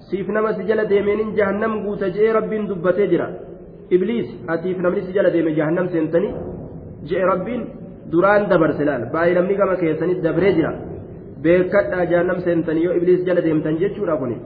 قوت 0.00 0.10
فينتا 0.10 0.10
سيف 0.10 0.30
نما 0.30 0.52
سجل 0.52 0.80
ديمين 0.84 1.34
جهنم 1.38 1.72
قوت 1.84 2.02
جئ 2.04 2.32
رب 2.36 2.52
دبته 2.70 3.04
جرا 3.12 3.28
إبليس 3.92 4.28
أتيف 4.48 4.78
نمني 4.84 5.00
سجل 5.08 5.26
ديمين 5.30 5.54
جهنم 5.58 5.86
سنتني 5.94 6.28
جئ 7.08 7.22
رب 7.30 7.48
duraan 8.12 8.48
dabarse 8.48 8.84
laal 8.88 9.02
baay'inamni 9.14 9.54
gama 9.60 9.74
keessanitti 9.82 10.22
dabree 10.28 10.52
jira 10.58 10.72
beekadhaa 11.44 12.04
jahannam 12.12 12.38
seentanii 12.46 12.84
yoo 12.86 12.94
ibliis 12.98 13.20
jala 13.26 13.40
deemtan 13.46 13.76
jechuudha 13.82 14.16
kuni 14.16 14.36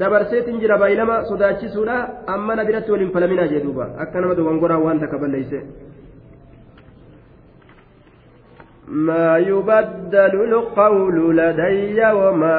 dabarseetiin 0.00 0.60
jira 0.62 0.78
baay'inama 0.82 1.16
sodaachisuudha 1.30 1.96
amma 2.34 2.54
na 2.56 2.64
biratti 2.68 2.92
waliin 2.94 3.10
falaminaa 3.16 3.48
jee 3.52 3.62
duuba 3.66 3.84
akka 4.02 4.20
nama 4.20 4.34
dogongoraan 4.38 4.82
waan 4.86 5.00
takka 5.00 5.18
balleeyse. 5.18 5.58
ما 8.88 9.38
يبدل 9.38 10.34
القول 10.48 11.36
لدي 11.36 12.12
وما 12.12 12.58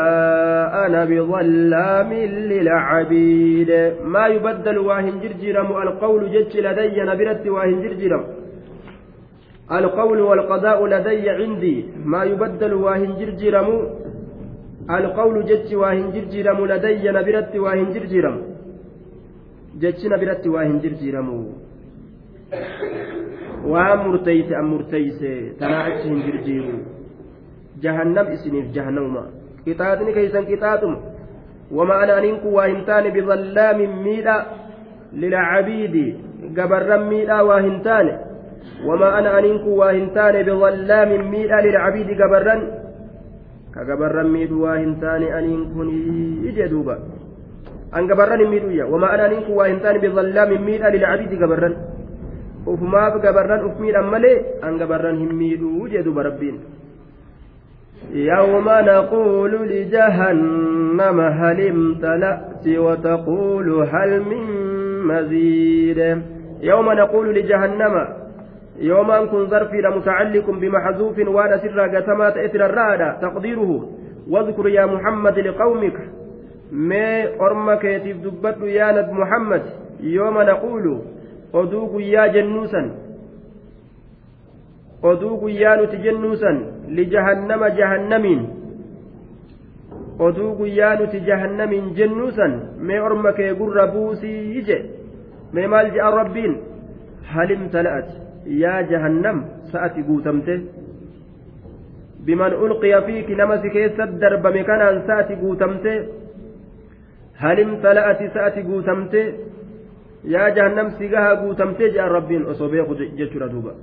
أنا 0.85 1.05
بظلام 1.05 2.13
للعبيد. 2.13 3.71
ما 4.05 4.27
يبدل 4.27 4.77
واهن 4.77 5.19
جرجرم 5.21 5.69
القول 5.81 6.31
جج 6.31 6.57
لدي 6.57 7.01
نبرت 7.01 7.47
واهن 7.47 7.81
جرجرم. 7.81 8.23
القول 9.71 10.19
والقضاء 10.21 10.85
لدي 10.85 11.29
عندي. 11.29 11.85
ما 12.05 12.23
يبدل 12.23 12.73
واهن 12.73 13.11
جرجرم 13.19 13.69
القول 14.89 15.45
جتش 15.45 15.73
واهن 15.73 16.11
جرجرم 16.11 16.65
لدي 16.65 17.11
نبرت 17.17 17.55
واهن 17.55 17.93
جرجرم. 17.93 18.41
جتش 19.81 20.05
نبرت 20.05 20.47
واهن 20.47 20.79
جرجرم. 20.79 21.29
Waan 23.73 23.99
murteeyse 24.07 24.53
an 24.59 24.65
murteeyse 24.73 25.31
tanaa 25.59 25.83
achi 25.91 26.07
hin 26.09 26.21
jirjiiru 26.27 26.75
jahannam 27.85 28.27
isiniif 28.35 28.67
jahannamuma 28.77 29.23
qixaaxni 29.65 30.11
keeysan 30.17 30.45
qixaaxuma 30.51 30.97
wama 31.77 31.95
ana 32.03 32.13
aniin 32.19 32.37
kun 32.43 32.53
waa 32.57 32.67
hin 32.71 32.85
taane 32.89 33.09
bidallaamin 33.17 33.91
miidha 34.05 34.35
lilcabiidi 35.23 36.05
gabarran 36.59 37.03
miidhaa 37.11 37.43
waa 37.49 37.61
hin 37.67 37.81
taane 37.89 38.13
وما 38.87 39.19
أنا 39.19 39.39
أنينك 39.39 39.65
واهنتان 39.79 40.35
بظلام 40.47 41.09
ميدا 41.31 41.57
للعبيد 41.65 42.09
قبرا 42.21 42.55
كقبرا 43.75 44.23
ميد 44.35 44.51
واهنتان 44.51 45.23
أنينكن 45.37 45.87
إجدوبا 46.49 46.95
أن 47.97 48.03
قبرا 48.11 48.35
ميدويا 48.51 48.85
وما 48.85 49.07
أنا 49.15 49.25
أنينك 49.25 49.47
واهنتان 49.49 49.95
بظلام 50.03 50.49
ميدا 50.67 50.89
للعبيد 50.95 51.31
قبرا 51.43 51.69
ufumaaf 52.65 53.21
gabarran 53.21 53.65
uf 53.65 53.79
miidhan 53.79 54.09
malee 54.13 54.37
an 54.61 54.77
gabarran 54.77 55.21
hin 55.23 55.33
miidhuu 55.41 55.87
jedhuba 55.89 56.23
rabbiin. 56.29 56.57
يوم 58.13 58.69
نقول 58.69 59.69
لجهنم 59.69 61.19
هل 61.21 61.67
امتلأت 61.67 62.67
وتقول 62.67 63.87
هل 63.91 64.21
من 64.21 64.43
مزيد 65.07 66.21
يوم 66.61 66.91
نقول 66.91 67.35
لجهنم 67.35 68.07
يوما 68.79 69.25
كن 69.25 69.45
ظرفي 69.45 69.81
متعلق 69.81 70.49
بمحذوف 70.49 71.19
وأنا 71.19 71.57
سر 71.57 71.79
قتمات 71.79 72.37
إثر 72.37 72.65
الرادة 72.65 73.17
تقديره 73.21 73.89
واذكر 74.29 74.67
يا 74.67 74.85
محمد 74.85 75.39
لقومك 75.39 75.97
ما 76.71 77.23
أرمك 77.41 77.83
يتف 77.83 78.17
دبت 78.23 78.57
يا 78.63 79.11
محمد 79.11 79.61
يوم 79.99 80.41
نقول 80.41 81.01
oduu 81.53 81.87
guyyaa 81.93 82.27
jennuusan 82.35 82.91
oduu 85.03 85.37
guyyaa 85.37 85.75
nuti 85.75 85.97
jennuusan 85.97 86.57
lijahannama 86.87 87.69
jahannamiin 87.69 88.41
oduu 90.19 90.51
guyyaa 90.55 90.95
nuti 90.99 91.19
jahannamiin 91.29 91.95
jennuusan 91.95 92.61
mee 92.77 93.01
orma 93.01 93.31
kee 93.31 93.53
gurra 93.53 93.87
buusii 93.87 94.63
je 94.67 94.77
mee 95.53 95.67
maal 95.67 95.87
je'an 95.95 96.13
rabbiin? 96.19 96.53
Halim 97.33 97.61
tala'ati 97.73 98.15
yaa 98.63 98.81
jahannam 98.91 99.37
sa'ati 99.71 100.01
guutamte. 100.07 100.55
Biman 102.25 102.53
ulqiya 102.63 103.01
fiiki 103.07 103.35
nama 103.35 103.57
si 103.61 103.69
keessa 103.75 104.03
darbame 104.21 104.63
kanaan 104.69 104.97
sa'ati 105.07 105.35
guutamte. 105.41 105.93
Halim 107.43 107.69
tala'ati 107.83 108.25
sa'ati 108.35 108.61
guutamte. 108.69 109.21
Si 110.97 111.07
gaha 111.07 111.35
guutamte 111.41 111.83
jedhan 111.93 112.09
rabbiin 112.17 112.45
osoo 112.51 112.69
beeku 112.69 112.95
jechuudha 113.17 113.47
duuba 113.47 113.73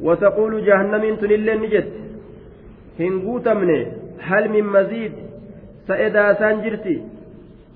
وتقول 0.00 0.52
جهنم 0.66 1.14
تنلين 1.20 1.60
نجت 1.62 1.88
هنقوتمني 3.00 3.86
هل 4.28 4.44
من 4.54 4.64
مزيد 4.76 5.12
سإذا 5.88 6.24
سانجرتي 6.40 6.96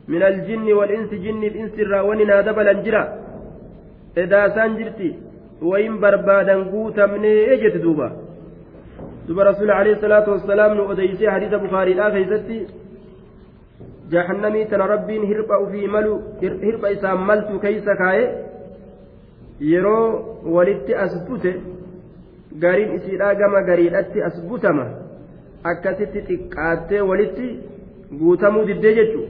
من 0.08 0.22
الجن 0.22 0.72
والإنس 0.72 1.10
جن 1.24 1.42
الإنس 1.50 1.74
الراوننا 1.84 2.40
دبلا 2.40 2.72
جرا 2.72 3.04
إذا 4.18 4.48
سانجرتي 4.56 5.10
wayin 5.62 6.00
barbaadan 6.00 6.60
guutamnee 6.72 7.56
jette 7.62 7.78
duuba 7.84 8.08
duba 9.28 9.44
rasuul 9.44 9.70
alayhi 9.70 10.00
salaatu 10.00 10.30
wassalaam 10.34 10.72
nu 10.76 10.82
odeysee 10.92 11.28
hadiisa 11.34 11.58
bukaariidhaa 11.64 12.10
keeysatti 12.14 12.56
jahannamii 14.12 14.64
tana 14.70 14.86
rabbiin 14.92 15.26
hirpha 15.32 15.58
ufii 15.64 15.88
malu 15.96 16.14
hirpha 16.42 16.90
isaan 16.96 17.26
maltu 17.30 17.58
keeysa 17.64 17.96
kaaye 18.02 18.24
yeroo 19.72 20.06
walitti 20.56 20.94
as 21.04 21.12
bute 21.28 21.52
gariin 22.64 22.94
isiidhaa 22.98 23.34
gama 23.42 23.62
gariidhatti 23.68 24.22
as 24.28 24.40
butama 24.48 24.86
akkasitti 25.72 26.20
xiqqaattee 26.28 27.02
walitti 27.10 27.48
guutamuu 28.22 28.64
diddee 28.70 28.94
jechu 28.98 29.20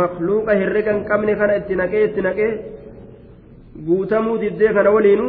makluuqa 0.00 0.58
herrega 0.60 0.92
hin 0.96 1.04
qabne 1.10 1.34
kana 1.40 1.56
itti 1.62 1.80
naqee 1.80 2.04
itti 2.10 2.20
naqee 2.28 2.52
guutamuu 3.88 4.38
diddee 4.44 4.72
kana 4.78 4.90
waliinu 4.98 5.26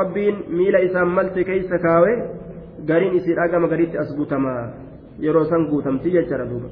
rabbiin 0.00 0.36
miila 0.58 0.84
isaan 0.88 1.10
malte 1.18 1.44
keeysa 1.50 1.78
kaawe 1.88 2.12
gariin 2.92 3.16
isiidhaa 3.20 3.48
gama 3.56 3.68
gariitti 3.74 3.98
as 4.04 4.16
guutama 4.20 4.54
yeroo 5.26 5.44
san 5.50 5.66
guutamti 5.72 6.14
jechaadha 6.16 6.46
duuba 6.52 6.68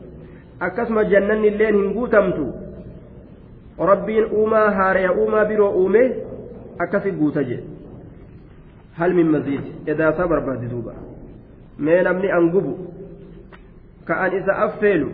akkasuma 0.69 1.05
jannanni 1.13 1.49
illeen 1.53 1.77
hin 1.81 1.93
guutamtu 1.99 2.47
rabbiin 3.91 4.27
uumaa 4.39 4.71
haareya 4.79 5.13
uumaa 5.13 5.45
biroo 5.53 5.71
uume 5.83 6.03
akkasi 6.85 7.13
guuta 7.21 7.45
jedhe 7.51 7.65
hal 8.99 9.15
min 9.21 9.31
maziid 9.37 9.89
edaasaa 9.95 10.29
barbaade 10.33 10.67
duuba 10.73 10.95
mee 11.79 12.03
namni 12.09 12.33
an 12.39 12.51
gubu 12.57 12.75
ka 14.11 14.21
an 14.25 14.37
isa 14.41 14.59
affeelu 14.67 15.09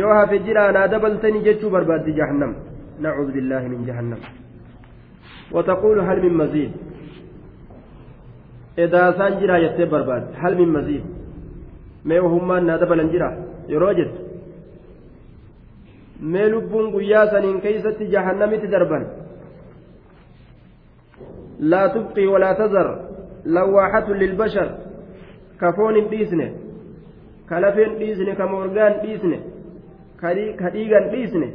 yoo 0.00 0.14
hafe 0.20 0.38
jiraa 0.48 0.72
naa 0.78 0.88
dabaltanii 0.94 1.44
jechuu 1.50 1.70
barbaaddi 1.76 2.18
jahannam 2.18 2.54
nacuudu 3.06 3.32
billaahi 3.38 3.68
min 3.76 3.86
jahannam 3.92 4.18
وتقول 5.52 6.00
هل 6.00 6.22
من 6.22 6.34
مزيد 6.34 6.70
إذا 8.78 9.12
سان 9.18 9.40
جرا 9.40 9.56
يتي 9.56 9.84
برباد 9.84 10.24
هل 10.34 10.58
من 10.58 10.68
مزيد 10.72 11.04
ما 12.04 12.20
وهم 12.20 12.48
ما 12.48 12.60
دبلن 13.68 13.74
جرا 13.74 13.74
يروجد 13.74 14.10
ما 16.20 16.44
لبون 16.48 16.86
قيا 16.96 17.26
سنين 17.32 17.60
كيست 17.60 18.02
جهنم 18.02 18.54
تدربن 18.54 19.04
لا 21.60 21.86
تبقي 21.86 22.26
ولا 22.26 22.52
تذر 22.52 22.88
لواحة 23.46 24.12
للبشر 24.12 24.68
كفون 25.60 26.08
ديسنه 26.08 26.48
كلفين 27.50 27.98
ديسنه 27.98 28.34
كمورغان 28.34 28.94
ديسنه 29.02 29.40
كديغان 30.60 31.04
ديسنه 31.10 31.50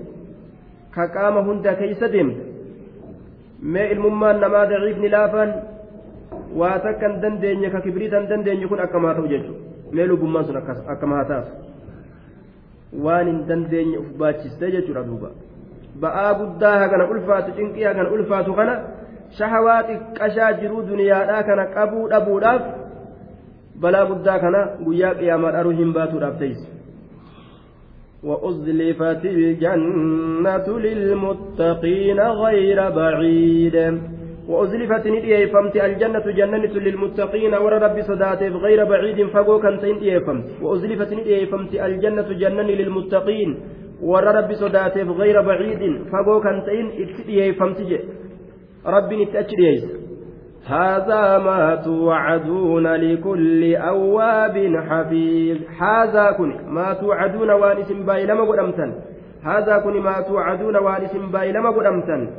كقام 0.96 1.36
هند 1.38 1.68
كيس 1.68 2.04
ديمت 2.04 2.52
mee 3.62 3.92
ilmummaan 3.92 4.42
namaa 4.42 4.66
daciifni 4.70 5.10
laafaan 5.10 5.54
waa 6.60 6.80
takka 6.86 7.10
hin 7.10 7.22
dandeenye 7.22 7.70
ka 7.70 7.82
kibriita 7.82 8.20
hin 8.20 8.30
dandeenye 8.30 8.68
kun 8.68 8.80
akkamaa 8.86 9.14
ta'u 9.18 9.28
jechuudha 9.28 9.92
mee 9.98 10.08
lubbummaan 10.12 10.46
sun 10.46 10.58
akkama 10.94 11.16
haa 11.16 11.26
taatu 11.26 11.52
waan 12.94 13.28
hin 13.28 13.40
dandeenye 13.48 13.98
uf 13.98 14.10
baachistee 14.24 14.72
jechuudha 14.72 15.04
duuba 15.04 15.30
ba'aa 16.04 16.34
guddaa 16.42 16.76
hagana 16.84 17.10
ulfaatu 17.14 17.56
cinqii 17.60 17.88
hagana 17.90 18.12
ulfaatu 18.18 18.54
kana 18.60 18.76
shahawaa 19.38 19.80
xiqqashaa 19.90 20.52
jiruu 20.62 20.84
duniyaadhaa 20.92 21.44
kana 21.50 21.66
qabuu 21.78 22.10
dhabuudhaaf 22.14 22.62
balaa 23.86 24.06
guddaa 24.12 24.40
kana 24.46 24.68
guyyaa 24.86 25.16
qiyaamaa 25.24 25.56
dharuu 25.58 25.80
hin 25.82 25.94
baatuudhaaf 25.98 26.38
teessu. 26.44 26.68
وأزلفت 28.24 29.26
الجنة 29.26 30.80
للمتقين 30.80 32.20
غير 32.20 32.90
بعيد 32.90 34.02
وأزلفت 34.48 35.08
نديه 35.08 35.46
فمت 35.54 35.76
الجنة 35.76 36.26
جنة 36.40 36.74
للمتقين 36.86 37.54
ور 37.54 37.74
رب 37.74 38.02
صداتف 38.02 38.54
غير 38.56 38.84
بعيد 38.84 39.28
فقو 39.28 39.60
كنت 39.60 39.86
نديه 39.86 40.20
فمت 40.20 40.46
وأزلفت 40.62 41.14
نديه 41.14 41.46
فمت 41.46 41.74
الجنة 41.74 42.30
جنة 42.42 42.62
للمتقين 42.62 43.50
ور 44.02 44.24
رب 44.24 44.54
صداتف 44.54 45.08
غير 45.10 45.42
بعيد 45.42 45.82
فقو 46.12 46.42
كنت 46.42 46.68
نديه 47.20 47.52
فمت 47.52 47.80
ربي 48.86 49.26
نتأجريس 49.26 50.02
هذا 50.66 51.38
ما 51.38 51.76
توعدون 51.76 52.88
لكل 52.88 53.76
أواب 53.76 54.76
حفيظ. 54.90 55.58
هذا 55.82 56.32
كن 56.32 56.56
ما 56.68 56.94
توعدون 56.94 57.52
وانس 57.52 57.92
بايلما 57.92 58.44
قدمتن. 58.44 58.94
هذا 59.44 59.78
كن 59.78 60.00
ما 60.00 60.22
توعدون 60.22 60.76
وانس 60.78 61.12
بايلما 61.34 61.70
قدمتن. 61.70 62.30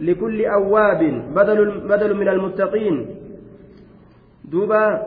لكل 0.00 0.44
أواب 0.46 1.22
بدل 1.34 1.80
بدل 1.88 2.16
من 2.16 2.28
المتقين 2.28 3.06
دوبا 4.44 5.02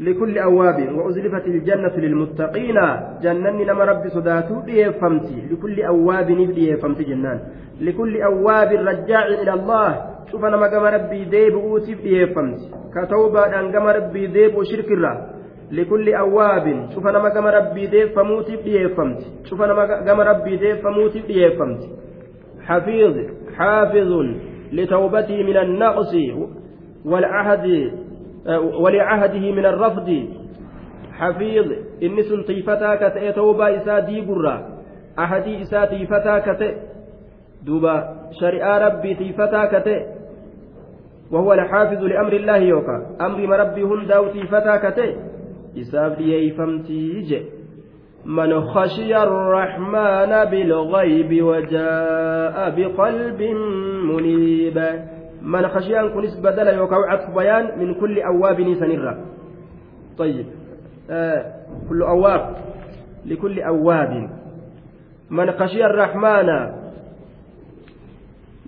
لكل 0.00 0.38
أواب 0.38 0.78
وأزلفت 0.96 1.46
الجنة 1.46 1.96
للمتقين 1.96 2.78
جنن 3.22 3.56
نما 3.66 3.84
رب 3.84 4.08
صداتو 4.08 4.60
فمتي 5.00 5.38
لكل 5.50 5.82
أواب 5.82 6.28
فمتي 6.82 7.04
جنان 7.04 7.40
لكل 7.80 8.22
أواب 8.22 8.70
رجاع 8.72 9.26
إلى 9.26 9.52
الله 9.54 10.12
cufa 10.32 10.50
nama 10.50 10.68
gama 10.68 10.90
rabbii 10.90 11.28
deebi'uutiif 11.28 11.98
dhiyeeffamti 12.02 12.70
ka 12.94 13.04
tawbaadhaan 13.06 13.68
gama 13.72 13.92
rabbii 13.92 14.28
deebi'u 14.32 14.64
shirkirra 14.64 15.12
likulli 15.70 16.14
awwaabin 16.14 16.88
cufa 16.94 17.12
nama 17.12 17.30
gama 17.30 17.50
rabbii 17.50 17.90
deeffamuutiif 17.92 18.64
dhiyeeffamti 18.64 19.26
cufa 19.48 19.66
nama 19.66 19.86
gama 20.08 20.24
rabbii 20.24 20.56
deeffamuutiif 20.56 21.26
dhiyeeffamti 21.26 21.88
حفيظ 22.68 23.14
حافظ 23.62 24.12
لتوبته 24.72 25.42
من 25.42 25.56
النقص 25.56 26.14
والعهد 27.04 27.92
ولعهده 28.80 29.52
من 29.52 29.66
الرفض. 29.66 30.08
حفيظ 31.12 31.72
إنس 32.02 32.32
طيفتا 32.46 32.94
كتئ 32.94 33.32
توبة 33.32 33.76
إسا 33.76 33.98
ديبرا 33.98 34.56
أحدي 35.18 35.62
إسا 35.62 35.84
طيفتا 35.84 36.38
كتئ. 36.38 36.74
دوبا 37.66 37.94
شريعة 38.40 38.78
ربي 38.86 39.14
طيفتا 39.14 39.64
كتئ. 39.64 40.02
وهو 41.30 41.52
الحافظ 41.52 42.04
لأمر 42.04 42.32
الله 42.32 42.56
يوكا. 42.56 42.96
أمر 43.20 43.46
مربي 43.46 43.82
هنداوتي 43.82 44.42
فتاكتي 44.42 45.16
إساب 45.78 46.20
لي 46.20 46.50
فمتي 46.50 47.46
من 48.26 48.60
خشي 48.60 49.16
الرحمن 49.16 50.50
بالغيب 50.50 51.44
وجاء 51.44 52.70
بقلب 52.76 53.42
منيب. 54.04 54.78
من 55.42 55.68
خشي 55.68 56.00
أن 56.00 56.08
كنس 56.14 56.40
بدل 56.40 56.66
يوكا 56.68 56.96
عطف 56.96 57.34
بيان 57.34 57.78
من 57.78 57.94
كل 57.94 58.22
أواب 58.22 58.74
سنرة 58.74 59.18
طيب. 60.18 60.46
آه 61.10 61.44
كل 61.88 62.02
أواب. 62.02 62.56
لكل 63.26 63.60
أواب. 63.60 64.30
من 65.30 65.52
خشي 65.52 65.86
الرحمن. 65.86 66.48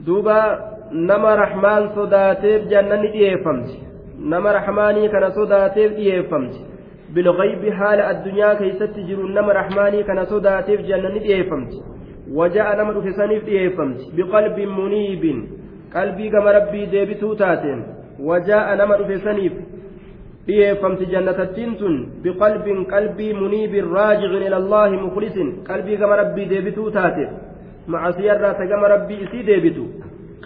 دوبا 0.07 0.75
nama 0.95 1.37
rahmaan 1.37 1.91
sodaateef 1.95 2.69
jannanni 2.71 3.09
dhiyeeffamti 3.13 3.79
nama 4.19 4.53
rahmaanii 4.53 5.09
kana 5.09 5.31
sodaateef 5.31 5.97
dhiyeeffamti 5.97 6.61
haala 7.81 8.07
addunyaa 8.09 8.55
keeysatti 8.61 9.05
jiru 9.11 9.29
nama 9.29 9.53
rahmaanii 9.53 10.05
kana 10.05 10.27
sodaateef 10.27 10.81
jannanni 10.89 11.21
dhiyeeffamti 11.27 11.83
waja'a 12.39 12.77
nama 12.77 12.93
dhufe 12.93 13.13
saniif 13.13 13.45
dhiyeeffamti 13.45 14.11
biqalbin 14.17 14.69
muniibin 14.69 15.39
qalbii 15.93 16.31
gama 16.31 16.53
rabbii 16.53 16.87
deebituu 16.87 17.35
taateen 17.37 17.85
waja'a 18.31 18.77
nama 18.77 18.97
dhufe 18.99 19.19
saniif 19.29 19.53
dhiyeeffamti 20.47 21.07
jannatattiin 21.13 21.77
tun 21.77 21.95
biqalbin 22.23 22.85
qalbii 22.85 23.33
muniibin 23.35 23.93
raajicin 23.97 24.47
ila 24.49 24.57
allaahi 24.57 24.97
mukhlisin 25.07 25.53
qalbii 25.69 25.97
gama 25.97 26.17
rabbii 26.23 26.49
deebituu 26.51 26.91
taateef 26.91 27.31
macasiyarraa 27.87 28.55
ta 28.55 28.67
gama 28.67 28.89
rabbii 28.89 29.21
isii 29.27 29.47
deebitu 29.47 29.85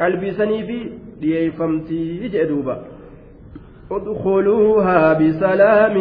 qalbii 0.00 0.32
sanii 0.38 0.62
fi 0.68 0.78
dhiyeeffamtii 1.20 2.06
jedhe 2.22 2.46
duuba 2.48 2.78
ادخلوها 3.90 5.12
بسلام 5.12 5.96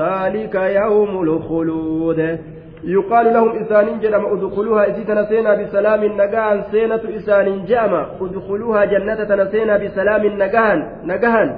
ذلك 0.00 0.54
يوم 0.54 1.22
الخلود. 1.22 2.38
يقال 2.84 3.26
لهم 3.34 3.50
إسان 3.62 4.00
جرم 4.00 4.24
ادخلوها. 4.34 4.90
إسيتنا 4.90 5.24
سينا 5.28 5.54
بسلام 5.62 6.04
نجاهن 6.04 6.62
سينة 6.72 7.02
إسان 7.18 7.64
جامع. 7.64 8.06
ادخلوها 8.20 8.84
جنة 8.84 9.24
تنسينا 9.30 9.76
بسلام 9.82 10.22
نجاهن 10.42 10.80
نجاهن 11.04 11.48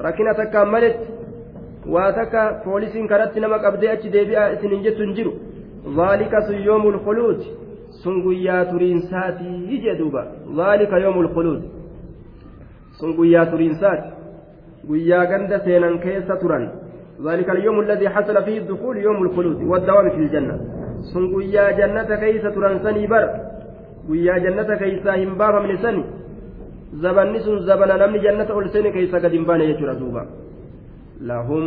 ركنة 0.00 0.38
كملت 0.54 0.98
واتك 1.88 2.34
فوليس 2.64 2.94
كرت 3.10 3.38
نمك 3.38 3.64
أبدي 3.64 4.08
ديبئة 4.14 4.52
إسن 4.52 4.82
جت 4.84 4.98
ذلك 5.98 6.32
يوم 6.68 6.84
الخلود. 6.88 7.40
guyyaa 8.22 8.64
turiinsaatii 8.64 9.78
jee 9.82 9.94
duuba 9.98 10.26
zaalika 10.56 10.98
yoomul 10.98 11.28
khuluud 11.34 11.62
sun 12.98 13.16
guyyaa 13.16 13.46
turiinsaati 13.46 14.21
guyyaa 14.88 15.26
ganda 15.26 15.64
seenan 15.66 15.98
keessa 16.06 16.36
turan 16.44 16.66
ذلك 17.22 17.50
اليوم 17.50 17.80
الذي 17.80 18.08
حصل 18.08 18.44
فيه 18.44 18.58
الدخول 18.58 18.96
يوم 18.96 19.22
الخلود 19.22 19.62
والدوام 19.62 20.10
في 20.10 20.16
الجنة 20.16 20.56
keeysa 22.22 22.50
turan 22.54 22.82
sanii 22.82 23.06
bar 23.06 23.24
guyyaa 24.08 24.38
jannata 24.40 24.76
keeysaa 24.76 25.16
hin 25.22 25.34
baafamne 25.38 25.76
sani 25.82 26.04
zabanni 27.02 27.40
sun 27.40 27.66
zabana 27.66 27.96
namni 27.96 28.20
jannata 28.26 28.54
ol 28.54 28.68
seene 28.74 28.90
keeysa 28.96 29.20
gad 29.20 29.32
hin 29.32 29.46
baane 29.46 29.66
jechuudha 29.70 29.94
duuba 30.02 30.26
لهم 31.22 31.64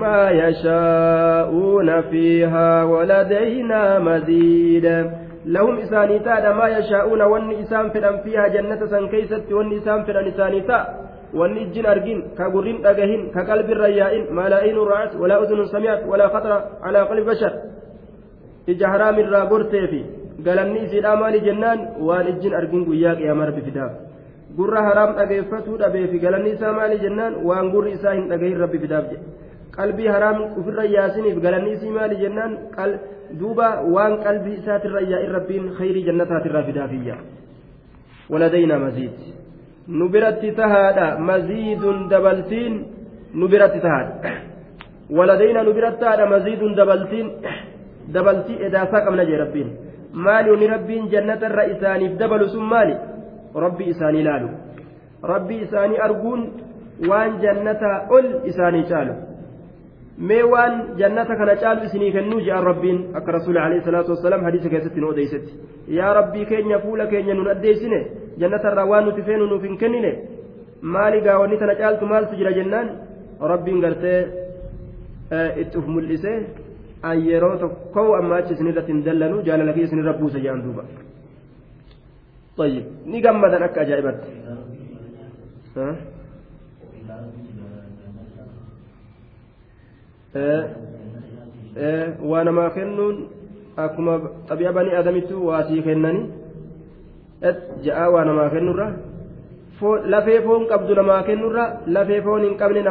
ما 0.00 0.30
يشاءون 0.30 2.00
فيها 2.00 2.84
ولدينا 2.84 3.98
مزيد 3.98 4.86
lahum 5.46 5.78
isaanii 5.80 6.20
taadha 6.20 6.54
maa 6.54 6.68
yashaa'uuna 6.68 7.26
wanni 7.32 7.60
isaan 7.62 7.90
fedhan 7.90 8.18
fiihaa 8.24 8.48
jannata 8.48 8.88
san 8.88 9.08
keeysatti 9.08 9.54
wanni 9.54 9.76
isaan 9.80 10.04
argin 11.94 12.22
ka 12.36 12.50
gurrin 12.50 12.82
dhagahin 12.82 13.30
ka 13.34 13.44
qalbirra 13.44 13.88
yaa'in 13.88 14.24
maa 14.32 14.48
laa 14.48 14.62
inun 14.70 14.88
ra'at 14.88 15.12
walaa 15.20 15.40
udunun 15.44 15.68
sami'at 15.68 16.06
walaa 16.06 16.30
khatara 16.34 16.58
alaa 16.82 17.06
qalbi 17.08 17.24
bashar 17.30 17.52
ija 18.66 18.86
haraamirraa 18.88 19.46
gorteefi 19.46 20.02
galanni 20.46 20.84
isiidhaa 20.86 21.16
maali 21.16 21.40
jennaan 21.40 21.80
waan 22.08 22.26
ijjin 22.32 22.54
argin 22.60 22.84
guyyaa 22.88 23.14
qiyaamaa 23.20 23.46
rabbi 23.50 23.62
fidaaf 23.68 23.92
gurra 24.56 24.80
haraam 24.88 25.10
dhageeffatuu 25.18 25.76
dhabeefi 25.82 26.18
galanni 26.24 26.50
isaa 26.56 26.72
maali 26.72 26.98
jennaan 27.04 27.34
waan 27.48 27.70
gurri 27.74 27.92
isaa 27.98 28.14
hin 28.18 28.28
dhagahin 28.32 28.58
rabbi 28.64 28.78
fidaaf 28.84 29.04
jedhe 29.10 29.24
qalbii 29.76 30.08
haraam 30.14 30.38
ofirra 30.58 30.84
yaasiniif 30.96 31.40
galanni 31.46 31.72
isii 31.76 31.96
maali 31.98 32.16
jennaan 32.22 32.52
duuba 33.40 33.68
waan 33.94 34.14
qalbii 34.24 34.56
isaatirra 34.60 35.00
yaa'in 35.12 35.32
rabbiin 35.38 35.64
khayrii 35.78 36.04
jannataatirraa 36.08 36.64
fidaafiyya 36.68 37.16
waladaynaa 38.32 38.78
maziid 38.86 39.16
dabaltiin 42.10 42.74
nu 43.34 43.48
biratti 43.48 43.80
tahaadha 43.80 44.30
waladaynaa 45.18 45.62
nu 45.62 45.72
biratti 45.72 46.00
tahaadha 46.00 46.26
maziidun 46.26 46.76
dabaltiin 46.76 47.30
dabaltii 48.14 48.58
edaasaa 48.68 49.04
qabna 49.06 49.24
jee 49.30 49.38
rabbiin 49.44 49.70
maali 50.12 50.50
wani 50.50 50.66
rabbiin 50.74 51.08
jannatarra 51.14 51.64
isaaniif 51.74 52.18
dabalu 52.18 52.48
sun 52.48 52.64
maali 52.72 52.94
rabbii 53.64 53.88
isaanii 53.94 54.24
laalu 54.28 54.48
rabbii 55.32 55.60
isaanii 55.68 55.98
arguun 56.08 56.44
waan 57.10 57.40
jannataa 57.42 57.96
ol 58.18 58.26
isaanii 58.52 58.84
caalu 58.92 59.14
mee 60.18 60.42
waan 60.42 60.96
jannata 60.98 61.36
kana 61.36 61.54
caalu 61.62 61.84
isinii 61.88 62.12
kennuu 62.12 62.40
je'an 62.46 62.64
rabbiin 62.70 62.98
akka 63.18 63.32
rasuuli 63.32 63.58
alayhi 63.58 63.84
salaatu 63.84 64.10
wasalaam 64.14 64.44
hadiisa 64.44 64.68
keessatti 64.72 65.00
nu 65.00 65.08
odeysetti 65.12 65.52
yaa 65.98 66.12
rabbii 66.20 66.46
keenya 66.50 66.78
fuula 66.84 67.06
keenya 67.12 67.34
nun 67.34 67.50
addeessine 67.54 68.00
jannatarraa 68.40 68.86
waan 68.92 69.04
nuti 69.08 69.22
feenu 69.28 69.46
nuuf 69.46 69.62
hin 69.68 69.76
kennine 69.82 70.12
maali 70.94 71.20
gaawwanni 71.26 71.58
tana 71.58 71.74
caaltu 71.82 72.06
maaltu 72.12 72.36
jira 72.40 72.52
jennaan 72.58 72.88
rabbiin 73.52 73.80
gartee 73.84 74.18
itti 75.62 75.78
uf 75.78 75.86
mul'ise 75.86 76.32
an 77.02 77.26
yeroo 77.28 77.56
tokko 77.64 78.08
amma 78.20 78.36
achi 78.40 78.52
isinirratti 78.58 78.92
hin 78.92 79.04
dallanu 79.08 79.42
jaalala 79.48 79.72
kiyya 79.72 79.86
isinirra 79.90 80.18
buusa 80.22 80.38
je'an 80.46 80.62
duuba 80.66 80.84
طيب 82.58 82.84
ni 83.06 83.20
gammadan 83.22 83.62
akka 83.62 83.80
ajaa'ibatti 83.86 84.30
waa 92.30 92.44
namaa 92.44 92.70
kennuun 92.70 93.16
akkuma 93.76 94.20
xabi'a 94.48 94.72
banii 94.72 94.94
aadamittu 94.96 95.46
waa 95.46 95.62
sii 95.68 95.82
kennanii 95.82 96.26
ja'a 97.86 98.10
waa 98.12 98.24
namaa 98.24 98.50
kennurra. 98.50 98.88
Lafee 100.04 100.40
foon 100.42 100.66
qabdu 100.68 100.94
namaa 100.94 101.22
kennurra 101.22 101.64
lafee 101.86 102.20
foon 102.22 102.42
hin 102.44 102.58
qabne 102.60 102.82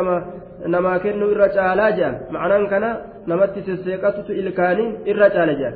namaa 0.67 0.99
kennuu 0.99 1.31
irra 1.31 1.49
caalaa 1.49 1.91
jedhan 1.91 2.15
ma'anaan 2.31 2.67
kana 2.73 2.89
namatti 3.27 3.61
sesseeqatutu 3.67 4.31
ilkaaniin 4.41 4.91
irra 5.05 5.29
caala 5.29 5.53
jedhan 5.61 5.75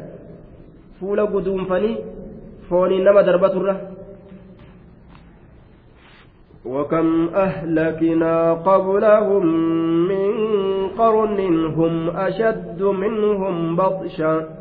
fuula 1.00 1.28
guduunfanii 1.34 1.96
fooniin 2.70 3.04
nama 3.04 3.24
darbaturra. 3.24 3.76
وكم 6.66 7.30
أهلكنا 7.36 8.54
قبلهم 8.54 9.46
من 10.08 10.32
قرن 10.98 11.66
هم 11.66 12.10
أشد 12.10 12.82
منهم 12.84 13.76
بطشا 13.76 14.61